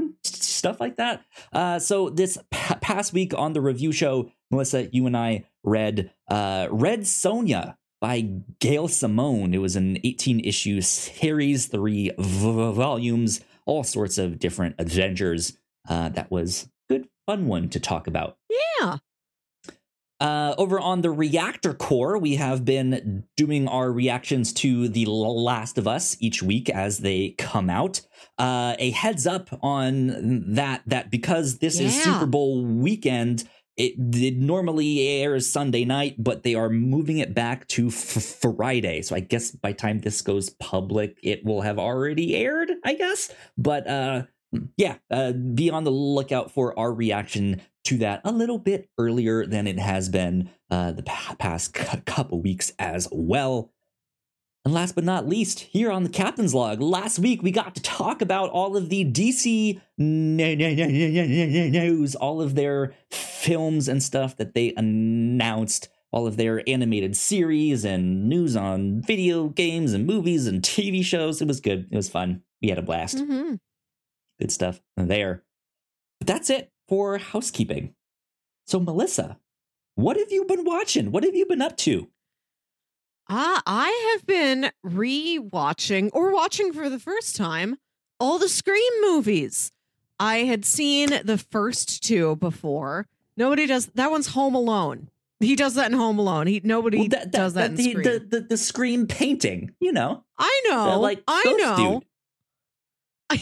stuff 0.65 0.79
like 0.79 0.97
that. 0.97 1.23
Uh, 1.53 1.77
so 1.77 2.09
this 2.09 2.38
pa- 2.49 2.79
past 2.81 3.13
week 3.13 3.33
on 3.38 3.53
the 3.53 3.61
review 3.61 3.91
show, 3.91 4.31
Melissa, 4.49 4.88
you 4.91 5.05
and 5.05 5.15
I 5.15 5.45
read 5.63 6.11
uh, 6.29 6.67
Red 6.71 7.01
Sonja 7.01 7.75
by 8.01 8.21
Gail 8.59 8.88
Simone. 8.88 9.53
It 9.53 9.59
was 9.61 9.75
an 9.75 9.99
18 10.03 10.39
issue 10.39 10.81
series, 10.81 11.67
three 11.67 12.11
v- 12.17 12.71
volumes, 12.71 13.41
all 13.67 13.83
sorts 13.83 14.17
of 14.17 14.39
different 14.39 14.75
adventures. 14.79 15.57
Uh, 15.88 16.09
that 16.09 16.31
was 16.31 16.67
good, 16.89 17.07
fun 17.27 17.45
one 17.45 17.69
to 17.69 17.79
talk 17.79 18.07
about. 18.07 18.38
Yeah. 18.49 18.97
Uh, 20.25 20.55
over 20.57 20.79
on 20.79 21.01
the 21.01 21.11
Reactor 21.11 21.75
Core, 21.75 22.17
we 22.17 22.38
have 22.38 22.65
been 22.65 23.25
doing 23.38 23.67
our 23.67 23.91
reactions 23.91 24.51
to 24.53 24.88
The 24.88 25.05
Last 25.05 25.77
of 25.77 25.88
Us 25.88 26.17
each 26.19 26.41
week 26.41 26.67
as 26.67 26.97
they 26.97 27.35
come 27.38 27.69
out. 27.69 28.01
Uh, 28.39 28.75
a 28.79 28.89
heads 28.89 29.27
up 29.27 29.49
on 29.61 30.55
that 30.55 30.81
that 30.88 31.11
because 31.11 31.59
this 31.59 31.79
is 31.79 32.03
Super 32.03 32.25
Bowl 32.25 32.65
weekend, 32.65 33.47
it, 33.77 33.93
it 34.15 34.38
normally 34.38 35.07
airs 35.07 35.47
Sunday 35.47 35.85
night, 35.85 36.15
but 36.17 36.41
they 36.41 36.55
are 36.55 36.71
moving 36.71 37.19
it 37.19 37.35
back 37.35 37.67
to 37.67 37.89
f- 37.89 37.93
Friday. 37.93 39.03
So 39.03 39.15
I 39.15 39.19
guess 39.19 39.51
by 39.51 39.73
time 39.73 39.99
this 39.99 40.23
goes 40.23 40.49
public, 40.49 41.19
it 41.21 41.45
will 41.45 41.61
have 41.61 41.77
already 41.77 42.35
aired. 42.35 42.71
I 42.83 42.95
guess, 42.95 43.31
but 43.59 43.88
uh, 43.88 44.23
yeah, 44.75 44.95
uh, 45.11 45.33
be 45.33 45.69
on 45.69 45.83
the 45.83 45.91
lookout 45.91 46.49
for 46.49 46.77
our 46.79 46.91
reaction 46.91 47.61
to 47.85 47.97
that 47.99 48.21
a 48.23 48.31
little 48.31 48.57
bit 48.57 48.89
earlier 48.97 49.45
than 49.45 49.67
it 49.67 49.79
has 49.79 50.09
been 50.09 50.49
uh, 50.69 50.91
the 50.91 51.03
past 51.03 51.73
cou- 51.73 52.01
couple 52.05 52.41
weeks 52.41 52.71
as 52.77 53.07
well. 53.11 53.71
And 54.63 54.73
last 54.73 54.95
but 54.95 55.03
not 55.03 55.27
least, 55.27 55.59
here 55.59 55.91
on 55.91 56.03
the 56.03 56.09
Captain's 56.09 56.55
Log, 56.55 56.81
last 56.81 57.19
week 57.19 57.43
we 57.43 57.51
got 57.51 57.75
to 57.75 57.81
talk 57.83 58.21
about 58.21 58.49
all 58.49 58.75
of 58.75 58.89
the 58.89 59.05
DC 59.05 59.79
news, 59.97 62.15
all 62.15 62.41
of 62.41 62.55
their 62.55 62.93
films 63.11 63.87
and 63.87 64.01
stuff 64.01 64.35
that 64.37 64.55
they 64.55 64.73
announced, 64.75 65.89
all 66.11 66.25
of 66.25 66.37
their 66.37 66.67
animated 66.67 67.15
series 67.15 67.85
and 67.85 68.27
news 68.27 68.55
on 68.55 69.01
video 69.01 69.49
games 69.49 69.93
and 69.93 70.07
movies 70.07 70.47
and 70.47 70.63
TV 70.63 71.03
shows. 71.03 71.43
It 71.43 71.47
was 71.47 71.61
good. 71.61 71.88
It 71.91 71.95
was 71.95 72.09
fun. 72.09 72.41
We 72.61 72.69
had 72.69 72.79
a 72.79 72.83
blast 72.83 73.19
hmm 73.19 73.55
good 74.39 74.51
stuff 74.51 74.81
there. 74.97 75.43
But 76.19 76.27
that's 76.27 76.49
it 76.49 76.71
for 76.88 77.17
housekeeping. 77.17 77.93
So, 78.67 78.79
Melissa, 78.79 79.38
what 79.95 80.17
have 80.17 80.31
you 80.31 80.45
been 80.45 80.63
watching? 80.65 81.11
What 81.11 81.23
have 81.23 81.36
you 81.36 81.45
been 81.45 81.61
up 81.61 81.77
to? 81.77 82.09
Ah, 83.29 83.61
I 83.65 84.11
have 84.13 84.25
been 84.27 84.71
re-watching 84.83 86.11
or 86.11 86.31
watching 86.33 86.71
for 86.73 86.89
the 86.89 86.99
first 86.99 87.36
time 87.36 87.77
all 88.19 88.38
the 88.38 88.49
Scream 88.49 88.91
movies. 89.01 89.71
I 90.19 90.38
had 90.39 90.63
seen 90.63 91.09
the 91.23 91.38
first 91.38 92.03
two 92.03 92.36
before. 92.38 93.07
Nobody 93.36 93.65
does 93.65 93.88
that 93.95 94.11
one's 94.11 94.27
Home 94.27 94.55
Alone. 94.55 95.09
He 95.41 95.55
does 95.57 95.73
that 95.75 95.91
in 95.91 95.97
Home 95.97 96.17
Alone. 96.19 96.47
He 96.47 96.61
nobody 96.63 96.99
Well, 96.99 97.07
that- 97.09 97.31
that- 97.31 97.38
does 97.38 97.53
that, 97.55 97.71
in 97.71 97.75
the, 97.75 97.89
Scream. 97.91 98.03
the, 98.03 98.19
the 98.29 98.41
the 98.41 98.57
scream 98.57 99.07
painting, 99.07 99.71
you 99.81 99.91
know, 99.91 100.23
I 100.38 100.61
know. 100.69 100.99
like 100.99 101.21
I 101.27 101.43
know. 101.57 102.01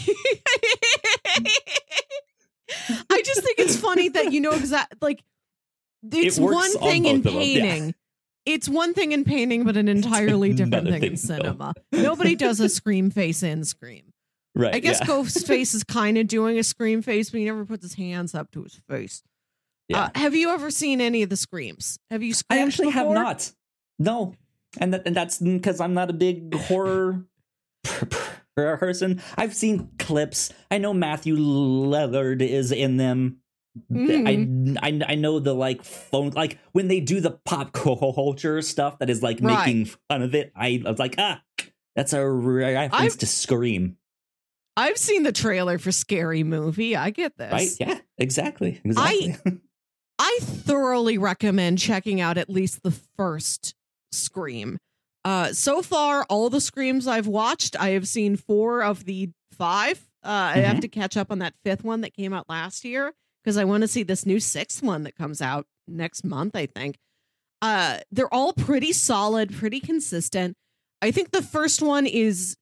I 3.09 3.21
just 3.21 3.43
think 3.43 3.59
it's 3.59 3.75
funny 3.75 4.09
that 4.09 4.31
you 4.31 4.41
know 4.41 4.51
exactly 4.51 4.97
like 5.01 5.23
it's 6.11 6.39
works 6.39 6.55
one 6.55 6.83
on 6.83 6.89
thing 6.89 7.05
in 7.05 7.21
both 7.21 7.27
of 7.27 7.33
them, 7.33 7.41
yeah. 7.41 7.61
painting. 7.61 7.95
It's 8.45 8.67
one 8.67 8.93
thing 8.93 9.13
in 9.13 9.23
painting, 9.23 9.63
but 9.63 9.77
an 9.77 9.87
entirely 9.89 10.53
different 10.53 10.87
thing 10.87 11.03
in 11.03 11.17
thing, 11.17 11.37
though. 11.37 11.43
cinema. 11.43 11.73
Nobody 11.91 12.35
does 12.35 12.59
a 12.59 12.69
scream 12.69 13.09
face 13.09 13.43
in 13.43 13.63
Scream. 13.63 14.13
Right. 14.55 14.75
I 14.75 14.79
guess 14.79 14.99
yeah. 14.99 15.07
Ghostface 15.07 15.73
is 15.75 15.83
kind 15.83 16.17
of 16.17 16.27
doing 16.27 16.59
a 16.59 16.63
scream 16.63 17.01
face, 17.01 17.29
but 17.31 17.39
he 17.39 17.45
never 17.45 17.65
puts 17.65 17.83
his 17.83 17.95
hands 17.95 18.35
up 18.35 18.51
to 18.51 18.63
his 18.63 18.79
face. 18.87 19.23
Yeah. 19.87 20.03
Uh, 20.03 20.09
have 20.15 20.35
you 20.35 20.49
ever 20.51 20.69
seen 20.69 21.01
any 21.01 21.23
of 21.23 21.29
the 21.29 21.37
screams? 21.37 21.97
Have 22.11 22.21
you 22.21 22.33
screamed? 22.33 22.61
I 22.61 22.65
actually 22.65 22.91
have 22.91 23.09
not. 23.09 23.51
No, 23.97 24.35
and 24.79 24.93
that, 24.93 25.03
and 25.05 25.15
that's 25.15 25.39
because 25.39 25.79
I'm 25.79 25.93
not 25.93 26.09
a 26.09 26.13
big 26.13 26.53
horror 26.53 27.25
person. 28.55 29.21
I've 29.37 29.53
seen 29.55 29.89
clips. 29.99 30.51
I 30.71 30.77
know 30.77 30.93
Matthew 30.93 31.35
Lillard 31.35 32.41
is 32.41 32.71
in 32.71 32.97
them. 32.97 33.37
Mhm. 33.91 34.77
I, 34.81 34.87
I 34.87 35.13
I 35.13 35.15
know 35.15 35.39
the 35.39 35.55
like 35.55 35.83
phone 35.83 36.29
like 36.31 36.59
when 36.73 36.87
they 36.89 36.99
do 36.99 37.19
the 37.19 37.31
pop 37.43 37.71
culture 37.73 38.61
stuff 38.61 38.99
that 38.99 39.09
is 39.09 39.23
like 39.23 39.39
Right. 39.41 39.65
making 39.65 39.85
fun 40.09 40.21
of 40.21 40.35
it. 40.35 40.51
I, 40.55 40.81
I 40.85 40.89
was 40.89 40.99
like 40.99 41.15
ah, 41.17 41.41
that's 41.95 42.13
a 42.13 42.23
reference 42.29 42.93
I've- 42.93 43.17
to 43.17 43.25
Scream, 43.25 43.97
I've 44.77 44.97
seen 44.97 45.23
the 45.23 45.31
trailer 45.31 45.79
for 45.79 45.91
Scary 45.91 46.43
Movie. 46.43 46.95
I 46.95 47.09
get 47.09 47.35
this. 47.37 47.51
right? 47.51 47.69
Yeah, 47.79 47.99
exactly. 48.19 48.79
Exactly. 48.85 49.37
I 50.19 50.37
thoroughly 50.41 51.17
recommend 51.17 51.79
checking 51.79 52.21
out 52.21 52.37
at 52.37 52.49
least 52.51 52.83
the 52.83 52.91
first 53.17 53.73
Scream. 54.11 54.77
Uh, 55.25 55.53
so 55.53 55.81
far, 55.81 56.25
all 56.29 56.49
the 56.49 56.59
Screams 56.61 57.07
I've 57.07 57.27
watched, 57.27 57.79
I 57.79 57.89
have 57.91 58.07
seen 58.07 58.35
four 58.35 58.83
of 58.83 59.05
the 59.05 59.29
five. 59.51 60.05
Uh, 60.23 60.51
I 60.55 60.57
have 60.59 60.77
Mhm. 60.77 60.81
to 60.81 60.87
catch 60.87 61.15
up 61.17 61.31
on 61.31 61.39
that 61.39 61.53
fifth 61.63 61.83
one 61.83 62.01
that 62.01 62.13
came 62.13 62.33
out 62.33 62.49
last 62.49 62.83
year 62.83 63.13
because 63.43 63.57
I 63.57 63.63
want 63.63 63.81
to 63.81 63.87
see 63.87 64.03
this 64.03 64.25
new 64.25 64.39
sixth 64.39 64.81
one 64.83 65.03
that 65.03 65.15
comes 65.15 65.41
out 65.41 65.67
next 65.87 66.23
month, 66.23 66.55
I 66.55 66.65
think. 66.65 66.97
Uh, 67.61 67.99
they're 68.11 68.33
all 68.33 68.53
pretty 68.53 68.91
solid, 68.91 69.53
pretty 69.53 69.79
consistent. 69.79 70.57
I 71.01 71.11
think 71.11 71.31
the 71.31 71.41
first 71.41 71.81
one 71.81 72.05
is 72.05 72.57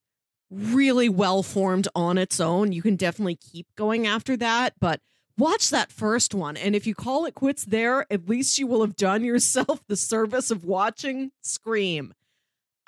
really 0.51 1.09
well 1.09 1.43
formed 1.43 1.87
on 1.95 2.17
its 2.17 2.39
own. 2.39 2.71
You 2.71 2.81
can 2.81 2.95
definitely 2.95 3.35
keep 3.35 3.67
going 3.75 4.05
after 4.05 4.35
that, 4.37 4.73
but 4.79 4.99
watch 5.37 5.69
that 5.69 5.91
first 5.91 6.33
one. 6.35 6.57
And 6.57 6.75
if 6.75 6.85
you 6.85 6.93
call 6.93 7.25
it 7.25 7.33
quits 7.35 7.63
there, 7.65 8.05
at 8.11 8.27
least 8.27 8.59
you 8.59 8.67
will 8.67 8.81
have 8.81 8.95
done 8.95 9.23
yourself 9.23 9.81
the 9.87 9.95
service 9.95 10.51
of 10.51 10.65
watching 10.65 11.31
Scream. 11.41 12.13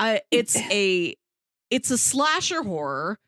Uh, 0.04 0.20
it's 0.32 0.56
a 0.58 1.16
it's 1.70 1.92
a 1.92 1.98
slasher 1.98 2.64
horror, 2.64 3.20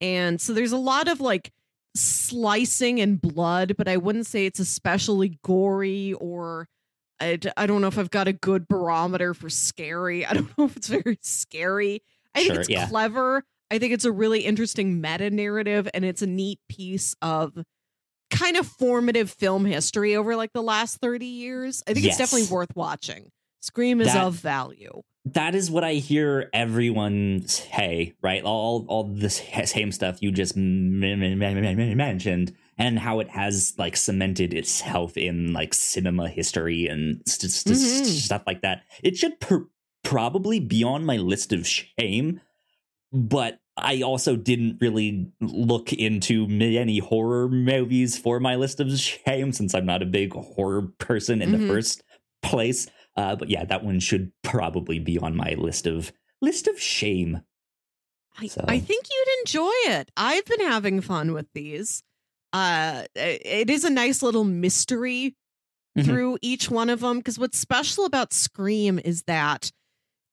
and 0.00 0.40
so 0.40 0.52
there's 0.52 0.72
a 0.72 0.76
lot 0.78 1.08
of 1.08 1.20
like 1.20 1.52
slicing 1.94 3.00
and 3.00 3.20
blood, 3.20 3.74
but 3.76 3.88
I 3.88 3.96
wouldn't 3.96 4.26
say 4.26 4.46
it's 4.46 4.60
especially 4.60 5.38
gory 5.44 6.12
or. 6.14 6.68
I, 7.22 7.38
I 7.54 7.66
don't 7.66 7.82
know 7.82 7.86
if 7.88 7.98
I've 7.98 8.08
got 8.10 8.28
a 8.28 8.32
good 8.32 8.66
barometer 8.66 9.34
for 9.34 9.50
scary. 9.50 10.24
I 10.26 10.32
don't 10.32 10.56
know 10.56 10.64
if 10.64 10.74
it's 10.78 10.88
very 10.88 11.18
scary. 11.20 12.02
I 12.34 12.38
think 12.40 12.52
Sure, 12.54 12.60
it's 12.60 12.70
yeah. 12.70 12.88
clever. 12.88 13.44
I 13.70 13.78
think 13.78 13.92
it's 13.92 14.06
a 14.06 14.10
really 14.12 14.40
interesting 14.40 15.02
meta 15.02 15.28
narrative, 15.28 15.86
and 15.92 16.02
it's 16.02 16.22
a 16.22 16.26
neat 16.26 16.60
piece 16.70 17.14
of 17.20 17.58
kind 18.30 18.56
of 18.56 18.66
formative 18.66 19.30
film 19.30 19.66
history 19.66 20.16
over 20.16 20.34
like 20.34 20.54
the 20.54 20.62
last 20.62 20.96
30 21.02 21.26
years. 21.26 21.82
I 21.86 21.92
think 21.92 22.06
it's 22.06 22.16
definitely 22.16 22.46
worth 22.48 22.74
watching. 22.74 23.30
Scream 23.60 24.00
is 24.00 24.06
That- 24.14 24.24
of 24.24 24.34
value. 24.36 25.02
That 25.26 25.54
is 25.54 25.70
what 25.70 25.84
I 25.84 25.94
hear 25.94 26.48
everyone 26.52 27.46
say, 27.46 28.14
right? 28.22 28.42
All 28.42 28.84
all 28.88 29.04
this 29.04 29.42
same 29.64 29.92
stuff 29.92 30.22
you 30.22 30.32
just 30.32 30.56
mentioned, 30.56 32.52
and 32.78 32.98
how 32.98 33.20
it 33.20 33.28
has 33.30 33.74
like 33.78 33.96
cemented 33.96 34.54
itself 34.54 35.16
in 35.16 35.52
like 35.52 35.74
cinema 35.74 36.28
history 36.28 36.86
and 36.86 37.22
st- 37.26 37.52
st- 37.52 37.76
Mhm. 37.76 38.04
stuff 38.06 38.42
like 38.46 38.62
that. 38.62 38.82
It 39.02 39.16
should 39.16 39.38
pr- 39.40 39.64
probably 40.02 40.60
be 40.60 40.82
on 40.82 41.04
my 41.04 41.18
list 41.18 41.52
of 41.52 41.66
shame, 41.66 42.40
but 43.12 43.58
I 43.76 44.02
also 44.02 44.36
didn't 44.36 44.78
really 44.80 45.28
look 45.40 45.92
into 45.92 46.46
many 46.48 46.98
horror 46.98 47.48
movies 47.48 48.18
for 48.18 48.40
my 48.40 48.56
list 48.56 48.80
of 48.80 48.90
shame 48.98 49.52
since 49.52 49.74
I'm 49.74 49.86
not 49.86 50.02
a 50.02 50.06
big 50.06 50.32
horror 50.32 50.88
person 50.98 51.40
in 51.42 51.50
Mhm. 51.50 51.60
the 51.60 51.66
first 51.68 52.02
place. 52.42 52.88
Uh, 53.20 53.36
but 53.36 53.50
yeah, 53.50 53.64
that 53.64 53.84
one 53.84 54.00
should 54.00 54.32
probably 54.42 54.98
be 54.98 55.18
on 55.18 55.36
my 55.36 55.54
list 55.58 55.86
of 55.86 56.12
list 56.40 56.66
of 56.66 56.80
shame. 56.80 57.42
I, 58.38 58.46
So- 58.46 58.64
I 58.66 58.78
think 58.78 59.04
you'd 59.10 59.40
enjoy 59.42 59.92
it. 59.98 60.10
I've 60.16 60.44
been 60.46 60.60
having 60.60 61.00
fun 61.02 61.32
with 61.34 61.46
these. 61.52 62.02
Uh, 62.52 63.04
it 63.14 63.68
is 63.68 63.84
a 63.84 63.90
nice 63.90 64.22
little 64.22 64.44
mystery 64.44 65.36
Mhm. 65.98 66.04
through 66.04 66.38
each 66.40 66.70
one 66.70 66.88
of 66.88 67.00
them. 67.00 67.18
Because 67.18 67.38
what's 67.38 67.58
special 67.58 68.04
about 68.06 68.32
Scream 68.32 68.98
is 69.04 69.24
that 69.24 69.70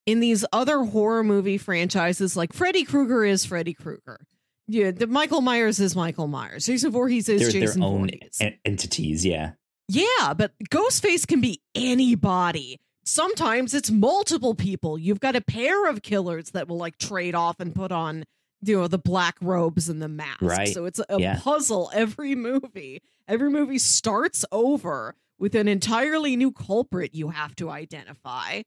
in 0.06 0.20
these 0.22 0.46
other 0.54 0.84
horror 0.86 1.24
movie 1.24 1.58
franchises, 1.58 2.38
like 2.38 2.54
Freddy 2.54 2.86
Krueger 2.86 3.26
is 3.26 3.44
Freddy 3.46 3.74
Krueger. 3.74 4.26
Yeah, 4.70 4.92
the 4.92 5.08
Michael 5.08 5.42
Myers 5.42 5.80
is 5.80 5.96
Michael 5.96 6.28
Myers. 6.28 6.66
Jason 6.66 6.92
Voorhees 6.92 7.28
is 7.30 7.42
They're 7.42 7.52
Jason 7.52 7.82
their 7.82 7.90
own 7.90 8.08
Voorhees. 8.10 8.38
en- 8.40 8.58
entities. 8.66 9.26
Yeah, 9.26 9.54
Yeah, 9.90 10.34
but 10.36 10.52
Ghostface 10.70 11.26
can 11.28 11.40
be 11.42 11.62
anybody. 11.76 12.78
Sometimes 13.06 13.74
it's 13.74 13.90
multiple 13.90 14.54
people. 14.54 14.98
You've 14.98 15.20
got 15.22 15.36
a 15.36 15.42
pair 15.42 15.88
of 15.90 16.02
killers 16.02 16.52
that 16.52 16.68
will 16.68 16.78
like 16.78 16.98
trade 16.98 17.36
off 17.36 17.60
and 17.60 17.74
put 17.74 17.92
on, 17.92 18.26
you 18.62 18.78
know, 18.78 18.88
the 18.88 18.98
black 18.98 19.36
robes 19.42 19.88
and 19.88 20.02
the 20.02 20.10
mask. 20.10 20.42
Right. 20.42 20.68
So 20.74 20.86
it's 20.86 21.00
a 21.08 21.20
Yeah. 21.20 21.40
puzzle 21.40 21.90
every 21.94 22.36
movie. 22.36 23.02
Every 23.28 23.50
movie 23.50 23.78
starts 23.80 24.44
over 24.52 25.16
with 25.40 25.56
an 25.56 25.68
entirely 25.70 26.36
new 26.36 26.52
culprit 26.52 27.14
you 27.16 27.30
have 27.30 27.56
to 27.58 27.70
identify. 27.70 28.64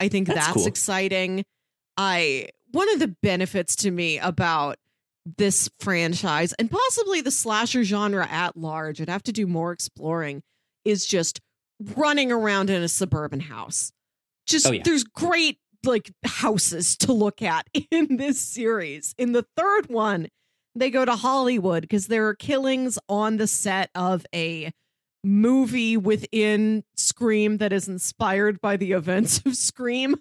I 0.00 0.08
think 0.08 0.28
That's 0.28 0.38
that's, 0.40 0.52
cool. 0.54 0.66
exciting. 0.66 1.44
I 1.96 2.48
one 2.70 2.90
of 2.92 2.98
the 3.00 3.08
benefits 3.22 3.76
to 3.76 3.90
me 3.90 4.18
about 4.18 4.78
this 5.38 5.68
franchise 5.78 6.52
and 6.54 6.70
possibly 6.70 7.20
the 7.20 7.30
slasher 7.30 7.84
genre 7.84 8.26
at 8.28 8.56
large, 8.56 9.00
I'd 9.00 9.08
have 9.08 9.22
to 9.24 9.32
do 9.32 9.46
more 9.46 9.72
exploring, 9.72 10.42
is 10.84 11.06
just 11.06 11.40
running 11.96 12.30
around 12.32 12.70
in 12.70 12.82
a 12.82 12.88
suburban 12.88 13.40
house. 13.40 13.92
Just 14.46 14.66
Oh, 14.66 14.72
yeah. 14.72 14.82
there's 14.84 15.04
great 15.04 15.58
like 15.84 16.10
houses 16.24 16.96
to 16.98 17.12
look 17.12 17.42
at 17.42 17.66
in 17.90 18.16
this 18.16 18.40
series. 18.40 19.14
In 19.18 19.32
the 19.32 19.44
third 19.56 19.88
one, 19.88 20.28
they 20.74 20.90
go 20.90 21.04
to 21.04 21.14
Hollywood 21.16 21.82
because 21.82 22.06
there 22.06 22.26
are 22.28 22.34
killings 22.34 22.98
on 23.08 23.36
the 23.36 23.46
set 23.46 23.90
of 23.94 24.24
a 24.34 24.72
movie 25.22 25.96
within 25.96 26.84
Scream 26.96 27.58
that 27.58 27.72
is 27.72 27.88
inspired 27.88 28.60
by 28.60 28.76
the 28.76 28.92
events 28.92 29.40
of 29.46 29.56
Scream. 29.56 30.16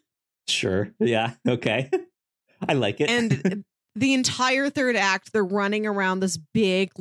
sure. 0.47 0.91
Yeah, 0.99 1.33
okay. 1.47 1.89
I 2.67 2.73
like 2.73 3.01
it. 3.01 3.09
and 3.09 3.63
the 3.95 4.13
entire 4.13 4.69
third 4.69 4.95
act 4.95 5.33
they're 5.33 5.43
running 5.43 5.85
around 5.85 6.19
this 6.21 6.37
big 6.53 6.91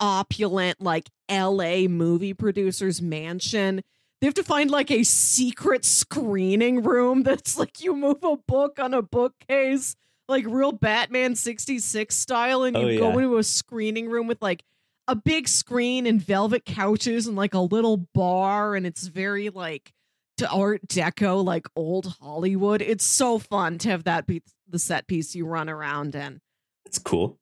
opulent 0.00 0.80
like 0.80 1.10
LA 1.30 1.82
movie 1.88 2.34
producer's 2.34 3.00
mansion. 3.02 3.82
They 4.20 4.26
have 4.26 4.34
to 4.34 4.44
find 4.44 4.70
like 4.70 4.90
a 4.90 5.02
secret 5.02 5.84
screening 5.84 6.82
room 6.82 7.22
that's 7.22 7.58
like 7.58 7.82
you 7.82 7.94
move 7.94 8.22
a 8.22 8.36
book 8.36 8.78
on 8.78 8.94
a 8.94 9.02
bookcase 9.02 9.96
like 10.28 10.44
real 10.48 10.72
Batman 10.72 11.34
66 11.36 12.14
style 12.14 12.64
and 12.64 12.76
oh, 12.76 12.80
you 12.88 12.98
Oh, 12.98 13.12
go 13.12 13.18
into 13.18 13.36
a 13.38 13.44
screening 13.44 14.08
room 14.08 14.26
with 14.26 14.42
like 14.42 14.64
a 15.06 15.14
big 15.14 15.46
screen 15.46 16.04
and 16.06 16.20
velvet 16.20 16.64
couches 16.64 17.28
and 17.28 17.36
like 17.36 17.54
a 17.54 17.60
little 17.60 17.96
bar 17.96 18.74
and 18.74 18.84
it's 18.86 19.06
very 19.06 19.50
like 19.50 19.92
to 20.36 20.48
art 20.50 20.84
deco 20.88 21.44
like 21.44 21.68
old 21.76 22.16
hollywood 22.20 22.82
it's 22.82 23.04
so 23.04 23.38
fun 23.38 23.78
to 23.78 23.88
have 23.88 24.02
that 24.02 24.26
be 24.26 24.42
the 24.68 24.80
set 24.80 25.06
piece 25.06 25.36
you 25.36 25.46
run 25.46 25.68
around 25.68 26.16
in 26.16 26.40
It's 26.84 26.98
cool 26.98 27.38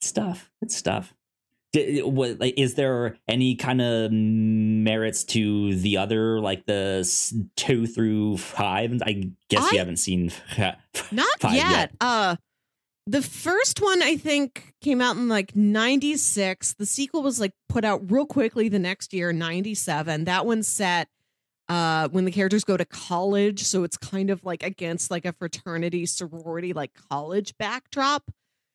It's 0.00 0.08
stuff. 0.08 0.50
It's 0.60 0.74
stuff. 0.74 1.14
What, 1.72 2.40
like, 2.40 2.54
is 2.56 2.74
there 2.74 3.16
any 3.28 3.54
kind 3.54 3.80
of 3.80 4.10
merits 4.10 5.22
to 5.24 5.76
the 5.76 5.98
other, 5.98 6.40
like 6.40 6.66
the 6.66 7.08
two 7.56 7.86
through 7.86 8.38
five? 8.38 9.00
I 9.06 9.30
guess 9.48 9.64
I- 9.64 9.70
you 9.72 9.78
haven't 9.78 9.98
seen 9.98 10.32
not 10.58 11.26
Five 11.38 11.54
yet. 11.54 11.70
yet. 11.70 11.92
uh 12.00 12.36
the 13.06 13.22
first 13.22 13.80
one 13.80 14.02
i 14.02 14.14
think 14.16 14.74
came 14.82 15.00
out 15.00 15.16
in 15.16 15.26
like 15.26 15.56
96 15.56 16.74
the 16.74 16.84
sequel 16.86 17.22
was 17.22 17.40
like 17.40 17.52
put 17.68 17.82
out 17.84 18.08
real 18.10 18.26
quickly 18.26 18.68
the 18.68 18.78
next 18.78 19.12
year 19.14 19.32
97 19.32 20.24
that 20.24 20.44
one's 20.44 20.68
set 20.68 21.08
uh 21.70 22.08
when 22.08 22.26
the 22.26 22.30
characters 22.30 22.62
go 22.62 22.76
to 22.76 22.84
college 22.84 23.64
so 23.64 23.84
it's 23.84 23.96
kind 23.96 24.28
of 24.30 24.44
like 24.44 24.62
against 24.62 25.10
like 25.10 25.24
a 25.24 25.32
fraternity 25.32 26.04
sorority 26.04 26.72
like 26.74 26.90
college 27.10 27.54
backdrop 27.58 28.30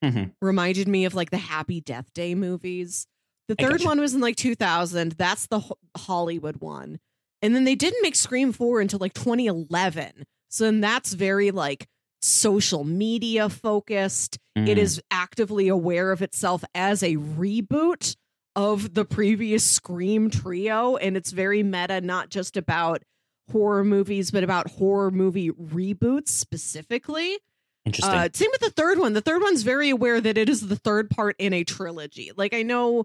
Mhm. 0.06 0.32
reminded 0.42 0.88
me 0.88 1.04
of 1.04 1.14
like 1.14 1.30
the 1.30 1.36
happy 1.38 1.80
death 1.80 2.12
day 2.14 2.34
movies 2.34 3.06
the 3.48 3.54
third 3.54 3.82
one 3.82 4.00
was 4.00 4.14
in 4.14 4.20
like 4.20 4.36
2000 4.36 5.12
that's 5.12 5.46
the 5.46 5.60
Ho- 5.60 5.78
hollywood 5.96 6.56
one 6.60 6.98
and 7.42 7.54
then 7.54 7.64
they 7.64 7.74
didn't 7.74 8.02
make 8.02 8.14
scream 8.16 8.52
4 8.52 8.80
until 8.80 8.98
like 8.98 9.14
2011 9.14 10.24
so 10.48 10.64
then 10.64 10.80
that's 10.80 11.12
very 11.12 11.50
like 11.50 11.86
social 12.22 12.82
media 12.84 13.48
focused 13.48 14.38
it 14.56 14.60
Mm. 14.64 14.78
is 14.78 15.00
actively 15.10 15.68
aware 15.68 16.10
of 16.12 16.22
itself 16.22 16.64
as 16.74 17.02
a 17.02 17.16
reboot 17.16 18.16
of 18.56 18.94
the 18.94 19.04
previous 19.04 19.62
Scream 19.70 20.30
trio. 20.30 20.96
And 20.96 21.14
it's 21.14 21.30
very 21.30 21.62
meta, 21.62 22.00
not 22.00 22.30
just 22.30 22.56
about 22.56 23.02
horror 23.52 23.84
movies, 23.84 24.30
but 24.30 24.42
about 24.42 24.70
horror 24.70 25.10
movie 25.10 25.50
reboots 25.50 26.28
specifically. 26.28 27.36
Interesting. 27.86 28.14
Uh, 28.18 28.28
same 28.32 28.50
with 28.52 28.60
the 28.60 28.70
third 28.70 28.98
one. 28.98 29.12
The 29.14 29.20
third 29.20 29.40
one's 29.40 29.62
very 29.62 29.88
aware 29.90 30.20
that 30.20 30.36
it 30.36 30.48
is 30.48 30.66
the 30.68 30.76
third 30.76 31.08
part 31.08 31.36
in 31.38 31.52
a 31.52 31.64
trilogy. 31.64 32.32
Like, 32.36 32.52
I 32.52 32.62
know 32.62 33.04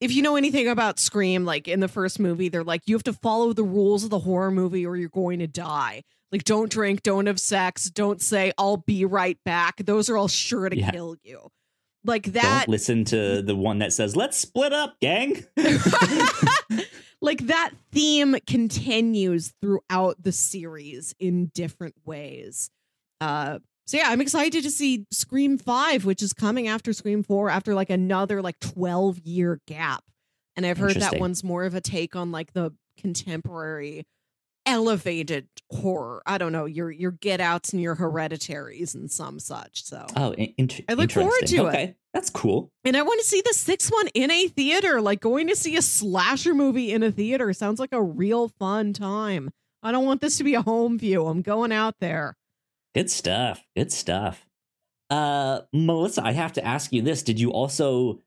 if 0.00 0.14
you 0.14 0.22
know 0.22 0.36
anything 0.36 0.68
about 0.68 0.98
Scream, 0.98 1.44
like 1.44 1.68
in 1.68 1.80
the 1.80 1.88
first 1.88 2.18
movie, 2.20 2.48
they're 2.48 2.64
like, 2.64 2.82
you 2.86 2.94
have 2.94 3.02
to 3.04 3.12
follow 3.12 3.52
the 3.52 3.64
rules 3.64 4.04
of 4.04 4.10
the 4.10 4.20
horror 4.20 4.50
movie 4.50 4.86
or 4.86 4.96
you're 4.96 5.08
going 5.08 5.40
to 5.40 5.46
die. 5.46 6.02
Like, 6.30 6.44
don't 6.44 6.70
drink, 6.70 7.02
don't 7.02 7.26
have 7.26 7.38
sex, 7.38 7.90
don't 7.90 8.22
say, 8.22 8.52
I'll 8.56 8.78
be 8.78 9.04
right 9.04 9.38
back. 9.44 9.76
Those 9.84 10.08
are 10.08 10.16
all 10.16 10.28
sure 10.28 10.68
to 10.68 10.76
Yeah. 10.76 10.90
kill 10.90 11.16
you. 11.22 11.48
Like 12.04 12.32
that. 12.32 12.64
Don't 12.66 12.72
listen 12.72 13.04
to 13.06 13.42
the 13.42 13.54
one 13.54 13.78
that 13.78 13.92
says, 13.92 14.16
let's 14.16 14.36
split 14.36 14.72
up, 14.72 14.98
gang. 15.00 15.44
like 17.20 17.46
that 17.46 17.70
theme 17.92 18.36
continues 18.46 19.52
throughout 19.60 20.22
the 20.22 20.32
series 20.32 21.14
in 21.20 21.46
different 21.54 21.94
ways. 22.04 22.70
Uh 23.20 23.58
so 23.86 23.96
yeah, 23.96 24.04
I'm 24.08 24.20
excited 24.20 24.62
to 24.62 24.70
see 24.70 25.06
Scream 25.10 25.58
5 25.58 26.04
which 26.04 26.22
is 26.22 26.32
coming 26.32 26.68
after 26.68 26.92
Scream 26.92 27.22
4 27.22 27.50
after 27.50 27.74
like 27.74 27.90
another 27.90 28.40
like 28.42 28.58
12 28.60 29.18
year 29.20 29.60
gap. 29.66 30.04
And 30.56 30.66
I've 30.66 30.78
heard 30.78 30.96
that 30.96 31.18
one's 31.20 31.42
more 31.42 31.64
of 31.64 31.74
a 31.74 31.80
take 31.80 32.14
on 32.14 32.30
like 32.30 32.52
the 32.52 32.72
contemporary 32.98 34.04
elevated 34.66 35.48
horror. 35.70 36.22
I 36.26 36.38
don't 36.38 36.52
know, 36.52 36.66
your 36.66 36.90
your 36.90 37.10
get 37.12 37.40
outs 37.40 37.72
and 37.72 37.82
your 37.82 37.94
hereditaries 37.94 38.94
and 38.94 39.10
some 39.10 39.38
such. 39.40 39.82
So 39.84 40.06
Oh, 40.16 40.32
in- 40.34 40.68
I 40.88 40.94
look 40.94 41.10
forward 41.10 41.46
to 41.46 41.56
it. 41.56 41.68
Okay, 41.68 41.94
that's 42.14 42.30
cool. 42.30 42.70
And 42.84 42.96
I 42.96 43.02
want 43.02 43.20
to 43.20 43.26
see 43.26 43.42
the 43.44 43.54
sixth 43.54 43.90
one 43.90 44.08
in 44.14 44.30
a 44.30 44.46
theater. 44.48 45.00
Like 45.00 45.20
going 45.20 45.48
to 45.48 45.56
see 45.56 45.76
a 45.76 45.82
slasher 45.82 46.54
movie 46.54 46.92
in 46.92 47.02
a 47.02 47.10
theater 47.10 47.52
sounds 47.52 47.80
like 47.80 47.92
a 47.92 48.02
real 48.02 48.48
fun 48.48 48.92
time. 48.92 49.50
I 49.82 49.90
don't 49.90 50.04
want 50.04 50.20
this 50.20 50.38
to 50.38 50.44
be 50.44 50.54
a 50.54 50.62
home 50.62 50.98
view. 50.98 51.26
I'm 51.26 51.42
going 51.42 51.72
out 51.72 51.96
there. 52.00 52.36
Good 52.94 53.10
stuff. 53.10 53.64
Good 53.76 53.92
stuff. 53.92 54.46
Uh, 55.08 55.60
Melissa, 55.72 56.24
I 56.24 56.32
have 56.32 56.52
to 56.54 56.64
ask 56.64 56.92
you 56.92 57.02
this: 57.02 57.22
Did 57.22 57.40
you 57.40 57.52
also 57.52 58.20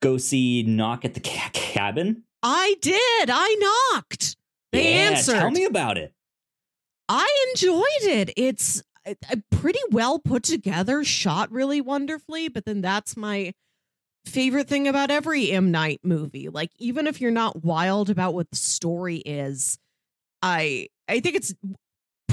go 0.00 0.18
see 0.18 0.62
Knock 0.62 1.04
at 1.04 1.14
the 1.14 1.20
ca- 1.20 1.50
Cabin? 1.52 2.24
I 2.42 2.76
did. 2.80 3.30
I 3.30 3.92
knocked. 3.94 4.36
They 4.72 4.94
yeah, 4.94 5.10
answered. 5.10 5.34
Tell 5.34 5.50
me 5.50 5.64
about 5.64 5.98
it. 5.98 6.12
I 7.08 7.28
enjoyed 7.50 7.84
it. 8.02 8.32
It's 8.36 8.82
uh, 9.06 9.14
uh, 9.30 9.36
pretty 9.50 9.80
well 9.90 10.18
put 10.18 10.42
together, 10.42 11.04
shot 11.04 11.50
really 11.52 11.80
wonderfully. 11.80 12.48
But 12.48 12.64
then 12.64 12.80
that's 12.80 13.16
my 13.16 13.52
favorite 14.24 14.68
thing 14.68 14.88
about 14.88 15.10
every 15.10 15.50
M 15.50 15.70
Night 15.70 16.00
movie. 16.02 16.48
Like 16.48 16.70
even 16.78 17.06
if 17.06 17.20
you're 17.20 17.30
not 17.30 17.64
wild 17.64 18.10
about 18.10 18.34
what 18.34 18.50
the 18.50 18.56
story 18.56 19.18
is, 19.18 19.78
I 20.40 20.88
I 21.08 21.20
think 21.20 21.36
it's 21.36 21.54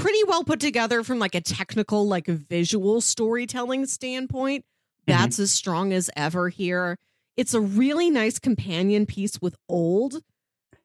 pretty 0.00 0.18
well 0.26 0.44
put 0.44 0.60
together 0.60 1.02
from 1.02 1.18
like 1.18 1.34
a 1.34 1.40
technical, 1.40 2.06
like 2.08 2.26
visual 2.26 3.00
storytelling 3.00 3.86
standpoint. 3.86 4.64
Mhm. 4.64 5.06
That's 5.06 5.38
as 5.38 5.52
strong 5.52 5.92
as 5.92 6.10
ever 6.16 6.48
here. 6.48 6.96
It's 7.36 7.54
a 7.54 7.60
really 7.60 8.10
nice 8.10 8.38
companion 8.38 9.06
piece 9.06 9.40
with 9.40 9.56
old. 9.68 10.22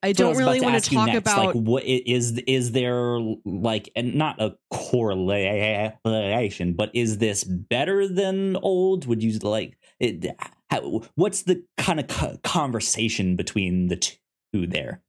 I 0.02 0.12
So 0.12 0.24
don't 0.24 0.32
about 0.32 0.38
really 0.38 0.60
want 0.60 0.82
to 0.84 0.90
talk 0.90 1.06
next, 1.06 1.18
about 1.18 1.46
like 1.46 1.54
what 1.56 1.82
i- 1.82 2.02
is 2.06 2.38
is 2.46 2.72
there 2.72 3.18
like 3.44 3.90
and 3.96 4.14
not 4.14 4.40
a 4.40 4.56
correlation, 4.70 6.74
but 6.74 6.90
is 6.94 7.18
this 7.18 7.44
better 7.44 8.06
than 8.08 8.56
old? 8.56 9.06
Would 9.06 9.22
you 9.22 9.38
like 9.38 9.78
it? 10.00 10.26
How, 10.70 11.02
what's 11.14 11.42
the 11.42 11.62
kind 11.76 12.00
of 12.00 12.42
conversation 12.42 13.36
between 13.36 13.88
the 13.88 13.96
two 13.96 14.66
there? 14.66 15.02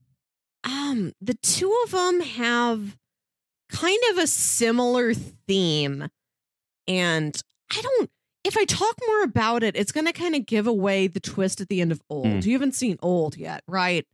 um 0.63 1.13
the 1.21 1.35
two 1.35 1.71
of 1.85 1.91
them 1.91 2.19
have 2.21 2.97
kind 3.69 3.99
of 4.11 4.17
a 4.17 4.27
similar 4.27 5.13
theme 5.13 6.07
and 6.87 7.41
i 7.75 7.81
don't 7.81 8.09
if 8.43 8.55
i 8.57 8.63
talk 8.65 8.95
more 9.07 9.23
about 9.23 9.63
it 9.63 9.75
it's 9.75 9.91
going 9.91 10.05
to 10.05 10.13
kind 10.13 10.35
of 10.35 10.45
give 10.45 10.67
away 10.67 11.07
the 11.07 11.19
twist 11.19 11.59
at 11.61 11.67
the 11.69 11.81
end 11.81 11.91
of 11.91 12.01
old 12.09 12.25
Mm. 12.27 12.45
you 12.45 12.53
haven't 12.53 12.75
seen 12.75 12.97
old 13.01 13.35
yet 13.37 13.63
right 13.67 14.05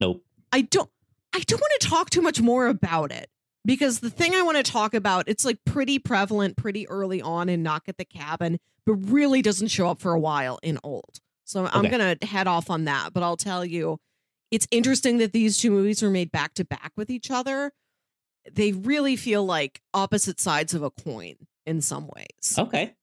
Nope. 0.00 0.22
i 0.52 0.60
don't 0.62 0.90
i 1.32 1.40
don't 1.40 1.60
want 1.60 1.72
to 1.80 1.88
talk 1.88 2.10
too 2.10 2.22
much 2.22 2.40
more 2.40 2.66
about 2.66 3.12
it 3.12 3.28
because 3.64 4.00
the 4.00 4.10
thing 4.10 4.34
i 4.34 4.42
want 4.42 4.56
to 4.58 4.62
talk 4.62 4.94
about 4.94 5.24
it's 5.26 5.44
like 5.44 5.58
pretty 5.64 5.98
prevalent 5.98 6.56
pretty 6.56 6.88
early 6.88 7.22
on 7.22 7.48
in 7.48 7.62
knock 7.62 7.84
at 7.88 7.96
the 7.96 8.04
cabin 8.04 8.58
but 8.84 8.94
really 8.94 9.42
doesn't 9.42 9.68
show 9.68 9.88
up 9.88 10.00
for 10.00 10.12
a 10.12 10.20
while 10.20 10.58
in 10.62 10.78
old 10.84 11.18
so 11.44 11.66
i'm 11.72 11.88
going 11.88 12.18
to 12.18 12.26
head 12.26 12.46
off 12.46 12.68
on 12.70 12.84
that 12.84 13.12
but 13.14 13.22
i'll 13.22 13.36
tell 13.38 13.64
you 13.64 13.98
it's 14.50 14.66
interesting 14.70 15.18
that 15.18 15.32
these 15.32 15.58
two 15.58 15.70
movies 15.70 16.02
were 16.02 16.08
made 16.08 16.30
back 16.32 16.54
to 16.54 16.64
back 16.64 16.92
with 16.96 17.10
each 17.10 17.30
other. 17.30 17.70
They 18.52 18.72
really 18.72 19.16
feel 19.16 19.44
like 19.44 19.80
opposite 19.94 20.40
sides 20.40 20.74
of 20.74 20.82
a 20.82 20.90
coin 20.90 21.34
in 21.66 21.80
some 21.80 22.08
ways. 22.16 22.56
Okay. 22.58 22.94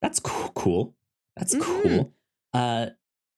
That's 0.00 0.20
cool. 0.20 0.50
cool. 0.54 0.94
That's 1.36 1.54
Mhm. 1.54 1.60
cool. 1.62 2.12
Uh, 2.52 2.86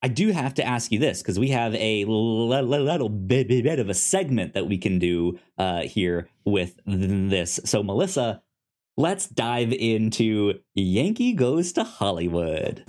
I 0.02 0.08
do 0.08 0.32
have 0.32 0.54
to 0.54 0.66
ask 0.66 0.90
you 0.92 0.98
this 0.98 1.22
because 1.22 1.38
we 1.38 1.48
have 1.48 1.74
a 1.76 2.04
little 2.04 3.08
bit, 3.08 3.48
bit 3.48 3.78
of 3.78 3.88
a 3.88 3.94
segment 3.94 4.52
that 4.54 4.66
we 4.66 4.76
can 4.78 4.98
do 4.98 5.38
uh, 5.56 5.82
here 5.82 6.28
with 6.44 6.78
this. 6.86 7.60
So, 7.64 7.82
Melissa, 7.82 8.42
let's 8.96 9.26
dive 9.28 9.72
into 9.72 10.60
Yankee 10.74 11.32
Goes 11.32 11.72
to 11.74 11.84
Hollywood. 11.84 12.84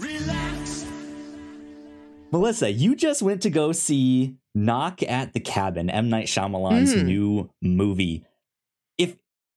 Melissa, 2.31 2.71
you 2.71 2.95
just 2.95 3.21
went 3.21 3.41
to 3.43 3.49
go 3.49 3.71
see 3.71 4.35
Knock 4.53 5.01
at 5.03 5.33
the 5.33 5.39
Cabin, 5.39 5.89
M. 5.89 6.09
Night 6.09 6.27
Shyamalan's 6.27 6.93
Mhm. 6.93 7.05
new 7.05 7.49
movie. 7.61 8.25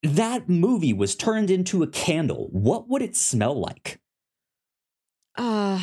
That 0.03 0.49
movie 0.49 0.93
was 0.93 1.15
turned 1.17 1.51
into 1.51 1.83
a 1.83 1.87
candle, 1.89 2.49
what 2.53 2.89
would 2.89 3.03
it 3.03 3.17
smell 3.17 3.59
like? 3.59 4.01
Uh, 5.37 5.81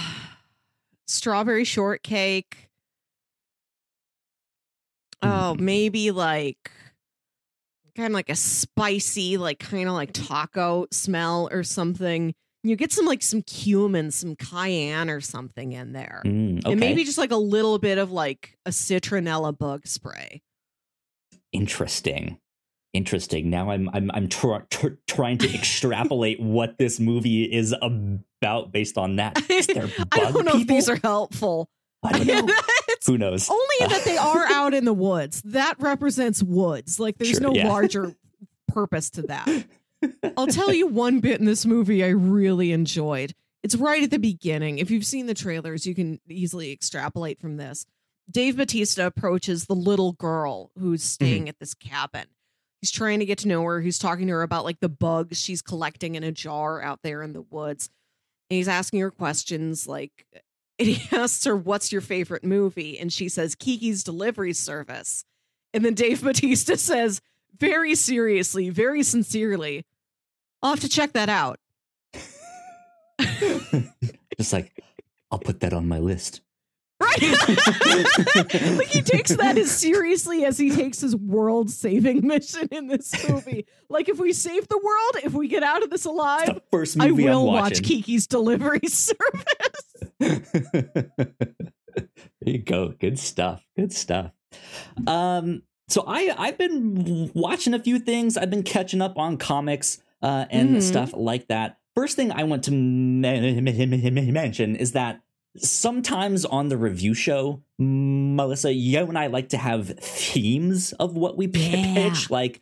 strawberry 1.07 1.63
shortcake. 1.65 2.69
Oh, 5.21 5.55
Mm. 5.57 5.59
maybe 5.59 6.11
like 6.11 6.71
kind 7.95 8.07
of 8.07 8.13
like 8.13 8.29
a 8.29 8.35
spicy, 8.35 9.37
like 9.37 9.59
kind 9.59 9.87
of 9.87 9.95
like 9.95 10.11
taco 10.13 10.85
smell 10.91 11.47
or 11.51 11.63
something. 11.63 12.33
You 12.63 12.75
get 12.75 12.91
some 12.91 13.05
like 13.05 13.21
some 13.21 13.41
cumin, 13.41 14.11
some 14.11 14.35
cayenne 14.35 15.09
or 15.09 15.21
something 15.21 15.71
in 15.71 15.93
there. 15.93 16.21
Mm, 16.25 16.59
okay. 16.59 16.71
And 16.71 16.79
maybe 16.79 17.03
just 17.03 17.17
like 17.17 17.31
a 17.31 17.37
little 17.37 17.79
bit 17.79 17.97
of 17.97 18.11
like 18.11 18.57
a 18.65 18.71
citronella 18.71 19.57
bug 19.57 19.87
spray. 19.87 20.41
interesting. 21.51 22.37
Interesting. 22.95 23.49
Now 23.49 23.71
I'm 23.71 23.89
I'm 23.93 24.09
I'm 24.13 24.29
tr- 24.29 24.63
tr- 24.69 24.95
trying 25.05 25.37
to 25.39 25.53
extrapolate 25.53 26.39
what 26.39 26.77
this 26.77 26.97
movie 26.97 27.43
is 27.43 27.73
about 27.73 28.71
based 28.71 28.97
on 28.97 29.17
that. 29.17 29.33
I 29.49 30.31
don't 30.31 30.45
know 30.45 30.61
if 30.61 30.67
these 30.67 30.87
are 30.87 30.97
helpful. 31.03 31.69
I 32.01 32.13
don't 32.23 32.47
know. 32.47 32.55
Who 33.05 33.17
knows? 33.17 33.49
only 33.49 33.75
that 33.81 34.03
they 34.05 34.15
are 34.15 34.45
out 34.47 34.73
in 34.73 34.85
the 34.85 34.93
woods. 34.93 35.41
That 35.43 35.75
represents 35.79 36.41
woods. 36.41 36.97
Like 36.97 37.17
there's 37.17 37.31
Sure, 37.31 37.41
no 37.41 37.53
yeah. 37.53 37.67
larger 37.67 38.15
purpose 38.69 39.09
to 39.11 39.23
that. 39.23 39.65
I'll 40.37 40.47
tell 40.47 40.73
you 40.73 40.87
one 40.87 41.19
bit 41.19 41.39
in 41.39 41.45
this 41.45 41.65
movie 41.65 42.01
I 42.01 42.09
really 42.09 42.71
enjoyed. 42.71 43.33
It's 43.61 43.75
right 43.75 44.03
at 44.03 44.09
the 44.09 44.19
beginning. 44.19 44.77
If 44.79 44.89
you've 44.89 45.05
seen 45.05 45.25
the 45.25 45.33
trailers, 45.33 45.85
you 45.85 45.93
can 45.93 46.21
easily 46.29 46.71
extrapolate 46.71 47.41
from 47.41 47.57
this. 47.57 47.85
Dave 48.31 48.55
Batista 48.55 49.05
approaches 49.05 49.65
the 49.65 49.75
little 49.75 50.13
girl 50.13 50.71
who's 50.79 51.01
mm-hmm. 51.01 51.25
staying 51.25 51.49
at 51.49 51.59
this 51.59 51.73
cabin. 51.73 52.25
He's 52.81 52.91
trying 52.91 53.19
to 53.19 53.25
get 53.25 53.39
to 53.39 53.47
know 53.47 53.63
her. 53.63 53.81
He's 53.81 53.97
talking 53.97 54.27
to 54.27 54.33
her 54.33 54.43
about 54.43 54.65
like 54.65 54.79
the 54.79 54.89
bugs 54.89 55.41
she's 55.41 55.61
collecting 55.61 56.15
in 56.15 56.23
a 56.23 56.31
jar 56.31 56.81
out 56.81 56.99
there 57.03 57.23
in 57.23 57.33
the 57.33 57.41
woods. 57.41 57.89
And 58.49 58.57
he's 58.57 58.67
asking 58.67 58.99
her 58.99 59.11
questions 59.11 59.87
like 59.87 60.25
and 60.79 60.87
he 60.87 61.15
asks 61.15 61.45
her, 61.45 61.55
What's 61.55 61.91
your 61.91 62.01
favorite 62.01 62.43
movie? 62.43 62.99
And 62.99 63.11
she 63.11 63.29
says, 63.29 63.55
Kiki's 63.55 64.03
Delivery 64.03 64.53
Service. 64.53 65.25
And 65.73 65.83
then 65.83 65.93
Dave 65.93 66.23
Batista 66.23 66.75
says, 66.75 67.21
very 67.57 67.95
seriously, 67.95 68.69
very 68.69 69.03
sincerely, 69.03 69.85
I'll 70.61 70.71
have 70.71 70.79
to 70.81 70.89
check 70.89 71.13
that 71.13 71.29
out. 71.29 71.59
Just 74.37 74.53
like 74.53 74.83
I'll 75.31 75.39
put 75.39 75.61
that 75.61 75.73
on 75.73 75.87
my 75.87 75.99
list. 75.99 76.41
Right? 76.99 77.21
like 78.77 78.87
he 78.87 79.01
takes 79.01 79.35
that 79.35 79.57
as 79.57 79.69
seriously 79.69 80.45
as 80.45 80.57
he 80.57 80.69
takes 80.69 81.01
his 81.01 81.13
world 81.15 81.69
saving 81.69 82.25
mission 82.25 82.67
in 82.71 82.87
this 82.87 83.13
movie. 83.29 83.65
Like 83.89 84.07
if 84.07 84.17
we 84.17 84.31
save 84.33 84.67
the 84.69 84.77
world, 84.81 85.25
if 85.25 85.33
we 85.33 85.47
get 85.49 85.61
out 85.63 85.83
of 85.83 85.89
this 85.89 86.05
alive, 86.05 86.61
first 86.71 86.97
I 86.99 87.09
movie 87.09 87.25
will 87.25 87.49
I'm 87.49 87.63
watch. 87.63 87.83
Kiki's 87.83 88.27
Delivery 88.27 88.79
Service. 88.87 89.93
there 90.19 90.41
you 92.45 92.59
go. 92.59 92.93
Good 92.99 93.19
stuff. 93.19 93.65
Good 93.75 93.91
stuff. 93.91 94.31
Um, 95.07 95.63
so 95.87 96.03
I 96.07 96.33
I've 96.37 96.57
been 96.57 97.31
watching 97.33 97.73
a 97.73 97.79
few 97.79 97.99
things. 97.99 98.37
I've 98.37 98.49
been 98.49 98.63
catching 98.63 99.01
up 99.01 99.17
on 99.17 99.37
comics 99.37 99.99
uh, 100.21 100.45
and 100.49 100.77
Mhm. 100.77 100.81
stuff 100.81 101.11
like 101.13 101.47
that. 101.49 101.77
First 101.95 102.15
thing 102.15 102.31
I 102.31 102.43
want 102.43 102.63
to 102.65 102.71
mention 102.71 104.75
is 104.75 104.91
that 104.93 105.21
sometimes 105.57 106.45
on 106.45 106.69
the 106.69 106.77
review 106.77 107.13
show, 107.13 107.61
Melissa, 107.77 108.73
you 108.73 108.99
and 108.99 109.17
I 109.17 109.27
like 109.27 109.49
to 109.49 109.57
have 109.57 109.87
themes 109.99 110.93
of 110.93 111.15
what 111.15 111.37
we 111.37 111.47
Yeah. 111.53 111.93
pitch. 112.09 112.29
Like 112.29 112.61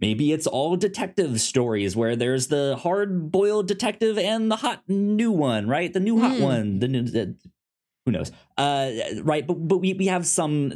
maybe 0.00 0.32
it's 0.32 0.46
all 0.46 0.76
detective 0.76 1.40
stories 1.40 1.94
where 1.96 2.16
there's 2.16 2.48
the 2.48 2.76
hard 2.82 3.30
boiled 3.30 3.68
detective 3.68 4.18
and 4.18 4.50
the 4.50 4.56
hot 4.56 4.82
new 4.88 5.30
one, 5.30 5.66
right? 5.68 5.92
The 5.92 6.00
new 6.00 6.20
hot 6.20 6.32
Mm. 6.32 6.40
one. 6.42 6.78
The, 6.80 6.88
new- 6.88 7.02
the 7.02 7.36
who 8.04 8.12
knows? 8.12 8.32
Uh, 8.58 8.90
right. 9.22 9.46
But 9.46 9.54
but 9.68 9.78
we 9.78 9.92
we 9.94 10.06
have 10.06 10.26
some 10.26 10.72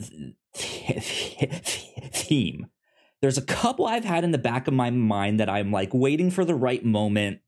theme. 2.12 2.66
There's 3.22 3.38
a 3.38 3.42
couple 3.42 3.86
I've 3.86 4.04
had 4.04 4.24
in 4.24 4.30
the 4.30 4.38
back 4.38 4.68
of 4.68 4.74
my 4.74 4.90
mind 4.90 5.40
that 5.40 5.48
I'm 5.48 5.72
like 5.72 5.90
waiting 5.92 6.30
for 6.30 6.44
the 6.44 6.54
right 6.54 6.84
moment, 6.84 7.40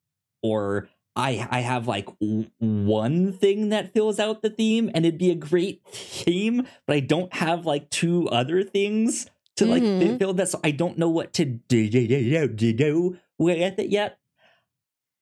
or 0.42 0.88
I 1.18 1.46
I 1.50 1.60
have 1.60 1.86
like 1.88 2.06
w- 2.20 2.46
one 2.60 3.32
thing 3.32 3.68
that 3.70 3.92
fills 3.92 4.18
out 4.18 4.40
the 4.42 4.50
theme, 4.50 4.90
and 4.94 5.04
it'd 5.04 5.18
be 5.18 5.30
a 5.30 5.34
great 5.34 5.82
theme, 5.84 6.66
but 6.86 6.96
I 6.96 7.00
don't 7.00 7.32
have 7.34 7.66
like 7.66 7.90
two 7.90 8.28
other 8.28 8.62
things 8.62 9.28
to 9.56 9.66
like 9.66 9.82
Mhm. 9.82 10.18
fill 10.18 10.32
that. 10.34 10.48
So 10.48 10.60
I 10.62 10.70
don't 10.70 10.96
know 10.96 11.08
what 11.10 11.32
to 11.34 11.44
do, 11.44 11.88
do, 11.90 12.06
do, 12.06 12.48
do, 12.48 12.72
do 12.72 13.18
with 13.38 13.78
it 13.78 13.90
yet. 13.90 14.18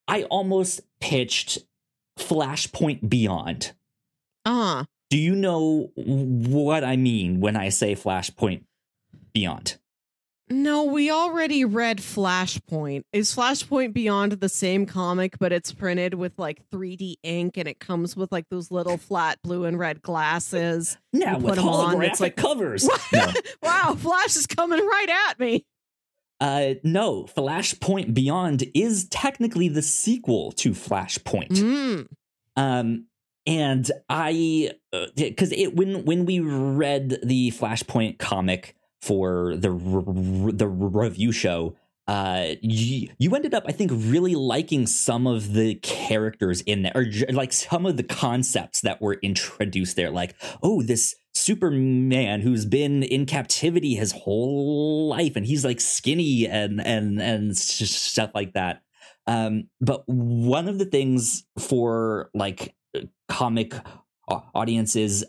I 0.07 0.25
almost 0.25 0.83
pitched 1.01 1.59
Flashpoint 2.19 3.09
Beyond. 3.09 3.73
Uh 4.45 4.85
Do 5.11 5.19
you 5.19 5.35
know 5.35 5.91
what 5.97 6.85
I 6.85 6.97
mean 6.97 7.41
when 7.41 7.57
I 7.57 7.71
say 7.71 7.95
Flashpoint 7.95 8.65
Beyond? 9.33 9.79
No, 10.49 10.85
we 10.85 11.11
already 11.11 11.65
read 11.65 11.99
Flashpoint. 11.99 13.03
Is 13.13 13.35
Flashpoint 13.35 13.93
Beyond 13.93 14.33
the 14.33 14.49
same 14.49 14.87
comic, 14.87 15.39
but 15.39 15.53
it's 15.53 15.73
printed 15.73 16.15
with 16.15 16.33
like 16.39 16.63
3D 16.71 17.17
ink 17.23 17.57
and 17.57 17.67
it 17.67 17.81
comes 17.81 18.17
with 18.17 18.31
like 18.31 18.49
those 18.51 18.71
little 18.71 18.97
flat 18.97 19.39
blue 19.43 19.65
and 19.65 19.79
red 19.79 20.03
glasses? 20.03 20.97
Now 21.13 21.39
You 21.39 21.45
with 21.45 21.55
put 21.57 21.59
'em 21.59 21.69
on, 21.69 21.97
holographic 21.97 22.09
it's 22.11 22.21
like- 22.21 22.37
covers. 22.37 22.89
No. 23.13 23.33
wow, 23.63 23.97
Flash 23.99 24.37
is 24.37 24.47
coming 24.47 24.79
right 24.85 25.29
at 25.31 25.39
me. 25.41 25.65
Uh, 26.41 26.75
no, 26.85 27.25
Flashpoint 27.25 28.13
Beyond 28.13 28.65
is 28.75 29.09
technically 29.09 29.69
the 29.69 29.81
sequel 29.83 30.53
to 30.53 30.73
Flashpoint. 30.73 31.49
Mm. 31.49 32.07
Um, 32.57 33.07
and 33.47 33.91
I, 34.09 34.73
because 35.17 35.53
it 35.53 35.75
when 35.77 36.05
when 36.05 36.27
we 36.27 36.41
read 36.41 37.19
the 37.23 37.53
Flashpoint 37.53 38.19
comic 38.19 38.75
for 39.07 39.55
the 39.57 39.71
r- 39.71 40.53
the 40.53 40.67
review 40.67 41.31
show, 41.31 41.77
uh, 42.09 42.55
you, 42.61 43.09
you 43.19 43.35
ended 43.35 43.55
up, 43.55 43.65
I 43.67 43.73
think, 43.73 43.91
really 43.93 44.35
liking 44.35 44.87
some 44.87 45.27
of 45.27 45.53
the 45.55 45.75
characters 45.77 46.61
in 46.63 46.83
there, 46.83 46.93
or 46.95 47.05
j- 47.05 47.27
like 47.33 47.53
some 47.53 47.87
of 47.87 47.97
the 47.97 48.03
concepts 48.03 48.81
that 48.83 49.01
were 49.01 49.19
introduced 49.23 49.97
there. 49.97 50.11
Like, 50.11 50.35
oh, 50.63 50.83
this 50.83 51.15
Superman 51.35 52.41
who's 52.41 52.65
been 52.65 53.03
in 53.03 53.27
captivity 53.27 53.95
his 53.95 54.13
whole 54.13 55.09
life, 55.09 55.37
and 55.37 55.47
he's 55.47 55.65
like 55.65 55.81
skinny 55.81 56.47
and 56.49 56.81
and 56.81 57.21
and 57.21 57.57
stuff 57.57 58.31
like 58.35 58.55
that. 58.55 58.83
Um, 59.27 59.69
but 59.81 60.03
one 60.07 60.69
of 60.69 60.79
the 60.79 60.85
things 60.85 61.45
for 61.59 62.31
like 62.35 62.75
comic 63.29 63.75
audiences 64.29 65.25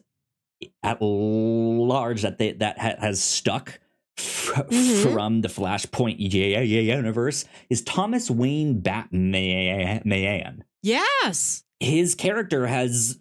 at 0.84 0.98
large 1.02 2.22
that 2.24 2.38
they 2.38 2.54
that 2.54 2.78
ha- 2.80 2.96
has 3.00 3.22
stuck 3.22 3.80
f- 4.18 4.52
Mhm. 4.70 5.12
from 5.14 5.42
the 5.42 5.48
Flashpoint 5.48 6.16
yeah, 6.20 6.62
yeah, 6.62 6.96
universe 6.96 7.46
is 7.70 7.82
Thomas 7.84 8.30
Wayne 8.32 8.80
Batman. 8.80 10.64
Yes. 10.84 11.64
His 11.80 12.16
character 12.16 12.66
has 12.68 13.20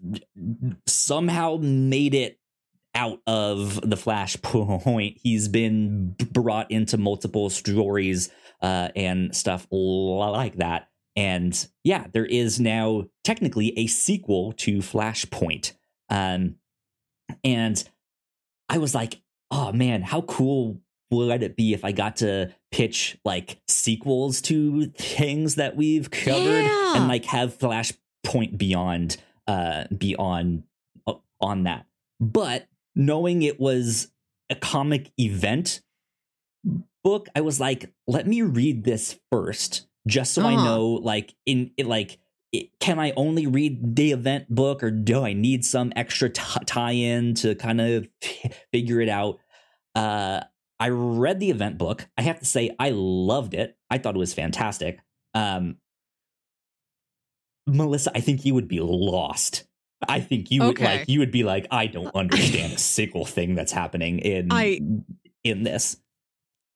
somehow 0.86 1.58
made 1.60 2.14
it 2.14 2.38
out 2.94 3.20
of 3.26 3.80
the 3.88 3.96
Flashpoint. 3.96 5.18
He's 5.22 5.48
been 5.48 6.14
brought 6.32 6.70
into 6.70 6.96
multiple 6.96 7.50
stories 7.50 8.30
uh, 8.62 8.88
and 8.96 9.36
stuff 9.36 9.66
like 9.70 10.56
that. 10.56 10.88
And 11.14 11.66
yeah, 11.84 12.06
there 12.12 12.24
is 12.26 12.58
now 12.60 13.04
technically 13.24 13.78
a 13.78 13.86
sequel 13.86 14.52
to 14.54 14.78
Flashpoint. 14.78 15.72
Um, 16.08 16.56
and 17.44 17.82
I 18.68 18.78
was 18.78 18.94
like, 18.94 19.20
oh 19.50 19.72
man, 19.72 20.02
how 20.02 20.22
cool 20.22 20.80
would 21.10 21.42
it 21.42 21.56
be 21.56 21.72
if 21.72 21.84
I 21.84 21.92
got 21.92 22.16
to 22.16 22.52
pitch 22.72 23.16
like 23.24 23.60
sequels 23.68 24.40
to 24.42 24.86
things 24.98 25.54
that 25.54 25.76
we've 25.76 26.10
covered 26.10 26.64
Yeah. 26.64 26.96
and 26.96 27.08
like 27.08 27.24
have 27.26 27.56
Flashpoint 27.58 28.58
Beyond 28.58 29.16
uh 29.46 29.84
beyond 29.96 30.64
uh, 31.06 31.14
on 31.40 31.62
that. 31.62 31.86
But 32.18 32.66
knowing 32.96 33.42
it 33.42 33.60
was 33.60 34.10
a 34.50 34.56
comic 34.56 35.12
event 35.18 35.80
book, 37.04 37.28
I 37.36 37.40
was 37.42 37.60
like, 37.60 37.92
let 38.08 38.26
me 38.26 38.42
read 38.42 38.82
this 38.84 39.18
first, 39.30 39.86
just 40.08 40.34
so 40.34 40.42
I 40.42 40.54
Uh-huh. 40.54 40.64
know, 40.64 40.86
like, 40.94 41.34
in 41.46 41.70
it, 41.76 41.86
like, 41.86 42.18
it, 42.52 42.70
can 42.80 42.98
I 42.98 43.12
only 43.16 43.46
read 43.46 43.96
the 43.96 44.12
event 44.12 44.54
book, 44.54 44.82
or 44.82 44.90
do 44.90 45.24
I 45.24 45.32
need 45.32 45.64
some 45.64 45.92
extra 45.96 46.28
t- 46.30 46.42
tie-in 46.66 47.34
to 47.36 47.54
kind 47.54 47.80
of 47.80 48.08
figure 48.72 49.00
it 49.00 49.08
out? 49.08 49.38
Uh, 49.94 50.40
I 50.78 50.90
read 50.90 51.40
the 51.40 51.50
event 51.50 51.78
book. 51.78 52.06
I 52.18 52.22
have 52.22 52.38
to 52.40 52.44
say, 52.44 52.70
I 52.78 52.90
loved 52.94 53.54
it. 53.54 53.76
I 53.90 53.98
thought 53.98 54.14
it 54.14 54.18
was 54.18 54.34
fantastic. 54.34 54.98
Um, 55.34 55.76
Melissa, 57.66 58.12
I 58.14 58.20
think 58.20 58.44
you 58.44 58.54
would 58.54 58.68
be 58.68 58.80
lost. 58.80 59.64
I 60.06 60.20
think 60.20 60.50
you 60.50 60.62
would 60.62 60.78
like 60.80 61.08
you 61.08 61.20
would 61.20 61.32
be 61.32 61.42
like, 61.42 61.66
I 61.70 61.86
don't 61.86 62.06
understand 62.14 62.74
a 62.74 62.78
single 62.78 63.24
thing 63.24 63.54
that's 63.54 63.72
happening 63.72 64.18
in 64.18 64.48
I- 64.52 64.80
in 65.42 65.62
this. 65.62 65.96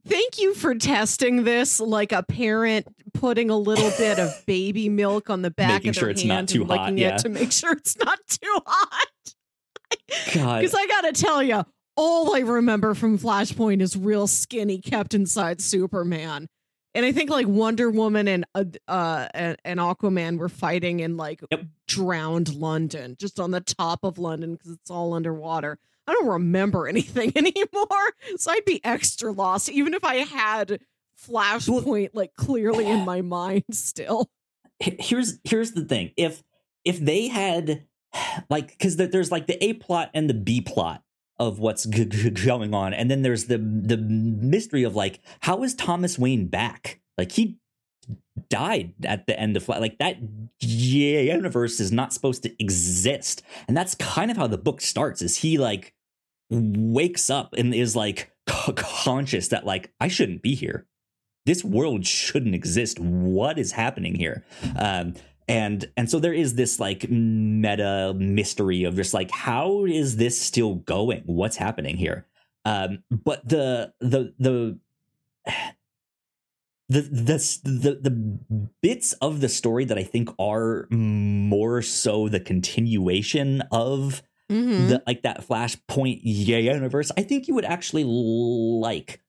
Thank 0.06 0.38
you 0.40 0.54
for 0.54 0.74
testing 0.74 1.44
this 1.44 1.80
like 1.80 2.12
a 2.12 2.22
parent 2.22 2.86
putting 3.12 3.50
a 3.50 3.56
little 3.56 3.90
bit 3.98 4.18
of 4.18 4.30
baby 4.46 4.88
milk 4.88 5.30
on 5.30 5.42
the 5.42 5.50
back 5.50 5.82
Making 5.84 5.90
of 5.90 5.94
sure 5.96 6.04
their 6.04 6.10
it's 6.10 6.24
not 6.24 6.48
too 6.48 6.62
and 6.62 6.70
hot, 6.70 6.80
licking 6.82 6.98
yeah. 6.98 7.14
it 7.14 7.18
to 7.18 7.28
make 7.28 7.52
sure 7.52 7.72
it's 7.72 7.98
not 7.98 8.18
too 8.28 8.58
hot. 8.66 9.08
God, 10.34 10.60
Because 10.60 10.74
I 10.74 10.86
gotta 10.86 11.12
tell 11.12 11.42
you, 11.42 11.64
all 11.96 12.34
I 12.34 12.40
remember 12.40 12.94
from 12.94 13.18
Flashpoint 13.18 13.82
is 13.82 13.96
real 13.96 14.26
skinny 14.26 14.78
kept 14.78 15.14
inside 15.14 15.60
Superman. 15.60 16.48
And 16.94 17.06
I 17.06 17.12
think 17.12 17.30
like 17.30 17.46
Wonder 17.46 17.90
Woman 17.90 18.26
and 18.26 18.44
uh, 18.54 18.64
uh 18.88 19.28
and, 19.34 19.56
and 19.64 19.78
Aquaman 19.80 20.38
were 20.38 20.48
fighting 20.48 21.00
in 21.00 21.16
like 21.16 21.40
Yep. 21.50 21.66
drowned 21.86 22.54
London, 22.54 23.16
just 23.18 23.38
on 23.38 23.50
the 23.50 23.60
top 23.60 24.00
of 24.02 24.18
London 24.18 24.54
because 24.54 24.72
it's 24.72 24.90
all 24.90 25.14
underwater. 25.14 25.78
I 26.10 26.14
don't 26.14 26.26
remember 26.26 26.88
anything 26.88 27.32
anymore, 27.36 28.12
so 28.36 28.50
I'd 28.50 28.64
be 28.64 28.84
extra 28.84 29.30
lost, 29.30 29.68
even 29.68 29.94
if 29.94 30.04
I 30.04 30.16
had 30.16 30.80
Flashpoint 31.24 32.10
like 32.14 32.34
clearly 32.34 32.86
in 32.86 33.04
my 33.04 33.20
mind 33.20 33.64
still. 33.72 34.28
Here's 34.80 35.38
here's 35.44 35.72
the 35.72 35.84
thing. 35.84 36.12
If 36.16 36.42
if 36.84 36.98
they 36.98 37.28
had 37.28 37.84
like 38.50 38.68
because 38.70 38.96
there's 38.96 39.30
like 39.30 39.46
the 39.46 39.62
a 39.62 39.74
plot 39.74 40.10
and 40.14 40.28
the 40.28 40.34
b 40.34 40.60
plot 40.60 41.02
of 41.38 41.58
what's 41.58 41.84
g- 41.84 42.04
g- 42.04 42.30
going 42.30 42.74
on. 42.74 42.92
And 42.92 43.10
then 43.10 43.22
there's 43.22 43.44
the 43.44 43.58
the 43.58 43.96
mystery 43.96 44.82
of 44.82 44.96
like 44.96 45.20
how 45.40 45.62
is 45.62 45.74
thomas 45.74 46.18
wayne 46.18 46.48
back? 46.48 47.00
Like 47.16 47.32
he 47.32 47.58
died 48.48 48.94
at 49.04 49.26
the 49.26 49.38
end 49.38 49.56
of 49.56 49.68
like 49.68 49.98
that 49.98 50.16
universe 50.60 51.78
is 51.78 51.92
not 51.92 52.12
supposed 52.12 52.42
to 52.42 52.62
exist. 52.62 53.42
And 53.68 53.76
that's 53.76 53.94
kind 53.94 54.30
of 54.30 54.36
how 54.36 54.46
the 54.46 54.58
book 54.58 54.80
starts 54.80 55.22
is 55.22 55.36
he 55.36 55.58
like 55.58 55.94
wakes 56.50 57.30
up 57.30 57.54
and 57.56 57.74
is 57.74 57.94
like 57.94 58.32
conscious 58.46 59.48
that 59.48 59.64
like 59.64 59.92
i 60.00 60.08
shouldn't 60.08 60.42
be 60.42 60.54
here. 60.54 60.86
This 61.46 61.64
world 61.64 62.06
shouldn't 62.06 62.54
exist. 62.54 62.98
What 62.98 63.58
is 63.58 63.72
happening 63.72 64.14
here? 64.14 64.44
Um 64.76 65.14
and 65.48 65.90
and 65.96 66.10
so 66.10 66.20
there 66.20 66.34
is 66.34 66.54
this 66.54 66.78
like 66.78 67.08
meta 67.10 68.14
mystery 68.16 68.84
of 68.84 68.96
just 68.96 69.14
like 69.14 69.30
how 69.30 69.84
is 69.84 70.16
this 70.16 70.40
still 70.40 70.76
going? 70.76 71.22
What's 71.26 71.56
happening 71.56 71.96
here? 71.96 72.26
Um 72.64 73.02
but 73.10 73.48
the 73.48 73.92
the 74.00 74.34
the 74.38 74.78
the 76.88 77.02
the 77.02 77.60
the, 77.64 77.98
the 78.02 78.68
bits 78.82 79.12
of 79.14 79.40
the 79.40 79.48
story 79.48 79.84
that 79.84 79.96
i 79.96 80.02
think 80.02 80.28
are 80.40 80.88
more 80.90 81.82
so 81.82 82.28
the 82.28 82.40
continuation 82.40 83.62
of 83.70 84.24
Mhm. 84.50 84.88
the 84.88 85.02
like 85.06 85.22
that 85.22 85.46
flashpoint 85.46 86.20
yeah, 86.24 86.58
universe 86.58 87.12
i 87.16 87.22
think 87.22 87.46
you 87.48 87.54
would 87.54 87.64
actually 87.64 88.04
like 88.04 89.20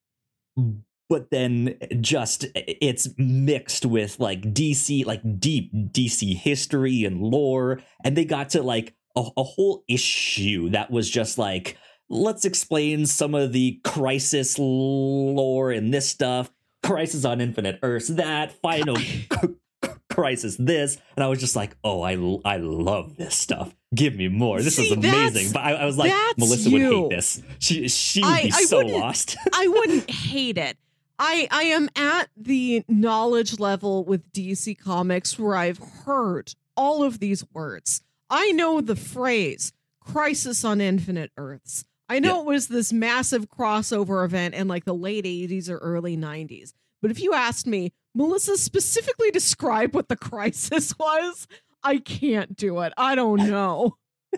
but 1.10 1.30
then 1.30 1.76
just 2.00 2.46
it's 2.56 3.10
mixed 3.18 3.86
with 3.86 4.20
like 4.20 4.42
dc 4.54 5.06
like 5.06 5.22
deep 5.40 5.72
dc 5.94 6.36
history 6.38 7.04
and 7.04 7.22
lore 7.22 7.80
and 8.04 8.16
they 8.16 8.26
got 8.26 8.50
to 8.50 8.64
like 8.64 8.96
a, 9.16 9.24
a 9.38 9.44
whole 9.44 9.84
issue 9.88 10.70
that 10.70 10.90
was 10.90 11.10
just 11.10 11.38
like 11.38 11.78
let's 12.10 12.46
explain 12.46 13.06
some 13.06 13.36
of 13.36 13.52
the 13.54 13.80
crisis 13.84 14.58
lore 14.58 15.72
and 15.72 15.94
this 15.94 16.08
stuff 16.10 16.52
crisis 16.84 17.26
on 17.26 17.42
infinite 17.42 17.80
earths 17.84 18.08
that 18.08 18.52
final 18.62 18.98
crisis 20.10 20.58
this 20.58 20.98
and 21.16 21.24
i 21.24 21.28
was 21.28 21.40
just 21.40 21.56
like 21.56 21.76
oh 21.84 22.02
i 22.02 22.12
i 22.46 22.58
love 22.58 23.16
this 23.16 23.34
stuff 23.34 23.74
give 23.96 24.14
me 24.16 24.28
more 24.28 24.62
this 24.62 24.76
See, 24.76 24.86
is 24.86 24.92
amazing 24.92 25.52
but 25.54 25.62
I, 25.62 25.72
I 25.74 25.86
was 25.86 25.98
like 25.98 26.12
melissa 26.38 26.70
would 26.70 26.82
hate 26.82 27.10
this 27.10 27.42
she 27.60 27.88
she 27.88 28.22
would 28.22 28.30
I- 28.30 28.44
be 28.44 28.52
I 28.54 28.64
so 28.64 28.80
lost 28.80 29.38
I 29.54 29.68
wouldn't 29.68 30.10
hate 30.10 30.58
it. 30.58 30.78
I 31.18 31.48
I 31.52 31.64
am 31.64 31.88
at 31.96 32.30
the 32.36 32.84
knowledge 32.88 33.60
level 33.60 34.04
with 34.04 34.32
DC 34.34 34.78
Comics 34.80 35.38
where 35.40 35.56
I've 35.56 35.78
heard 36.06 36.56
all 36.76 37.04
of 37.04 37.20
these 37.20 37.46
words. 37.54 38.02
I 38.30 38.52
know 38.54 38.82
the 38.82 38.96
phrase 38.96 39.72
"Crisis 40.00 40.66
on 40.66 40.82
Infinite 40.82 41.32
Earths." 41.38 41.86
I 42.10 42.20
know 42.20 42.36
Yeah. 42.38 42.42
it 42.42 42.46
was 42.48 42.68
this 42.70 42.92
massive 42.92 43.50
crossover 43.50 44.26
event 44.26 44.56
in 44.56 44.68
like 44.68 44.84
the 44.86 44.96
late 44.96 45.26
80s 45.26 45.70
or 45.70 45.78
early 45.78 46.18
90s. 46.18 46.74
But 47.02 47.12
if 47.12 47.22
you 47.22 47.34
asked 47.34 47.68
me, 47.68 47.94
Melissa, 48.14 48.58
specifically 48.58 49.32
describe 49.32 49.96
what 49.96 50.10
the 50.10 50.16
crisis 50.16 50.94
was, 51.00 51.48
I 51.84 51.98
can't 51.98 52.56
do 52.56 52.80
it. 52.82 52.94
I 52.98 53.16
don't 53.16 53.50
know. 53.50 53.98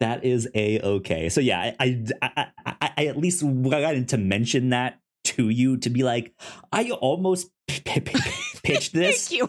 that 0.00 0.24
is 0.24 0.48
a 0.54 0.80
okay 0.80 1.28
so 1.28 1.40
yeah 1.40 1.74
I, 1.78 2.02
I 2.20 2.28
i 2.36 2.46
i, 2.66 2.90
I 2.98 3.06
at 3.06 3.16
least 3.16 3.42
wanted 3.42 4.08
to 4.08 4.18
mention 4.18 4.70
that 4.70 5.00
to 5.24 5.48
you 5.48 5.76
to 5.78 5.90
be 5.90 6.02
like 6.02 6.34
i 6.72 6.90
almost 6.90 7.50
p- 7.68 7.80
p- 7.84 8.00
p- 8.00 8.18
pitched 8.62 8.92
this 8.92 9.28
Thank 9.28 9.40
you. 9.40 9.48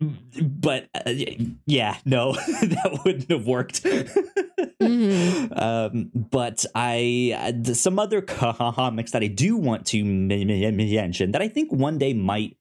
But 0.00 0.88
uh, 0.94 1.12
yeah 1.66 1.96
no 2.04 2.32
that 2.62 3.00
wouldn't 3.04 3.30
have 3.30 3.46
worked 3.46 3.82
Mhm. 4.80 5.60
um 5.60 6.10
but 6.14 6.64
i 6.74 7.34
uh, 7.36 7.74
some 7.74 7.98
other 7.98 8.20
comics 8.22 9.10
that 9.10 9.22
i 9.22 9.26
do 9.26 9.56
want 9.56 9.86
to 9.86 10.04
mention 10.04 11.32
that 11.32 11.42
i 11.42 11.48
think 11.48 11.72
one 11.72 11.98
day 11.98 12.12
might 12.14 12.56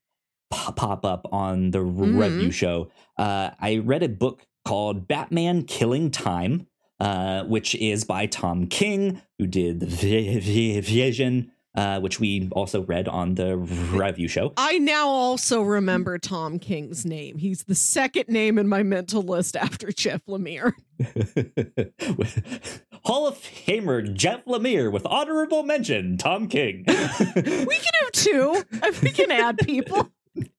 po- 0.50 0.72
pop 0.72 1.06
up 1.06 1.28
on 1.32 1.72
the 1.72 1.80
Mhm. 1.80 2.20
review 2.20 2.52
show 2.52 2.90
uh 3.18 3.52
i 3.60 3.78
read 3.78 4.02
a 4.04 4.10
book 4.10 4.46
called 4.66 5.08
batman 5.08 5.62
killing 5.64 6.10
time 6.10 6.66
uh 7.00 7.44
which 7.44 7.76
is 7.76 8.04
by 8.04 8.26
tom 8.26 8.66
king 8.66 9.22
who 9.38 9.46
did 9.46 9.80
the 9.80 9.86
Vi- 9.86 10.40
Vi- 10.40 10.80
vision 10.82 11.52
uh, 11.78 12.00
which 12.00 12.20
we 12.20 12.50
also 12.54 12.82
read 12.84 13.08
on 13.08 13.36
the 13.36 13.56
review 13.56 14.28
show. 14.28 14.52
I 14.58 14.80
now 14.80 15.08
also 15.08 15.62
remember 15.62 16.18
Tom 16.18 16.58
King's 16.58 17.06
name. 17.06 17.38
He's 17.38 17.66
the 17.66 17.76
second 17.76 18.28
name 18.28 18.58
in 18.58 18.68
my 18.68 18.82
mental 18.82 19.22
list 19.22 19.56
after 19.56 19.92
Jeff 19.92 20.26
Lemire. 20.26 20.74
Hall 23.04 23.28
of 23.28 23.36
Famer 23.38 24.12
Jeff 24.12 24.44
Lemire 24.46 24.92
with 24.92 25.06
honorable 25.06 25.62
mention 25.62 26.18
Tom 26.18 26.48
King. 26.48 26.84
We 26.88 26.94
can 26.96 27.94
have 28.02 28.12
two. 28.12 28.64
If 28.72 29.02
we 29.04 29.12
can 29.12 29.32
add 29.32 29.60
people. 29.60 30.12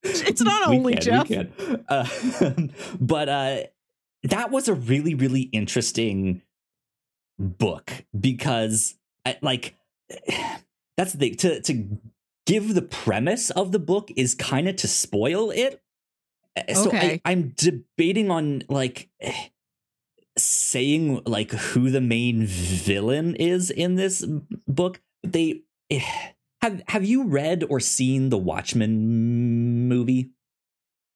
It's 0.04 0.40
not 0.40 0.68
only 0.68 0.94
can, 0.94 1.02
Jeff. 1.02 1.28
we 1.28 1.34
can. 1.34 1.84
Uh, 1.88 2.06
but 3.00 3.28
uh, 3.28 3.58
that 4.22 4.52
was 4.52 4.68
a 4.68 4.74
really, 4.74 5.14
really 5.16 5.42
interesting 5.42 6.42
book 7.38 7.90
because, 8.18 8.94
like, 9.42 9.76
that's 10.98 11.12
the 11.14 11.18
thing. 11.18 11.36
To 11.36 11.60
to 11.62 11.98
give 12.44 12.74
the 12.74 12.82
premise 12.82 13.50
of 13.50 13.72
the 13.72 13.78
book 13.78 14.10
is 14.16 14.34
kind 14.34 14.68
of 14.68 14.76
to 14.76 14.88
spoil 14.88 15.50
it. 15.50 15.80
Uh, 16.56 16.74
So 16.74 16.88
Okay. 16.88 17.20
I, 17.24 17.30
I'm 17.30 17.54
debating 17.56 18.30
on 18.30 18.62
like 18.68 19.08
eh, 19.20 19.48
saying 20.36 21.22
like 21.24 21.52
who 21.52 21.90
the 21.90 22.00
main 22.00 22.46
villain 22.46 23.36
is 23.36 23.70
in 23.70 23.94
this 23.94 24.24
book. 24.66 25.00
They 25.22 25.62
have 26.60 26.82
have 26.88 27.04
you 27.04 27.24
read 27.24 27.64
or 27.68 27.80
seen 27.80 28.30
the 28.30 28.38
Watchmen 28.38 29.88
movie? 29.88 30.30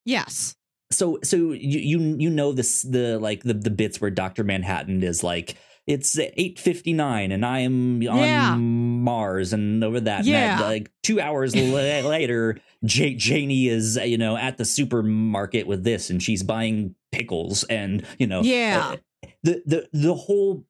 Yes. 0.04 0.56
so 0.90 1.18
so 1.22 1.36
you 1.52 1.78
you 1.80 2.16
you 2.18 2.30
know 2.30 2.52
this 2.52 2.82
the 2.82 3.18
like 3.18 3.42
the 3.42 3.54
the 3.54 3.70
bits 3.70 4.00
where 4.00 4.10
Doctor 4.10 4.44
Manhattan 4.44 5.02
is 5.02 5.24
like 5.24 5.56
it's 5.86 6.18
eight 6.18 6.58
fifty 6.58 6.92
nine 6.92 7.32
and 7.32 7.44
I 7.44 7.60
am 7.60 7.96
on 8.08 8.18
Yeah. 8.18 8.54
Mars 8.56 9.52
and 9.52 9.82
over 9.82 10.00
that 10.00 10.24
Yeah. 10.24 10.58
that, 10.58 10.64
like 10.64 10.90
two 11.02 11.20
hours 11.20 11.56
la- 11.56 12.08
later 12.08 12.58
J- 12.84 13.14
Janie 13.14 13.68
is 13.68 13.96
you 14.04 14.18
know 14.18 14.36
at 14.36 14.58
the 14.58 14.64
supermarket 14.64 15.66
with 15.66 15.82
this 15.84 16.08
and 16.10 16.22
she's 16.22 16.42
buying 16.42 16.94
pickles 17.10 17.64
and 17.64 18.04
you 18.18 18.26
know 18.26 18.42
Yeah. 18.42 18.94
uh, 19.24 19.26
the 19.42 19.62
the 19.66 19.88
the 19.92 20.14
whole 20.14 20.64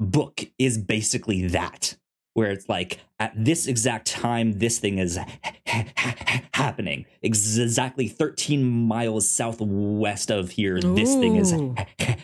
book 0.00 0.44
is 0.58 0.78
basically 0.78 1.46
that 1.48 1.96
where 2.34 2.50
it's 2.50 2.68
like 2.68 3.00
at 3.18 3.32
this 3.36 3.66
exact 3.66 4.08
time 4.08 4.58
this 4.58 4.78
thing 4.78 4.98
is 4.98 5.18
happening. 6.52 7.06
Ex- 7.22 7.56
exactly 7.56 8.08
13 8.08 8.62
miles 8.64 9.28
southwest 9.30 10.30
of 10.30 10.50
here 10.50 10.80
this 10.80 11.14
thing 11.14 11.36
is 11.36 11.52
Ooh. 11.52 11.74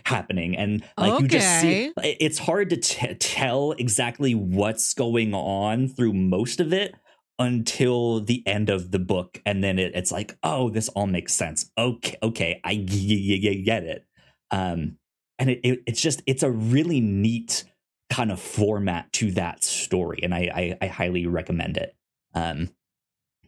happening. 0.05 0.57
And 0.57 0.85
like 0.99 1.23
you 1.23 1.29
just 1.29 1.61
see 1.61 1.93
it's 1.97 2.39
hard 2.39 2.71
to 2.71 2.77
t- 2.77 3.15
tell 3.15 3.73
exactly 3.73 4.35
what's 4.35 4.93
going 4.95 5.33
on 5.33 5.89
through 5.89 6.13
most 6.13 6.61
of 6.61 6.73
it 6.73 6.95
until 7.39 8.21
the 8.21 8.47
end 8.47 8.69
of 8.69 8.91
the 8.91 8.99
book. 8.99 9.41
And 9.47 9.65
then 9.65 9.79
it, 9.79 9.93
it's 9.95 10.13
like 10.13 10.37
oh 10.43 10.71
this 10.71 10.89
all 10.91 11.07
makes 11.07 11.33
sense. 11.33 11.71
Okay 11.79 12.17
okay 12.23 12.61
i 12.65 12.75
get 12.75 13.85
it. 13.85 14.07
Um 14.51 14.99
and 15.39 15.51
it, 15.51 15.61
it 15.63 15.83
it's 15.87 16.01
just 16.01 16.23
it's 16.27 16.43
a 16.43 16.51
really 16.51 17.01
neat 17.01 17.65
kind 18.11 18.31
of 18.33 18.41
format 18.41 19.13
to 19.13 19.31
that 19.33 19.63
story 19.65 20.21
and 20.23 20.35
i 20.35 20.51
i, 20.55 20.79
I 20.83 20.87
highly 20.89 21.27
recommend 21.27 21.77
it 21.77 21.95
um 22.35 22.69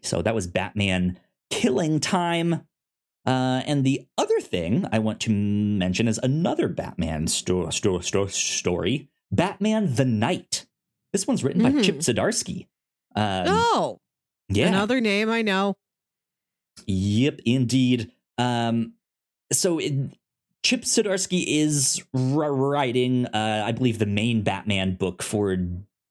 so 0.03 0.23
that 0.23 0.35
was 0.35 0.47
batman 0.47 1.19
killing 1.51 2.01
time 2.01 2.67
uh, 3.25 3.63
and 3.67 3.85
the 3.85 4.05
other 4.19 4.41
thing 4.41 4.85
I 4.91 4.99
want 4.99 5.21
to 5.21 5.31
mention 5.31 6.09
is 6.09 6.19
another 6.25 6.67
Batman 6.67 7.29
sto- 7.29 7.71
sto- 7.71 8.01
sto- 8.01 8.27
story, 8.27 9.11
Batman 9.31 9.95
the 9.95 10.05
Knight. 10.05 10.67
This 11.13 11.25
one's 11.29 11.45
written 11.45 11.63
by 11.63 11.71
Mhm. 11.71 11.85
Chip 11.85 11.99
Zdarsky. 11.99 12.67
Um, 13.15 13.45
oh, 13.47 13.99
yeah, 14.49 14.67
another 14.67 15.01
name 15.01 15.31
I 15.31 15.43
know. 15.43 15.77
Yep, 16.89 17.43
indeed. 17.47 18.11
Um, 18.39 18.95
so 19.53 19.79
it, 19.79 19.95
Chip 20.63 20.83
Zdarsky 20.83 21.45
is 21.47 22.03
writing, 22.13 23.27
uh, 23.27 23.65
I 23.67 23.73
believe, 23.73 23.99
the 23.99 24.07
main 24.07 24.43
Batman 24.43 24.95
book 24.95 25.23
for 25.23 25.57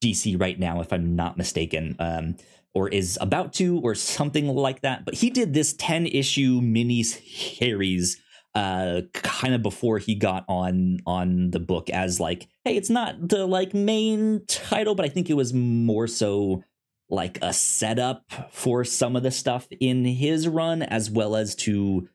DC 0.04 0.40
right 0.40 0.60
now, 0.60 0.82
if 0.82 0.92
I'm 0.92 1.16
not 1.16 1.38
mistaken, 1.38 1.96
um, 2.00 2.36
or 2.74 2.90
is 2.90 3.18
about 3.22 3.54
to, 3.54 3.80
or 3.80 3.96
something 3.96 4.48
like 4.48 4.82
that. 4.82 5.06
But 5.06 5.16
he 5.16 5.30
did 5.30 5.54
this 5.54 5.74
10 5.74 6.08
issue 6.08 6.60
mini 6.62 7.04
series 7.04 8.22
uh 8.54 9.02
kind 9.14 9.54
of 9.54 9.62
before 9.62 9.98
he 9.98 10.14
got 10.14 10.44
on 10.50 10.98
on 11.06 11.52
the 11.52 11.60
book 11.60 11.90
as 11.90 12.20
like 12.20 12.50
hey 12.66 12.76
it's 12.76 12.90
not 12.90 13.16
the 13.30 13.46
like 13.46 13.74
main 13.74 14.42
title 14.46 14.94
but 14.94 15.06
i 15.06 15.08
think 15.08 15.30
it 15.30 15.36
was 15.36 15.54
more 15.54 16.06
so 16.06 16.62
like 17.10 17.40
a 17.42 17.54
setup 17.54 18.26
for 18.52 18.84
some 18.84 19.16
of 19.16 19.24
the 19.24 19.32
stuff 19.32 19.70
in 19.80 20.04
his 20.04 20.50
run 20.50 20.82
as 20.82 21.10
well 21.10 21.38
as 21.38 21.56
to 21.56 22.10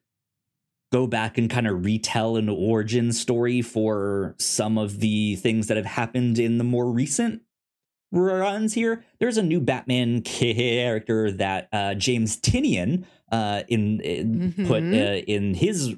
go 0.97 1.07
back 1.07 1.37
and 1.37 1.51
kind 1.51 1.67
of 1.67 1.85
retell 1.85 2.37
an 2.37 2.49
origin 2.49 3.13
story 3.13 3.61
for 3.61 4.35
some 4.39 4.79
of 4.79 5.01
the 5.01 5.37
things 5.37 5.67
that 5.67 5.77
have 5.77 5.85
happened 5.87 6.39
in 6.39 6.57
the 6.59 6.65
more 6.65 6.91
recent 6.91 7.43
runs 8.13 8.73
here. 8.73 9.05
There's 9.21 9.37
a 9.37 9.43
new 9.43 9.61
batman 9.61 10.23
character 10.39 11.31
that 11.33 11.69
uh 11.73 11.95
james 11.95 12.37
tynion 12.41 13.05
uh 13.31 13.63
in, 13.69 14.01
in 14.01 14.53
put 14.67 14.83
Mhm. 14.85 14.95
uh, 14.95 15.23
in 15.27 15.55
his 15.55 15.95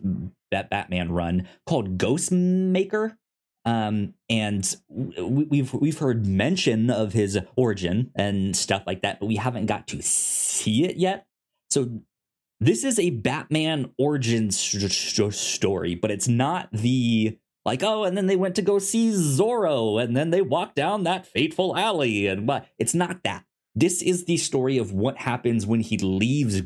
that 0.51 0.69
batman 0.71 1.13
run 1.13 1.47
called 1.67 1.99
ghostmaker. 1.99 3.17
Um 3.65 4.15
and 4.31 4.63
w- 4.91 5.47
we've 5.49 5.73
we've 5.75 5.99
heard 5.99 6.27
mention 6.27 6.91
of 6.91 7.13
his 7.13 7.39
origin 7.57 8.11
and 8.17 8.57
stuff 8.57 8.83
like 8.87 9.03
that 9.03 9.21
but 9.21 9.27
we 9.27 9.37
haven't 9.37 9.67
got 9.67 9.87
to 9.89 10.03
see 10.03 10.85
it 10.85 10.97
yet. 10.97 11.27
So 11.71 12.01
this 12.61 12.85
is 12.85 12.99
a 12.99 13.11
Batman 13.11 13.93
origin 13.99 14.51
st- 14.51 14.91
st- 14.91 15.35
story, 15.35 15.95
but 15.95 16.11
it's 16.11 16.29
not 16.29 16.69
the 16.73 17.39
like 17.65 17.83
oh, 17.83 18.05
and 18.05 18.17
then 18.17 18.27
they 18.27 18.37
went 18.37 18.55
to 18.57 18.63
go 18.63 18.79
see 18.79 19.11
Zorro, 19.11 20.03
and 20.03 20.17
then 20.17 20.31
they 20.31 20.43
walked 20.43 20.75
down 20.75 21.05
that 21.05 21.27
fateful 21.27 21.77
alley, 21.77 22.27
and 22.27 22.47
but 22.47 22.67
it's 22.79 22.95
not 22.95 23.23
that. 23.25 23.45
This 23.75 24.03
is 24.03 24.25
the 24.25 24.39
story 24.39 24.79
of 24.79 24.93
what 24.93 25.19
happens 25.19 25.67
when 25.67 25.81
he 25.81 25.99
leaves 25.99 26.61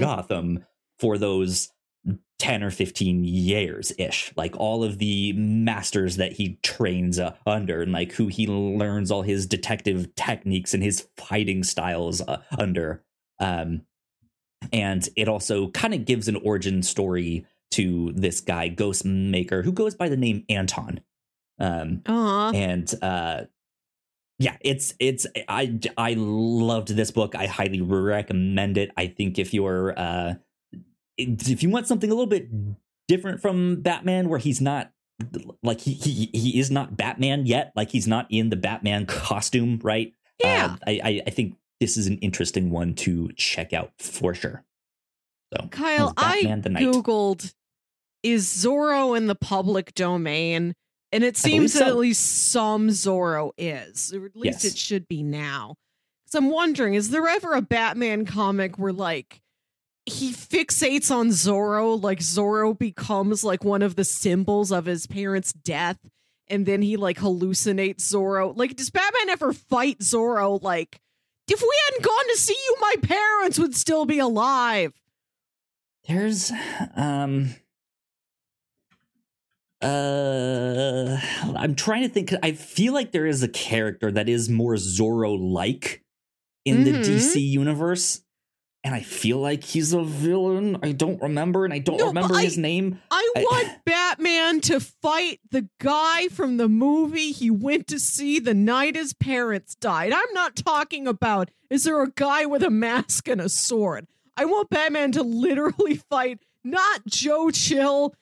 Gotham 0.00 0.64
for 0.98 1.18
those 1.18 1.70
10 2.38 2.62
or 2.62 2.70
15 2.70 3.24
years 3.24 3.92
ish 3.96 4.32
like 4.36 4.54
all 4.56 4.84
of 4.84 4.98
the 4.98 5.32
masters 5.34 6.16
that 6.16 6.32
he 6.32 6.58
trains 6.62 7.18
uh, 7.18 7.34
under 7.46 7.82
and 7.82 7.92
like 7.92 8.12
who 8.12 8.26
he 8.26 8.46
learns 8.46 9.10
all 9.10 9.22
his 9.22 9.46
detective 9.46 10.14
techniques 10.14 10.74
and 10.74 10.82
his 10.82 11.08
fighting 11.16 11.62
styles 11.62 12.20
uh, 12.20 12.42
under 12.58 13.02
um 13.40 13.82
and 14.72 15.08
it 15.16 15.28
also 15.28 15.68
kind 15.70 15.94
of 15.94 16.04
gives 16.04 16.28
an 16.28 16.36
origin 16.36 16.82
story 16.82 17.46
to 17.70 18.12
this 18.14 18.40
guy 18.40 18.70
ghostmaker 18.70 19.64
who 19.64 19.72
goes 19.72 19.94
by 19.94 20.08
the 20.08 20.16
name 20.16 20.44
anton 20.48 21.00
um 21.58 22.02
huh. 22.06 22.50
and 22.54 22.94
uh 23.02 23.42
yeah, 24.38 24.56
it's 24.60 24.94
it's 24.98 25.26
I 25.48 25.78
I 25.96 26.14
loved 26.18 26.88
this 26.88 27.10
book. 27.10 27.34
I 27.34 27.46
highly 27.46 27.80
recommend 27.80 28.76
it. 28.78 28.90
I 28.96 29.06
think 29.06 29.38
if 29.38 29.54
you're 29.54 29.98
uh 29.98 30.34
if 31.16 31.62
you 31.62 31.70
want 31.70 31.86
something 31.86 32.10
a 32.10 32.14
little 32.14 32.26
bit 32.26 32.48
different 33.06 33.40
from 33.40 33.80
Batman, 33.82 34.28
where 34.28 34.40
he's 34.40 34.60
not 34.60 34.90
like 35.62 35.80
he 35.80 35.92
he 35.92 36.30
he 36.32 36.58
is 36.58 36.70
not 36.70 36.96
Batman 36.96 37.46
yet, 37.46 37.72
like 37.76 37.90
he's 37.90 38.08
not 38.08 38.26
in 38.28 38.50
the 38.50 38.56
Batman 38.56 39.06
costume, 39.06 39.80
right? 39.82 40.12
Yeah. 40.42 40.76
Uh, 40.82 40.90
I, 40.90 41.00
I 41.04 41.22
I 41.28 41.30
think 41.30 41.56
this 41.84 41.98
is 41.98 42.06
an 42.06 42.16
interesting 42.20 42.70
one 42.70 42.94
to 42.94 43.30
check 43.36 43.74
out 43.74 43.92
for 43.98 44.32
sure. 44.32 44.64
So 45.52 45.68
Kyle, 45.68 46.14
I 46.16 46.40
googled 46.40 47.52
is 48.22 48.46
Zorro 48.46 49.14
in 49.14 49.26
the 49.26 49.34
public 49.34 49.92
domain, 49.92 50.72
and 51.12 51.22
it 51.22 51.36
seems 51.36 51.74
that 51.74 51.88
at 51.88 51.96
least 51.96 52.50
some 52.50 52.88
Zorro 52.88 53.50
is, 53.58 54.14
or 54.14 54.24
at 54.24 54.34
least 54.34 54.64
Yes. 54.64 54.72
it 54.72 54.78
should 54.78 55.06
be 55.08 55.22
now. 55.22 55.74
Because 56.24 56.36
I'm 56.36 56.50
wondering, 56.50 56.94
is 56.94 57.10
there 57.10 57.28
ever 57.28 57.52
a 57.52 57.60
Batman 57.60 58.24
comic 58.24 58.78
where 58.78 58.94
like 58.94 59.42
he 60.06 60.32
fixates 60.32 61.10
on 61.14 61.28
Zorro, 61.28 62.02
like 62.02 62.20
Zorro 62.20 62.76
becomes 62.78 63.44
like 63.44 63.62
one 63.62 63.82
of 63.82 63.94
the 63.94 64.04
symbols 64.04 64.72
of 64.72 64.86
his 64.86 65.06
parents' 65.06 65.52
death, 65.52 65.98
and 66.48 66.64
then 66.64 66.80
he 66.80 66.96
like 66.96 67.18
hallucinates 67.18 68.00
Zorro? 68.00 68.56
Like, 68.56 68.74
does 68.74 68.88
Batman 68.88 69.28
ever 69.28 69.52
fight 69.52 69.98
Zorro? 69.98 70.62
Like, 70.62 70.98
if 71.48 71.60
we 71.60 71.78
hadn't 71.86 72.04
gone 72.04 72.28
to 72.28 72.36
see 72.36 72.56
you, 72.66 72.76
my 72.80 72.94
parents 73.02 73.58
would 73.58 73.74
still 73.74 74.04
be 74.06 74.18
alive. 74.18 74.92
There's 76.06 76.52
um 76.96 77.54
uh 79.82 81.18
I'm 81.56 81.74
trying 81.74 82.02
to 82.02 82.08
think 82.08 82.32
I 82.42 82.52
feel 82.52 82.94
like 82.94 83.12
there 83.12 83.26
is 83.26 83.42
a 83.42 83.48
character 83.48 84.10
that 84.12 84.28
is 84.28 84.48
more 84.48 84.74
Zorro 84.74 85.38
like 85.38 86.02
in 86.64 86.84
the 86.84 86.92
Mhm. 86.92 87.02
DC 87.02 87.40
universe 87.40 88.22
and 88.84 88.94
I 88.94 89.00
feel 89.00 89.38
like 89.38 89.64
he's 89.64 89.92
a 89.94 90.02
villain. 90.02 90.78
I 90.82 90.92
don't 90.92 91.20
remember 91.22 91.64
and 91.64 91.72
I 91.72 91.78
don't 91.78 91.96
No, 91.96 92.08
remember 92.08 92.34
I- 92.34 92.44
his 92.44 92.58
name. 92.58 93.00
I 93.10 93.32
I- 93.36 93.40
want 93.42 93.68
Batman 93.86 94.60
to 94.62 94.78
fight 94.78 95.40
the 95.50 95.66
guy 95.80 96.28
from 96.28 96.58
the 96.58 96.68
movie 96.68 97.32
he 97.32 97.50
went 97.50 97.86
to 97.88 97.98
see 97.98 98.38
the 98.38 98.54
night 98.54 98.94
his 98.94 99.14
parents 99.14 99.74
died. 99.74 100.12
I'm 100.12 100.32
not 100.34 100.54
talking 100.56 101.06
about 101.08 101.50
is 101.70 101.84
there 101.84 102.02
a 102.02 102.10
guy 102.10 102.44
with 102.46 102.62
a 102.62 102.70
mask 102.70 103.26
and 103.26 103.40
a 103.40 103.48
sword. 103.48 104.06
I 104.36 104.44
want 104.44 104.68
Batman 104.70 105.12
to 105.12 105.22
literally 105.22 105.94
fight 106.10 106.40
not 106.62 107.04
Joe 107.06 107.50
Chill, 107.50 108.14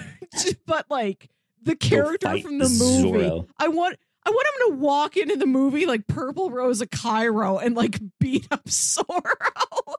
but 0.66 0.86
like 0.90 1.28
the 1.62 1.76
character 1.76 2.38
from 2.40 2.58
the 2.58 2.68
movie. 2.68 3.18
Zorro. 3.26 3.46
I 3.58 3.68
want 3.68 3.96
I 4.24 4.30
want 4.30 4.46
him 4.48 4.74
to 4.74 4.80
walk 4.80 5.16
into 5.16 5.36
the 5.36 5.46
movie 5.46 5.86
like 5.86 6.06
Purple 6.06 6.50
Rose 6.50 6.80
of 6.82 6.90
Cairo 6.90 7.58
and 7.58 7.74
like 7.74 7.98
beat 8.18 8.46
up 8.50 8.64
Zorro. 8.66 9.94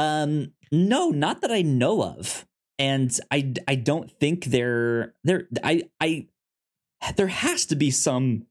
Um, 0.00 0.52
no, 0.72 1.10
not 1.10 1.40
that 1.42 1.50
I 1.50 1.62
know 1.62 2.02
of, 2.02 2.46
and 2.78 3.16
I 3.30 3.54
I 3.68 3.74
don't 3.74 4.10
think 4.10 4.46
there 4.46 5.14
there 5.24 5.46
I 5.62 5.88
I 6.00 6.26
there 7.16 7.26
has 7.26 7.66
to 7.66 7.76
be 7.76 7.90
some 7.90 8.46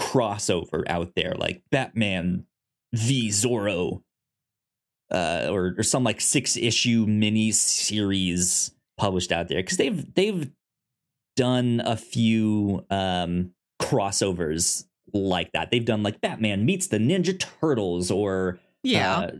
crossover 0.00 0.84
out 0.88 1.14
there, 1.14 1.34
like 1.34 1.62
Batman 1.70 2.46
v. 2.94 3.28
Zorro, 3.28 4.02
uh, 5.10 5.48
or 5.50 5.74
or 5.78 5.82
some 5.82 6.04
like 6.04 6.20
six 6.20 6.56
issue 6.56 7.04
mini 7.06 7.52
series 7.52 8.72
published 8.96 9.32
out 9.32 9.48
there. 9.48 9.62
Because 9.62 9.76
they've 9.76 10.14
they've 10.14 10.50
done 11.36 11.82
a 11.84 11.96
few 11.96 12.86
um 12.90 13.52
crossovers 13.82 14.84
like 15.12 15.52
that. 15.52 15.70
They've 15.70 15.84
done 15.84 16.02
like 16.02 16.20
Batman 16.20 16.64
meets 16.64 16.86
the 16.86 16.98
Ninja 16.98 17.38
Turtles 17.38 18.10
or 18.10 18.58
uh, 19.24 19.30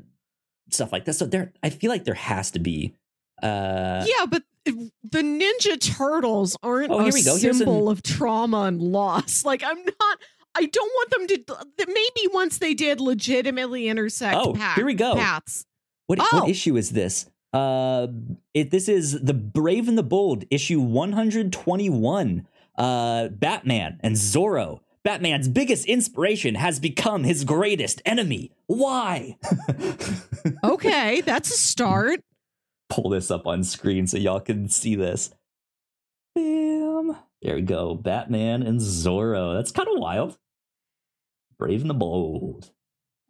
stuff 0.71 0.93
like 0.93 1.05
that. 1.07 1.14
So 1.14 1.27
there, 1.27 1.53
I 1.62 1.71
feel 1.71 1.91
like 1.91 2.05
there 2.05 2.14
has 2.14 2.51
to 2.53 2.59
be. 2.59 2.95
Uh, 3.43 4.05
yeah, 4.07 4.27
but 4.27 4.43
the 4.64 5.21
Ninja 5.23 5.79
Turtles 5.79 6.57
aren't 6.62 6.91
Oh, 6.91 6.99
a 7.01 7.05
here 7.05 7.12
we 7.12 7.23
go. 7.23 7.37
Symbol 7.37 7.89
an- 7.89 7.93
of 7.93 8.03
trauma 8.03 8.62
and 8.62 8.81
loss. 8.83 9.45
Like 9.47 9.62
I'm 9.64 9.85
not. 9.85 10.19
I 10.55 10.64
don't 10.67 10.89
want 10.95 11.11
them 11.11 11.27
to. 11.29 11.67
Maybe 11.87 12.29
once 12.33 12.59
they 12.59 12.73
did 12.75 12.99
legitimately 13.01 13.89
intersect 13.89 14.37
Oh, 14.37 14.55
path- 14.55 14.77
here 14.77 14.87
we 14.87 14.95
go. 14.95 15.14
paths. 15.14 15.67
What 16.07 16.19
Oh. 16.21 16.29
what 16.41 16.49
issue 16.49 16.77
is 16.77 16.91
this? 16.91 17.27
Uh, 17.53 18.07
it 18.55 18.71
this 18.71 18.89
is 18.89 19.21
the 19.23 19.35
Brave 19.35 19.87
and 19.89 19.97
the 19.99 20.03
Bold 20.03 20.45
issue 20.51 20.81
121. 20.81 22.47
Uh, 22.77 23.29
Batman 23.29 23.99
and 24.03 24.17
Zorro. 24.17 24.81
Batman's 25.07 25.46
biggest 25.46 25.86
inspiration 25.86 26.57
has 26.57 26.80
become 26.80 27.22
his 27.22 27.44
greatest 27.44 28.02
enemy. 28.04 28.50
Why? 28.66 29.38
Okay, 30.64 31.20
that's 31.22 31.50
a 31.50 31.59
start. 31.59 32.20
Pull 32.88 33.11
this 33.11 33.32
up 33.32 33.46
on 33.48 33.64
screen 33.64 34.07
so 34.07 34.16
y'all 34.16 34.40
can 34.40 34.68
see 34.68 34.94
this. 34.94 35.30
Bam. 36.36 37.16
There 37.42 37.57
we 37.57 37.62
go. 37.62 37.94
Batman 37.96 38.62
and 38.62 38.80
Zorro. 38.80 39.57
That's 39.57 39.72
kind 39.72 39.88
of 39.88 39.98
wild. 39.98 40.38
Brave 41.59 41.80
and 41.80 41.90
the 41.90 41.94
Bold. 41.94 42.70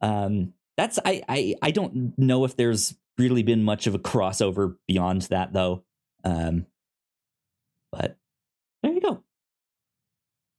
Um, 0.03 0.53
that's 0.77 0.99
I 1.05 1.23
I 1.27 1.55
I 1.63 1.71
don't 1.71 2.19
know 2.19 2.45
if 2.45 2.57
there's 2.57 2.95
really 3.17 3.43
been 3.43 3.63
much 3.63 3.87
of 3.87 3.95
a 3.95 3.99
crossover 3.99 4.77
beyond 4.87 5.23
that 5.23 5.55
though. 5.55 5.85
Um, 6.23 6.67
but 7.91 8.19
there 8.83 8.93
you 8.93 9.01
go. 9.01 9.23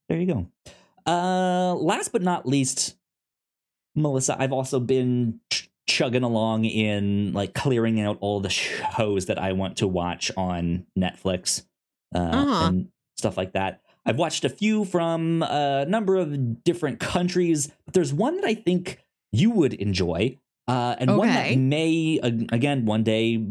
There 0.10 0.20
you 0.20 0.26
go. 0.26 0.48
Uh, 1.08 1.74
last 1.76 2.12
but 2.12 2.22
not 2.22 2.46
least, 2.46 2.96
Melissa, 3.96 4.36
I've 4.40 4.52
also 4.52 4.80
been 4.80 5.40
ch- 5.52 5.70
chugging 5.88 6.24
along 6.24 6.66
in 6.66 7.32
like 7.34 7.54
clearing 7.54 8.00
out 8.02 8.18
all 8.20 8.40
the 8.42 8.50
shows 8.50 9.28
that 9.28 9.40
I 9.40 9.54
want 9.54 9.78
to 9.78 9.88
watch 9.88 10.32
on 10.36 10.86
Netflix 11.00 11.64
uh, 12.14 12.18
Uh-huh. 12.20 12.66
and 12.68 12.90
stuff 13.18 13.38
like 13.38 13.54
that. 13.54 13.82
I've 14.06 14.18
watched 14.18 14.46
a 14.46 14.50
few 14.50 14.86
from 14.86 15.44
a 15.44 15.86
number 15.88 16.16
of 16.18 16.64
different 16.64 17.00
countries, 17.00 17.72
but 17.86 17.94
there's 17.94 18.14
one 18.14 18.36
that 18.36 18.46
I 18.46 18.54
think 18.56 19.04
you 19.32 19.50
would 19.52 19.74
enjoy, 19.74 20.38
uh, 20.68 20.96
and 21.00 21.18
one 21.18 21.28
that 21.30 21.58
may 21.58 22.18
again 22.24 22.86
one 22.86 23.04
day 23.04 23.46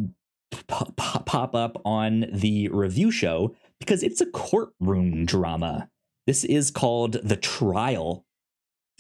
pop 0.69 1.55
up 1.55 1.81
on 1.85 2.27
the 2.33 2.69
review 2.69 3.11
show 3.11 3.55
because 3.79 4.03
it's 4.03 4.21
a 4.23 4.27
courtroom 4.27 5.27
drama. 5.27 5.91
This 6.27 6.45
is 6.45 6.71
called 6.71 7.13
The 7.23 7.37
Trial, 7.37 8.25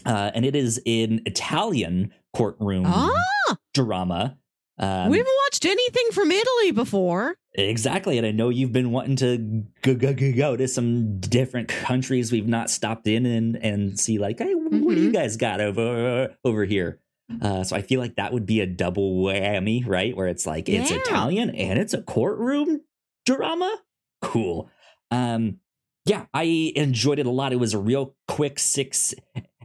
uh, 0.04 0.30
and 0.34 0.44
it 0.44 0.54
is 0.54 0.80
an 0.86 1.22
Italian 1.26 2.12
courtroom 2.34 2.84
Ah, 2.86 3.56
drama. 3.74 4.38
Um, 4.78 5.10
we 5.10 5.16
haven't 5.18 5.32
watched 5.46 5.64
anything 5.64 6.04
from 6.12 6.30
Italy 6.30 6.70
before. 6.70 7.36
Exactly, 7.54 8.18
and 8.18 8.26
I 8.26 8.30
know 8.30 8.50
you've 8.50 8.72
been 8.72 8.92
wanting 8.92 9.16
to 9.16 9.64
go, 9.82 9.94
go, 9.94 10.12
go, 10.12 10.32
go 10.32 10.56
to 10.56 10.68
some 10.68 11.18
different 11.18 11.68
countries 11.68 12.30
we've 12.30 12.46
not 12.46 12.68
stopped 12.70 13.08
in 13.08 13.24
and 13.26 13.56
and 13.56 13.98
see 13.98 14.18
like, 14.18 14.38
hey, 14.38 14.54
what 14.54 14.70
do 14.70 15.00
you 15.00 15.08
Mhm. 15.10 15.12
guys 15.14 15.36
got 15.36 15.60
over 15.60 16.36
over 16.44 16.64
here? 16.66 17.00
Uh, 17.40 17.64
so 17.64 17.74
I 17.74 17.82
feel 17.82 17.98
like 18.00 18.16
that 18.16 18.32
would 18.32 18.46
be 18.46 18.60
a 18.60 18.66
double 18.66 19.16
whammy, 19.24 19.84
right? 19.84 20.14
Where 20.16 20.28
it's 20.28 20.46
like 20.46 20.68
it's 20.68 20.90
Italian 20.92 21.50
and 21.50 21.76
it's 21.78 21.94
a 21.94 22.02
courtroom 22.02 22.82
drama. 23.24 23.78
Cool. 24.22 24.70
Um, 25.10 25.58
yeah, 26.06 26.26
I 26.32 26.72
enjoyed 26.76 27.18
it 27.18 27.26
a 27.26 27.30
lot. 27.30 27.52
It 27.52 27.56
was 27.56 27.74
a 27.74 27.78
real 27.78 28.14
quick 28.28 28.58
six 28.58 29.14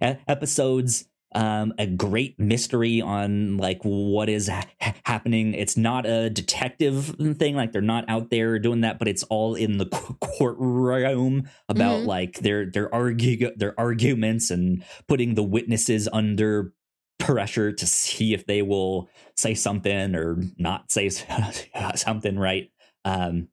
episodes 0.01 1.05
um 1.33 1.73
a 1.79 1.87
great 1.87 2.37
mystery 2.37 2.99
on 2.99 3.55
like 3.55 3.79
what 3.83 4.27
is 4.27 4.49
ha- 4.49 4.65
happening 5.05 5.53
it's 5.53 5.77
not 5.77 6.05
a 6.05 6.29
detective 6.29 7.15
thing 7.39 7.55
like 7.55 7.71
they're 7.71 7.81
not 7.81 8.03
out 8.09 8.29
there 8.29 8.59
doing 8.59 8.81
that 8.81 8.99
but 8.99 9.07
it's 9.07 9.23
all 9.23 9.55
in 9.55 9.77
the 9.77 9.85
courtroom 9.85 11.47
about 11.69 12.01
Mhm. 12.01 12.05
like 12.05 12.39
their 12.39 12.65
their 12.69 12.93
argue 12.93 13.49
their 13.55 13.79
arguments 13.79 14.51
and 14.51 14.83
putting 15.07 15.35
the 15.35 15.43
witnesses 15.43 16.09
under 16.11 16.73
pressure 17.17 17.71
to 17.71 17.85
see 17.87 18.33
if 18.33 18.45
they 18.45 18.61
will 18.61 19.07
say 19.37 19.53
something 19.53 20.15
or 20.15 20.43
not 20.57 20.91
say 20.91 21.09
something 21.95 22.37
right 22.37 22.71
um 23.05 23.47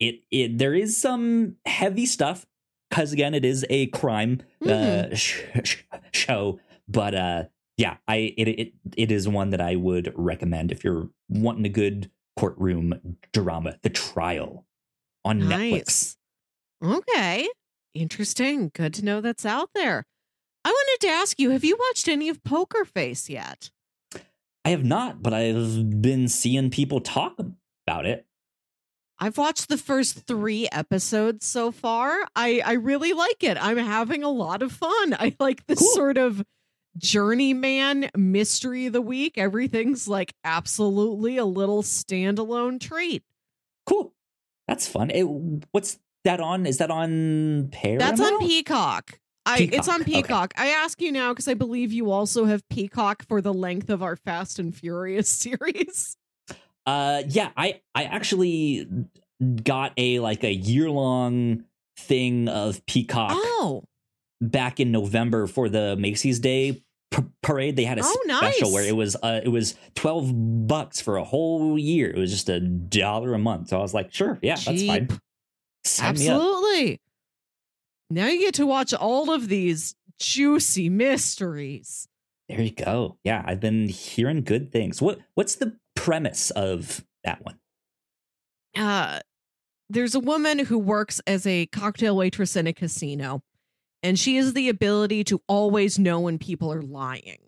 it 0.00 0.22
it 0.30 0.58
there 0.58 0.74
is 0.74 0.96
some 0.96 1.56
heavy 1.66 2.06
stuff 2.06 2.46
because 2.88 3.12
again 3.12 3.34
it 3.34 3.44
is 3.44 3.64
a 3.70 3.86
crime 3.88 4.40
uh 4.66 5.14
sh- 5.14 5.42
sh- 5.62 5.76
show 6.12 6.58
but 6.88 7.14
uh 7.14 7.44
yeah 7.76 7.96
i 8.08 8.34
it, 8.36 8.48
it 8.48 8.72
it 8.96 9.12
is 9.12 9.28
one 9.28 9.50
that 9.50 9.60
i 9.60 9.76
would 9.76 10.12
recommend 10.16 10.72
if 10.72 10.82
you're 10.82 11.08
wanting 11.28 11.64
a 11.66 11.68
good 11.68 12.10
courtroom 12.36 13.16
drama 13.32 13.76
the 13.82 13.90
trial 13.90 14.66
on 15.24 15.40
netflix 15.40 16.16
Okay. 16.82 17.46
Interesting. 17.92 18.70
Good 18.74 18.94
to 18.94 19.04
know 19.04 19.20
that's 19.20 19.44
out 19.44 19.68
there. 19.74 20.06
I 20.64 20.70
wanted 20.70 21.06
to 21.06 21.08
ask 21.08 21.38
you, 21.38 21.50
have 21.50 21.62
you 21.62 21.76
watched 21.78 22.08
any 22.08 22.30
of 22.30 22.42
Poker 22.42 22.86
Face 22.86 23.28
yet? 23.28 23.70
i 24.64 24.70
have 24.70 24.84
not 24.84 25.22
but 25.22 25.32
i've 25.34 26.02
been 26.02 26.28
seeing 26.28 26.68
people 26.70 27.00
talk 27.00 27.38
about 27.86 28.04
it 28.06 28.26
I've 29.22 29.36
watched 29.36 29.68
the 29.68 29.76
first 29.76 30.26
three 30.26 30.66
episodes 30.72 31.44
so 31.46 31.70
far. 31.70 32.12
I 32.34 32.62
I 32.64 32.72
really 32.72 33.12
like 33.12 33.42
it. 33.42 33.58
I'm 33.60 33.76
having 33.76 34.24
a 34.24 34.30
lot 34.30 34.62
of 34.62 34.72
fun. 34.72 35.14
I 35.18 35.36
like 35.38 35.66
this 35.66 35.78
Cool. 35.78 35.90
sort 35.94 36.18
of 36.18 36.42
journeyman 36.96 38.10
mystery 38.16 38.86
of 38.86 38.92
the 38.92 39.00
week. 39.02 39.36
Everything's 39.36 40.08
like 40.08 40.32
absolutely 40.44 41.36
a 41.36 41.44
little 41.44 41.82
standalone 41.82 42.80
treat. 42.80 43.22
Cool. 43.86 44.12
That's 44.66 44.86
fun. 44.86 45.10
It, 45.10 45.24
what's 45.72 45.98
that 46.24 46.40
on? 46.40 46.66
Is 46.66 46.78
that 46.78 46.90
on 46.90 47.68
Paramount? 47.72 48.16
That's 48.16 48.20
on 48.32 48.38
Peacock. 48.38 49.18
I 49.46 49.68
it's 49.72 49.88
on 49.88 50.04
Peacock, 50.04 50.04
okay. 50.04 50.22
Peacock. 50.22 50.54
I 50.56 50.68
ask 50.68 51.00
you 51.00 51.10
now 51.10 51.32
because 51.32 51.48
I 51.48 51.54
believe 51.54 51.92
you 51.92 52.10
also 52.10 52.44
have 52.44 52.66
Peacock 52.68 53.24
for 53.26 53.40
the 53.40 53.54
length 53.54 53.90
of 53.90 54.02
our 54.02 54.14
Fast 54.16 54.58
and 54.58 54.74
Furious 54.76 55.28
series. 55.28 56.16
Uh, 56.90 57.22
yeah, 57.28 57.50
I 57.56 57.80
I 57.94 58.04
actually 58.04 58.88
got 59.62 59.92
a 59.96 60.18
like 60.20 60.42
a 60.44 60.52
year 60.52 60.90
long 60.90 61.64
thing 61.98 62.48
of 62.48 62.84
Peacock 62.86 63.32
Oh, 63.34 63.84
back 64.40 64.80
in 64.80 64.90
November 64.90 65.46
for 65.46 65.68
the 65.68 65.94
Macy's 65.96 66.40
Day 66.40 66.82
p- 67.10 67.22
parade. 67.42 67.76
They 67.76 67.84
had 67.84 67.98
a 67.98 68.02
Oh, 68.04 68.18
special 68.24 68.68
nice. 68.68 68.72
where 68.74 68.84
it 68.84 68.96
was 68.96 69.16
uh, 69.22 69.40
it 69.44 69.48
was 69.48 69.76
twelve 69.94 70.32
bucks 70.66 71.00
for 71.00 71.16
a 71.16 71.24
whole 71.24 71.78
year. 71.78 72.10
It 72.10 72.18
was 72.18 72.30
just 72.32 72.48
a 72.48 72.58
dollar 72.60 73.34
a 73.34 73.38
month. 73.38 73.68
So 73.68 73.78
I 73.78 73.82
was 73.82 73.94
like, 73.94 74.12
sure, 74.12 74.38
yeah, 74.42 74.56
that's 74.56 74.82
fine. 74.84 75.08
Sign 75.84 76.08
absolutely. 76.10 77.00
Now 78.10 78.26
you 78.26 78.40
get 78.40 78.54
to 78.54 78.66
watch 78.66 78.92
all 78.92 79.30
of 79.30 79.48
these 79.48 79.94
juicy 80.18 80.88
mysteries. 80.88 82.08
There 82.48 82.60
you 82.60 82.72
go. 82.72 83.16
Yeah, 83.22 83.44
I've 83.46 83.60
been 83.60 83.88
hearing 83.88 84.42
good 84.42 84.72
things. 84.72 85.00
What 85.00 85.20
what's 85.34 85.54
the 85.54 85.78
premise 85.94 86.50
of 86.50 87.04
that 87.24 87.42
one? 87.44 87.58
uh 88.76 89.18
there's 89.88 90.14
a 90.14 90.20
woman 90.20 90.60
who 90.60 90.78
works 90.78 91.20
as 91.26 91.44
a 91.46 91.66
cocktail 91.66 92.16
waitress 92.16 92.54
in 92.54 92.66
a 92.68 92.72
casino 92.72 93.42
and 94.02 94.16
she 94.18 94.36
has 94.36 94.52
the 94.52 94.68
ability 94.68 95.24
to 95.24 95.42
always 95.48 95.98
know 95.98 96.20
when 96.20 96.38
people 96.38 96.72
are 96.72 96.82
lying 96.82 97.38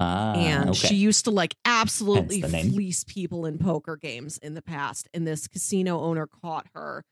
Ah, 0.00 0.34
and 0.34 0.70
okay. 0.70 0.78
she 0.88 0.94
used 0.94 1.24
to 1.24 1.32
like 1.32 1.56
absolutely 1.64 2.38
Hence 2.38 2.52
the 2.52 2.58
name. 2.62 2.72
fleece 2.72 3.02
people 3.02 3.44
in 3.46 3.58
poker 3.58 3.96
games 3.96 4.38
in 4.38 4.54
the 4.54 4.62
past 4.62 5.08
and 5.12 5.26
this 5.26 5.48
casino 5.48 5.98
owner 6.00 6.28
caught 6.28 6.66
her 6.74 7.02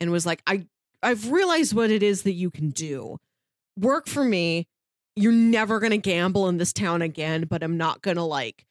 and 0.00 0.10
was 0.10 0.26
like 0.26 0.42
i 0.46 0.66
i've 1.02 1.32
realized 1.32 1.72
what 1.72 1.90
it 1.90 2.02
is 2.02 2.24
that 2.24 2.32
you 2.32 2.50
can 2.50 2.68
do 2.68 3.16
work 3.78 4.06
for 4.06 4.22
me 4.22 4.66
you're 5.16 5.32
never 5.32 5.80
going 5.80 5.92
to 5.92 5.96
gamble 5.96 6.46
in 6.48 6.58
this 6.58 6.74
town 6.74 7.00
again 7.00 7.46
but 7.48 7.62
i'm 7.62 7.78
not 7.78 8.02
going 8.02 8.18
to 8.18 8.22
like 8.22 8.66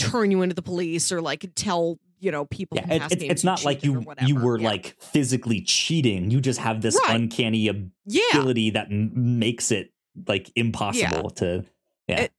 turn 0.00 0.30
you 0.30 0.42
into 0.42 0.54
the 0.54 0.62
police 0.62 1.12
or 1.12 1.20
like 1.20 1.50
tell 1.54 1.98
you 2.18 2.30
know 2.30 2.44
people 2.46 2.76
yeah, 2.78 2.94
it, 2.94 3.12
it's, 3.12 3.22
it's 3.22 3.44
not 3.44 3.64
like 3.64 3.82
you 3.84 4.04
you 4.26 4.36
were 4.36 4.58
Yeah. 4.58 4.68
like 4.68 4.96
physically 5.00 5.60
cheating. 5.62 6.30
You 6.30 6.40
just 6.40 6.58
have 6.60 6.80
this 6.82 6.98
Right. 7.06 7.16
uncanny 7.20 7.70
yeah 8.06 8.22
ability 8.32 8.70
that 8.70 8.86
m- 8.90 9.38
makes 9.38 9.70
it 9.70 9.92
like 10.26 10.50
impossible 10.56 11.30
to. 11.30 11.64
Yeah. 12.08 12.20
It- 12.22 12.32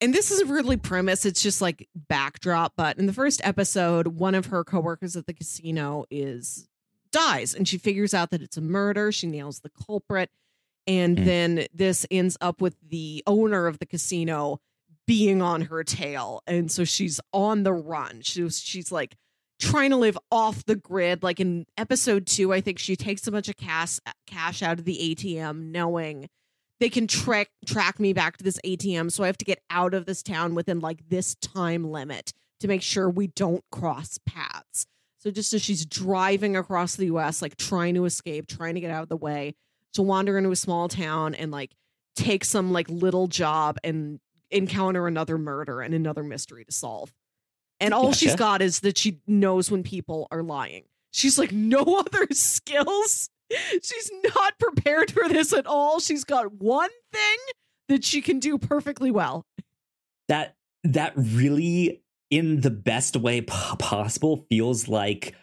and 0.00 0.12
this 0.12 0.30
is 0.32 0.40
a 0.40 0.46
really 0.46 0.76
premise 0.76 1.24
it's 1.24 1.40
just 1.42 1.60
like 1.62 1.88
backdrop 2.08 2.72
but 2.76 2.98
in 2.98 3.06
the 3.06 3.12
first 3.12 3.40
episode 3.44 4.08
one 4.08 4.34
of 4.34 4.46
her 4.46 4.64
coworkers 4.64 5.14
at 5.16 5.26
the 5.26 5.32
casino 5.32 6.04
is 6.10 6.68
dies 7.12 7.54
and 7.54 7.68
she 7.68 7.78
figures 7.78 8.12
out 8.12 8.30
that 8.30 8.42
it's 8.42 8.56
a 8.56 8.60
murder 8.60 9.12
she 9.12 9.26
nails 9.28 9.60
the 9.60 9.70
culprit 9.70 10.28
and 10.88 11.16
Mm. 11.18 11.24
then 11.24 11.66
this 11.72 12.04
ends 12.10 12.36
up 12.40 12.60
with 12.60 12.74
the 12.86 13.22
owner 13.28 13.68
of 13.68 13.78
the 13.78 13.86
casino 13.86 14.60
being 15.06 15.42
on 15.42 15.62
her 15.62 15.84
tail. 15.84 16.42
And 16.46 16.70
so 16.70 16.84
she's 16.84 17.20
on 17.32 17.62
the 17.62 17.72
run. 17.72 18.20
She 18.22 18.42
was, 18.42 18.60
she's 18.60 18.92
like 18.92 19.16
trying 19.60 19.90
to 19.90 19.96
live 19.96 20.18
off 20.30 20.64
the 20.64 20.76
grid. 20.76 21.22
Like 21.22 21.40
in 21.40 21.66
episode 21.76 22.26
2 22.26 22.52
i 22.52 22.60
think 22.60 22.78
she 22.78 22.96
takes 22.96 23.26
a 23.26 23.32
bunch 23.32 23.48
of 23.48 23.56
cash 23.56 23.98
cash 24.26 24.62
out 24.62 24.78
of 24.78 24.84
the 24.84 25.14
ATM 25.14 25.70
knowing 25.70 26.28
they 26.80 26.90
can 26.90 27.06
track 27.06 27.48
track 27.64 28.00
me 28.00 28.12
back 28.12 28.36
to 28.36 28.44
this 28.44 28.58
ATM 28.66 29.12
so 29.12 29.22
I 29.22 29.28
have 29.28 29.38
to 29.38 29.44
get 29.44 29.62
out 29.70 29.94
of 29.94 30.04
this 30.04 30.22
town 30.22 30.54
within 30.54 30.80
like 30.80 31.08
this 31.08 31.36
time 31.36 31.90
limit 31.90 32.32
to 32.60 32.68
make 32.68 32.82
sure 32.82 33.08
we 33.08 33.28
don't 33.28 33.64
cross 33.70 34.18
paths. 34.26 34.86
So 35.18 35.30
just 35.30 35.52
as 35.52 35.62
she's 35.62 35.86
driving 35.86 36.56
across 36.56 36.96
the 36.96 37.06
US 37.06 37.40
like 37.40 37.56
trying 37.56 37.94
to 37.94 38.04
escape, 38.04 38.48
trying 38.48 38.74
to 38.74 38.80
get 38.80 38.90
out 38.90 39.04
of 39.04 39.08
the 39.08 39.16
way, 39.16 39.54
to 39.92 40.02
wander 40.02 40.36
into 40.36 40.50
a 40.50 40.56
small 40.56 40.88
town 40.88 41.34
and 41.34 41.50
like 41.50 41.72
take 42.16 42.44
some 42.44 42.72
like 42.72 42.88
little 42.88 43.26
job 43.28 43.78
and 43.84 44.18
encounter 44.52 45.06
another 45.06 45.38
murder 45.38 45.80
and 45.80 45.94
another 45.94 46.22
mystery 46.22 46.64
to 46.64 46.72
solve. 46.72 47.12
And 47.80 47.92
all 47.92 48.12
she's 48.12 48.36
got 48.36 48.62
is 48.62 48.80
that 48.80 48.96
she 48.96 49.20
knows 49.26 49.70
when 49.70 49.82
people 49.82 50.28
are 50.30 50.42
lying. 50.42 50.84
She's 51.10 51.38
like 51.38 51.50
no 51.52 51.80
other 51.98 52.28
skills. 52.30 53.28
She's 53.50 54.10
not 54.36 54.58
prepared 54.58 55.10
for 55.10 55.28
this 55.28 55.52
at 55.52 55.66
all. 55.66 55.98
She's 56.00 56.24
got 56.24 56.52
one 56.54 56.90
thing 57.12 57.38
that 57.88 58.04
she 58.04 58.20
can 58.22 58.38
do 58.38 58.56
perfectly 58.58 59.10
well. 59.10 59.44
that 60.28 60.56
that 60.84 61.12
really 61.16 62.02
in 62.30 62.60
the 62.60 62.70
best 62.70 63.16
way 63.16 63.40
p- 63.42 63.52
possible 63.78 64.46
feels 64.48 64.88
like 64.88 65.34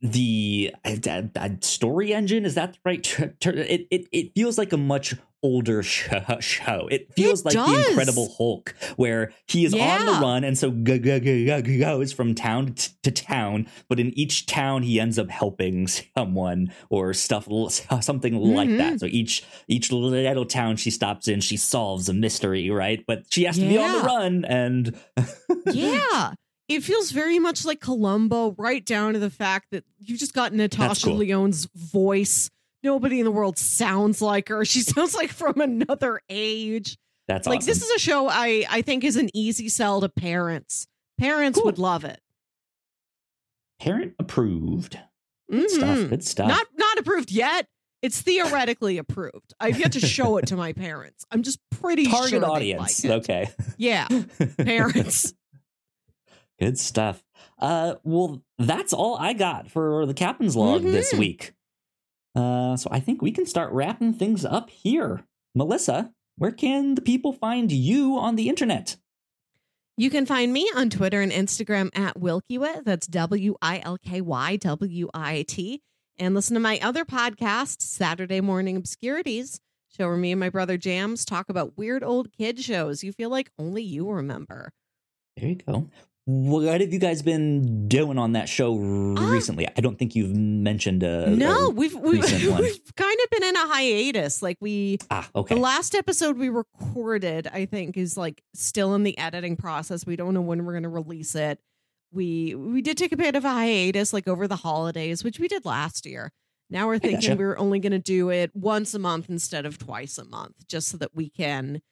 the 0.00 0.74
uh, 0.84 0.96
uh, 1.06 1.22
uh, 1.36 1.48
story 1.60 2.12
engine 2.14 2.44
is 2.44 2.54
that 2.54 2.72
the 2.74 2.78
right 2.84 3.02
ter- 3.02 3.34
ter- 3.40 3.52
it, 3.52 3.86
it 3.90 4.08
it 4.12 4.32
feels 4.34 4.56
like 4.58 4.72
a 4.72 4.76
much 4.76 5.14
older 5.44 5.82
show, 5.82 6.24
show. 6.40 6.88
it 6.90 7.12
feels 7.14 7.40
It 7.42 7.44
like 7.44 7.54
the 7.54 7.86
incredible 7.90 8.34
hulk 8.36 8.74
where 8.96 9.32
he 9.46 9.64
is 9.66 9.74
on 9.74 10.06
the 10.06 10.12
run 10.12 10.42
and 10.42 10.56
so 10.58 10.70
g- 10.70 10.98
g- 10.98 11.20
g- 11.20 11.62
g- 11.62 11.78
goes 11.78 12.12
from 12.12 12.34
town 12.34 12.72
t- 12.72 12.92
to 13.04 13.10
town 13.10 13.68
but 13.88 14.00
in 14.00 14.08
each 14.18 14.46
town 14.46 14.82
he 14.82 14.98
ends 14.98 15.18
up 15.18 15.30
helping 15.30 15.86
someone 16.16 16.72
or 16.88 17.12
stuff 17.12 17.46
something 18.02 18.34
like 18.36 18.68
Mhm. 18.70 18.78
that 18.78 19.00
so 19.00 19.06
each 19.06 19.44
each 19.68 19.92
little 19.92 20.46
town 20.46 20.76
she 20.76 20.90
stops 20.90 21.28
in 21.28 21.40
she 21.40 21.56
solves 21.58 22.08
a 22.08 22.14
mystery 22.14 22.70
right 22.70 23.04
but 23.06 23.22
she 23.30 23.44
has 23.44 23.56
to 23.56 23.68
be 23.68 23.76
on 23.78 23.92
the 23.92 24.00
run 24.04 24.44
and 24.46 24.98
yeah. 25.72 26.32
It 26.66 26.82
feels 26.82 27.10
very 27.10 27.38
much 27.38 27.66
like 27.66 27.80
Columbo, 27.82 28.54
right 28.56 28.82
down 28.82 29.12
to 29.12 29.18
the 29.18 29.28
fact 29.28 29.66
that 29.72 29.84
you 29.98 30.16
just 30.16 30.32
got 30.32 30.54
Natasha 30.54 31.08
cool. 31.08 31.18
Lyonne's 31.18 31.66
voice. 31.74 32.48
Nobody 32.84 33.18
in 33.18 33.24
the 33.24 33.30
world 33.32 33.58
sounds 33.58 34.20
like 34.22 34.48
her. 34.50 34.64
She 34.64 34.80
sounds 34.82 35.14
like 35.14 35.30
from 35.30 35.60
another 35.60 36.20
age. 36.28 36.96
that's 37.26 37.46
like 37.48 37.58
awesome. 37.58 37.66
this 37.66 37.82
is 37.82 37.90
a 37.90 37.98
show 37.98 38.28
I 38.28 38.64
I 38.70 38.82
think 38.82 39.02
is 39.02 39.16
an 39.16 39.30
easy 39.34 39.68
sell 39.70 40.00
to 40.02 40.08
parents. 40.10 40.86
Parents 41.18 41.56
Cool. 41.58 41.64
would 41.66 41.78
love 41.78 42.04
it. 42.04 42.20
parent 43.80 44.14
approved 44.18 44.98
good 45.50 45.70
stuff 45.70 45.98
Mhm. 45.98 46.08
good 46.10 46.24
stuff 46.24 46.48
Not 46.48 46.66
not 46.76 46.98
approved 46.98 47.30
yet. 47.32 47.66
It's 48.02 48.20
theoretically 48.20 48.98
approved. 48.98 49.54
I've 49.58 49.78
yet 49.78 49.92
to 49.92 50.00
show 50.00 50.36
it 50.36 50.48
to 50.48 50.56
my 50.56 50.74
parents. 50.74 51.24
I'm 51.30 51.42
just 51.42 51.58
pretty 51.70 52.04
sure 52.04 52.12
target 52.18 52.40
they'd 52.42 52.46
audience 52.46 53.04
Like 53.04 53.10
it. 53.10 53.16
okay 53.22 53.48
Yeah, 53.78 54.06
parents. 54.58 55.32
good 56.60 56.78
stuff 56.78 57.22
uh 57.58 57.94
well 58.04 58.42
that's 58.58 58.92
all 58.92 59.16
i 59.18 59.32
got 59.32 59.68
for 59.70 60.06
the 60.06 60.14
captain's 60.14 60.54
log 60.56 60.82
this 60.82 61.12
Mhm. 61.12 61.18
week 61.18 61.52
uh 62.34 62.76
so 62.76 62.88
i 62.90 63.00
think 63.00 63.22
we 63.22 63.30
can 63.30 63.46
start 63.46 63.72
wrapping 63.72 64.12
things 64.12 64.44
up 64.44 64.70
here 64.70 65.24
melissa 65.54 66.12
where 66.36 66.50
can 66.52 66.94
the 66.94 67.02
people 67.02 67.32
find 67.32 67.70
you 67.70 68.18
on 68.18 68.36
the 68.36 68.48
internet 68.48 68.96
You 69.96 70.10
can 70.10 70.26
find 70.26 70.52
me 70.52 70.68
on 70.74 70.90
Twitter 70.90 71.20
and 71.22 71.30
Instagram 71.30 71.96
at 71.96 72.18
Wilkywit. 72.18 72.82
That's 72.84 73.06
W 73.06 73.54
I 73.62 73.78
L 73.84 73.96
K 73.96 74.20
Y 74.20 74.56
W 74.56 75.08
I 75.14 75.44
T. 75.46 75.82
And 76.18 76.34
listen 76.34 76.54
to 76.54 76.60
my 76.60 76.80
other 76.82 77.04
podcast, 77.04 77.80
Saturday 77.80 78.40
Morning 78.40 78.76
Obscurities, 78.76 79.60
show 79.88 80.08
where 80.08 80.16
me 80.16 80.32
and 80.32 80.40
my 80.40 80.50
brother 80.50 80.76
Jams 80.76 81.24
talk 81.24 81.48
about 81.48 81.78
weird 81.78 82.02
old 82.02 82.32
kid 82.32 82.58
shows 82.58 83.04
you 83.04 83.12
feel 83.12 83.30
like 83.30 83.52
only 83.56 83.84
you 83.84 84.10
remember. 84.10 84.72
there 85.36 85.50
you 85.50 85.54
go 85.56 85.88
what 86.26 86.80
have 86.80 86.92
you 86.92 86.98
guys 86.98 87.20
been 87.20 87.86
doing 87.86 88.16
on 88.16 88.32
that 88.32 88.48
show 88.48 88.74
recently 88.76 89.68
i 89.76 89.80
don't 89.82 89.98
think 89.98 90.14
you've 90.14 90.34
mentioned 90.34 91.04
uh 91.04 91.24
Ah. 91.26 91.30
no, 91.30 91.66
uh, 91.66 91.70
we've 91.70 91.94
we've, 91.94 92.22
we've 92.58 92.94
kind 92.96 93.18
of 93.24 93.30
been 93.30 93.44
in 93.44 93.56
a 93.56 93.66
hiatus. 93.68 94.40
Like 94.42 94.56
we 94.60 94.98
ah 95.10 95.28
okay 95.34 95.54
The 95.54 95.60
last 95.60 95.94
episode 95.94 96.38
we 96.38 96.48
recorded, 96.48 97.48
I 97.52 97.66
think, 97.66 97.96
is 97.96 98.16
like 98.16 98.42
still 98.54 98.94
in 98.94 99.02
the 99.02 99.16
editing 99.18 99.56
process. 99.56 100.06
We 100.06 100.16
don't 100.16 100.32
know 100.34 100.40
when 100.40 100.64
we're 100.64 100.72
going 100.72 100.84
to 100.84 100.88
release 100.88 101.34
it. 101.34 101.58
We 102.12 102.54
we 102.54 102.80
did 102.80 102.96
take 102.96 103.12
a 103.12 103.16
bit 103.16 103.36
of 103.36 103.44
a 103.44 103.50
hiatus, 103.50 104.12
like 104.12 104.26
over 104.28 104.46
the 104.48 104.56
holidays, 104.56 105.22
which 105.24 105.38
we 105.38 105.48
did 105.48 105.64
last 105.64 106.06
year. 106.06 106.30
Now 106.70 106.86
we're 106.86 106.98
thinking 106.98 107.20
gotcha. 107.20 107.36
we're 107.36 107.58
only 107.58 107.80
going 107.80 107.92
to 107.92 107.98
do 107.98 108.30
it 108.30 108.50
once 108.54 108.94
a 108.94 108.98
month 108.98 109.28
instead 109.28 109.66
of 109.66 109.78
twice 109.78 110.16
a 110.18 110.24
month, 110.24 110.66
just 110.68 110.88
so 110.88 110.96
that 110.98 111.14
we 111.14 111.28
can 111.28 111.82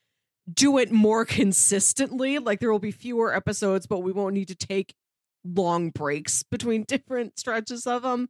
do 0.52 0.78
it 0.78 0.90
more 0.90 1.24
consistently. 1.26 2.38
Like 2.38 2.60
there 2.60 2.70
will 2.72 2.78
be 2.78 2.90
fewer 2.90 3.34
episodes, 3.34 3.86
but 3.86 4.00
we 4.00 4.12
won't 4.12 4.34
need 4.34 4.48
to 4.48 4.54
take 4.56 4.94
long 5.44 5.90
breaks 5.90 6.42
between 6.42 6.84
different 6.88 7.38
stretches 7.38 7.86
of 7.86 8.02
them. 8.02 8.28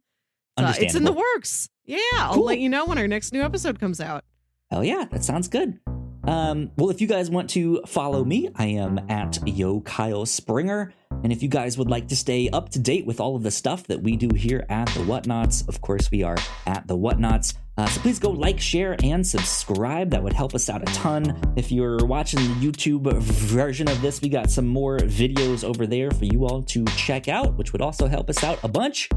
So 0.59 0.67
it's 0.77 0.93
in 0.95 1.03
the 1.03 1.13
works. 1.13 1.67
Yeah, 1.85 1.97
I'll 2.15 2.35
Cool. 2.35 2.45
let 2.45 2.59
you 2.59 2.69
know 2.69 2.85
when 2.85 2.97
our 2.99 3.07
next 3.07 3.33
new 3.33 3.41
episode 3.41 3.79
comes 3.79 3.99
out. 3.99 4.23
Hell 4.69 4.83
yeah, 4.83 5.05
that 5.11 5.23
sounds 5.23 5.47
good. 5.47 5.79
Um, 6.25 6.71
well, 6.77 6.89
if 6.89 7.01
you 7.01 7.07
guys 7.07 7.29
want 7.29 7.49
to 7.51 7.81
follow 7.85 8.23
me, 8.23 8.49
I 8.55 8.67
am 8.67 8.99
at 9.09 9.45
Yo 9.47 9.81
Kyle 9.81 10.25
Springer. 10.25 10.93
And 11.23 11.31
if 11.31 11.43
you 11.43 11.49
guys 11.49 11.77
would 11.77 11.89
like 11.89 12.07
to 12.09 12.15
stay 12.15 12.49
up 12.49 12.69
to 12.69 12.79
date 12.79 13.05
with 13.05 13.19
all 13.19 13.35
of 13.35 13.43
the 13.43 13.51
stuff 13.51 13.87
that 13.87 14.01
we 14.01 14.15
do 14.15 14.29
here 14.35 14.65
at 14.69 14.87
the 14.87 15.01
Whatnauts, 15.01 15.67
of 15.67 15.81
course, 15.81 16.09
we 16.11 16.23
are 16.23 16.37
at 16.65 16.87
the 16.87 16.97
Whatnauts. 16.97 17.55
Uh, 17.77 17.87
so 17.87 18.01
please 18.01 18.19
go 18.19 18.29
like, 18.29 18.59
share, 18.59 18.95
and 19.03 19.25
subscribe. 19.25 20.11
That 20.11 20.21
would 20.23 20.33
help 20.33 20.53
us 20.53 20.69
out 20.69 20.81
a 20.81 20.93
ton. 20.93 21.39
If 21.55 21.71
you're 21.71 22.05
watching 22.05 22.39
the 22.39 22.67
YouTube 22.67 23.11
version 23.21 23.89
of 23.89 24.01
this, 24.01 24.21
we 24.21 24.29
got 24.29 24.49
some 24.49 24.67
more 24.67 24.99
videos 24.99 25.63
over 25.63 25.87
there 25.87 26.11
for 26.11 26.25
you 26.25 26.45
all 26.45 26.61
to 26.63 26.85
check 26.97 27.27
out, 27.27 27.57
which 27.57 27.73
would 27.73 27.81
also 27.81 28.07
help 28.07 28.29
us 28.29 28.43
out 28.43 28.59
a 28.63 28.67
bunch. 28.67 29.09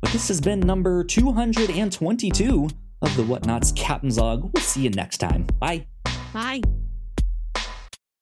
But 0.00 0.10
this 0.10 0.28
has 0.28 0.40
been 0.40 0.60
number 0.60 1.04
222 1.04 2.68
of 3.02 3.16
the 3.16 3.22
Whatnauts 3.22 3.74
Captain's 3.76 4.18
Log. 4.18 4.50
We'll 4.54 4.62
see 4.62 4.82
you 4.82 4.90
next 4.90 5.18
time. 5.18 5.46
Bye. 5.58 5.86
Bye. 6.32 6.62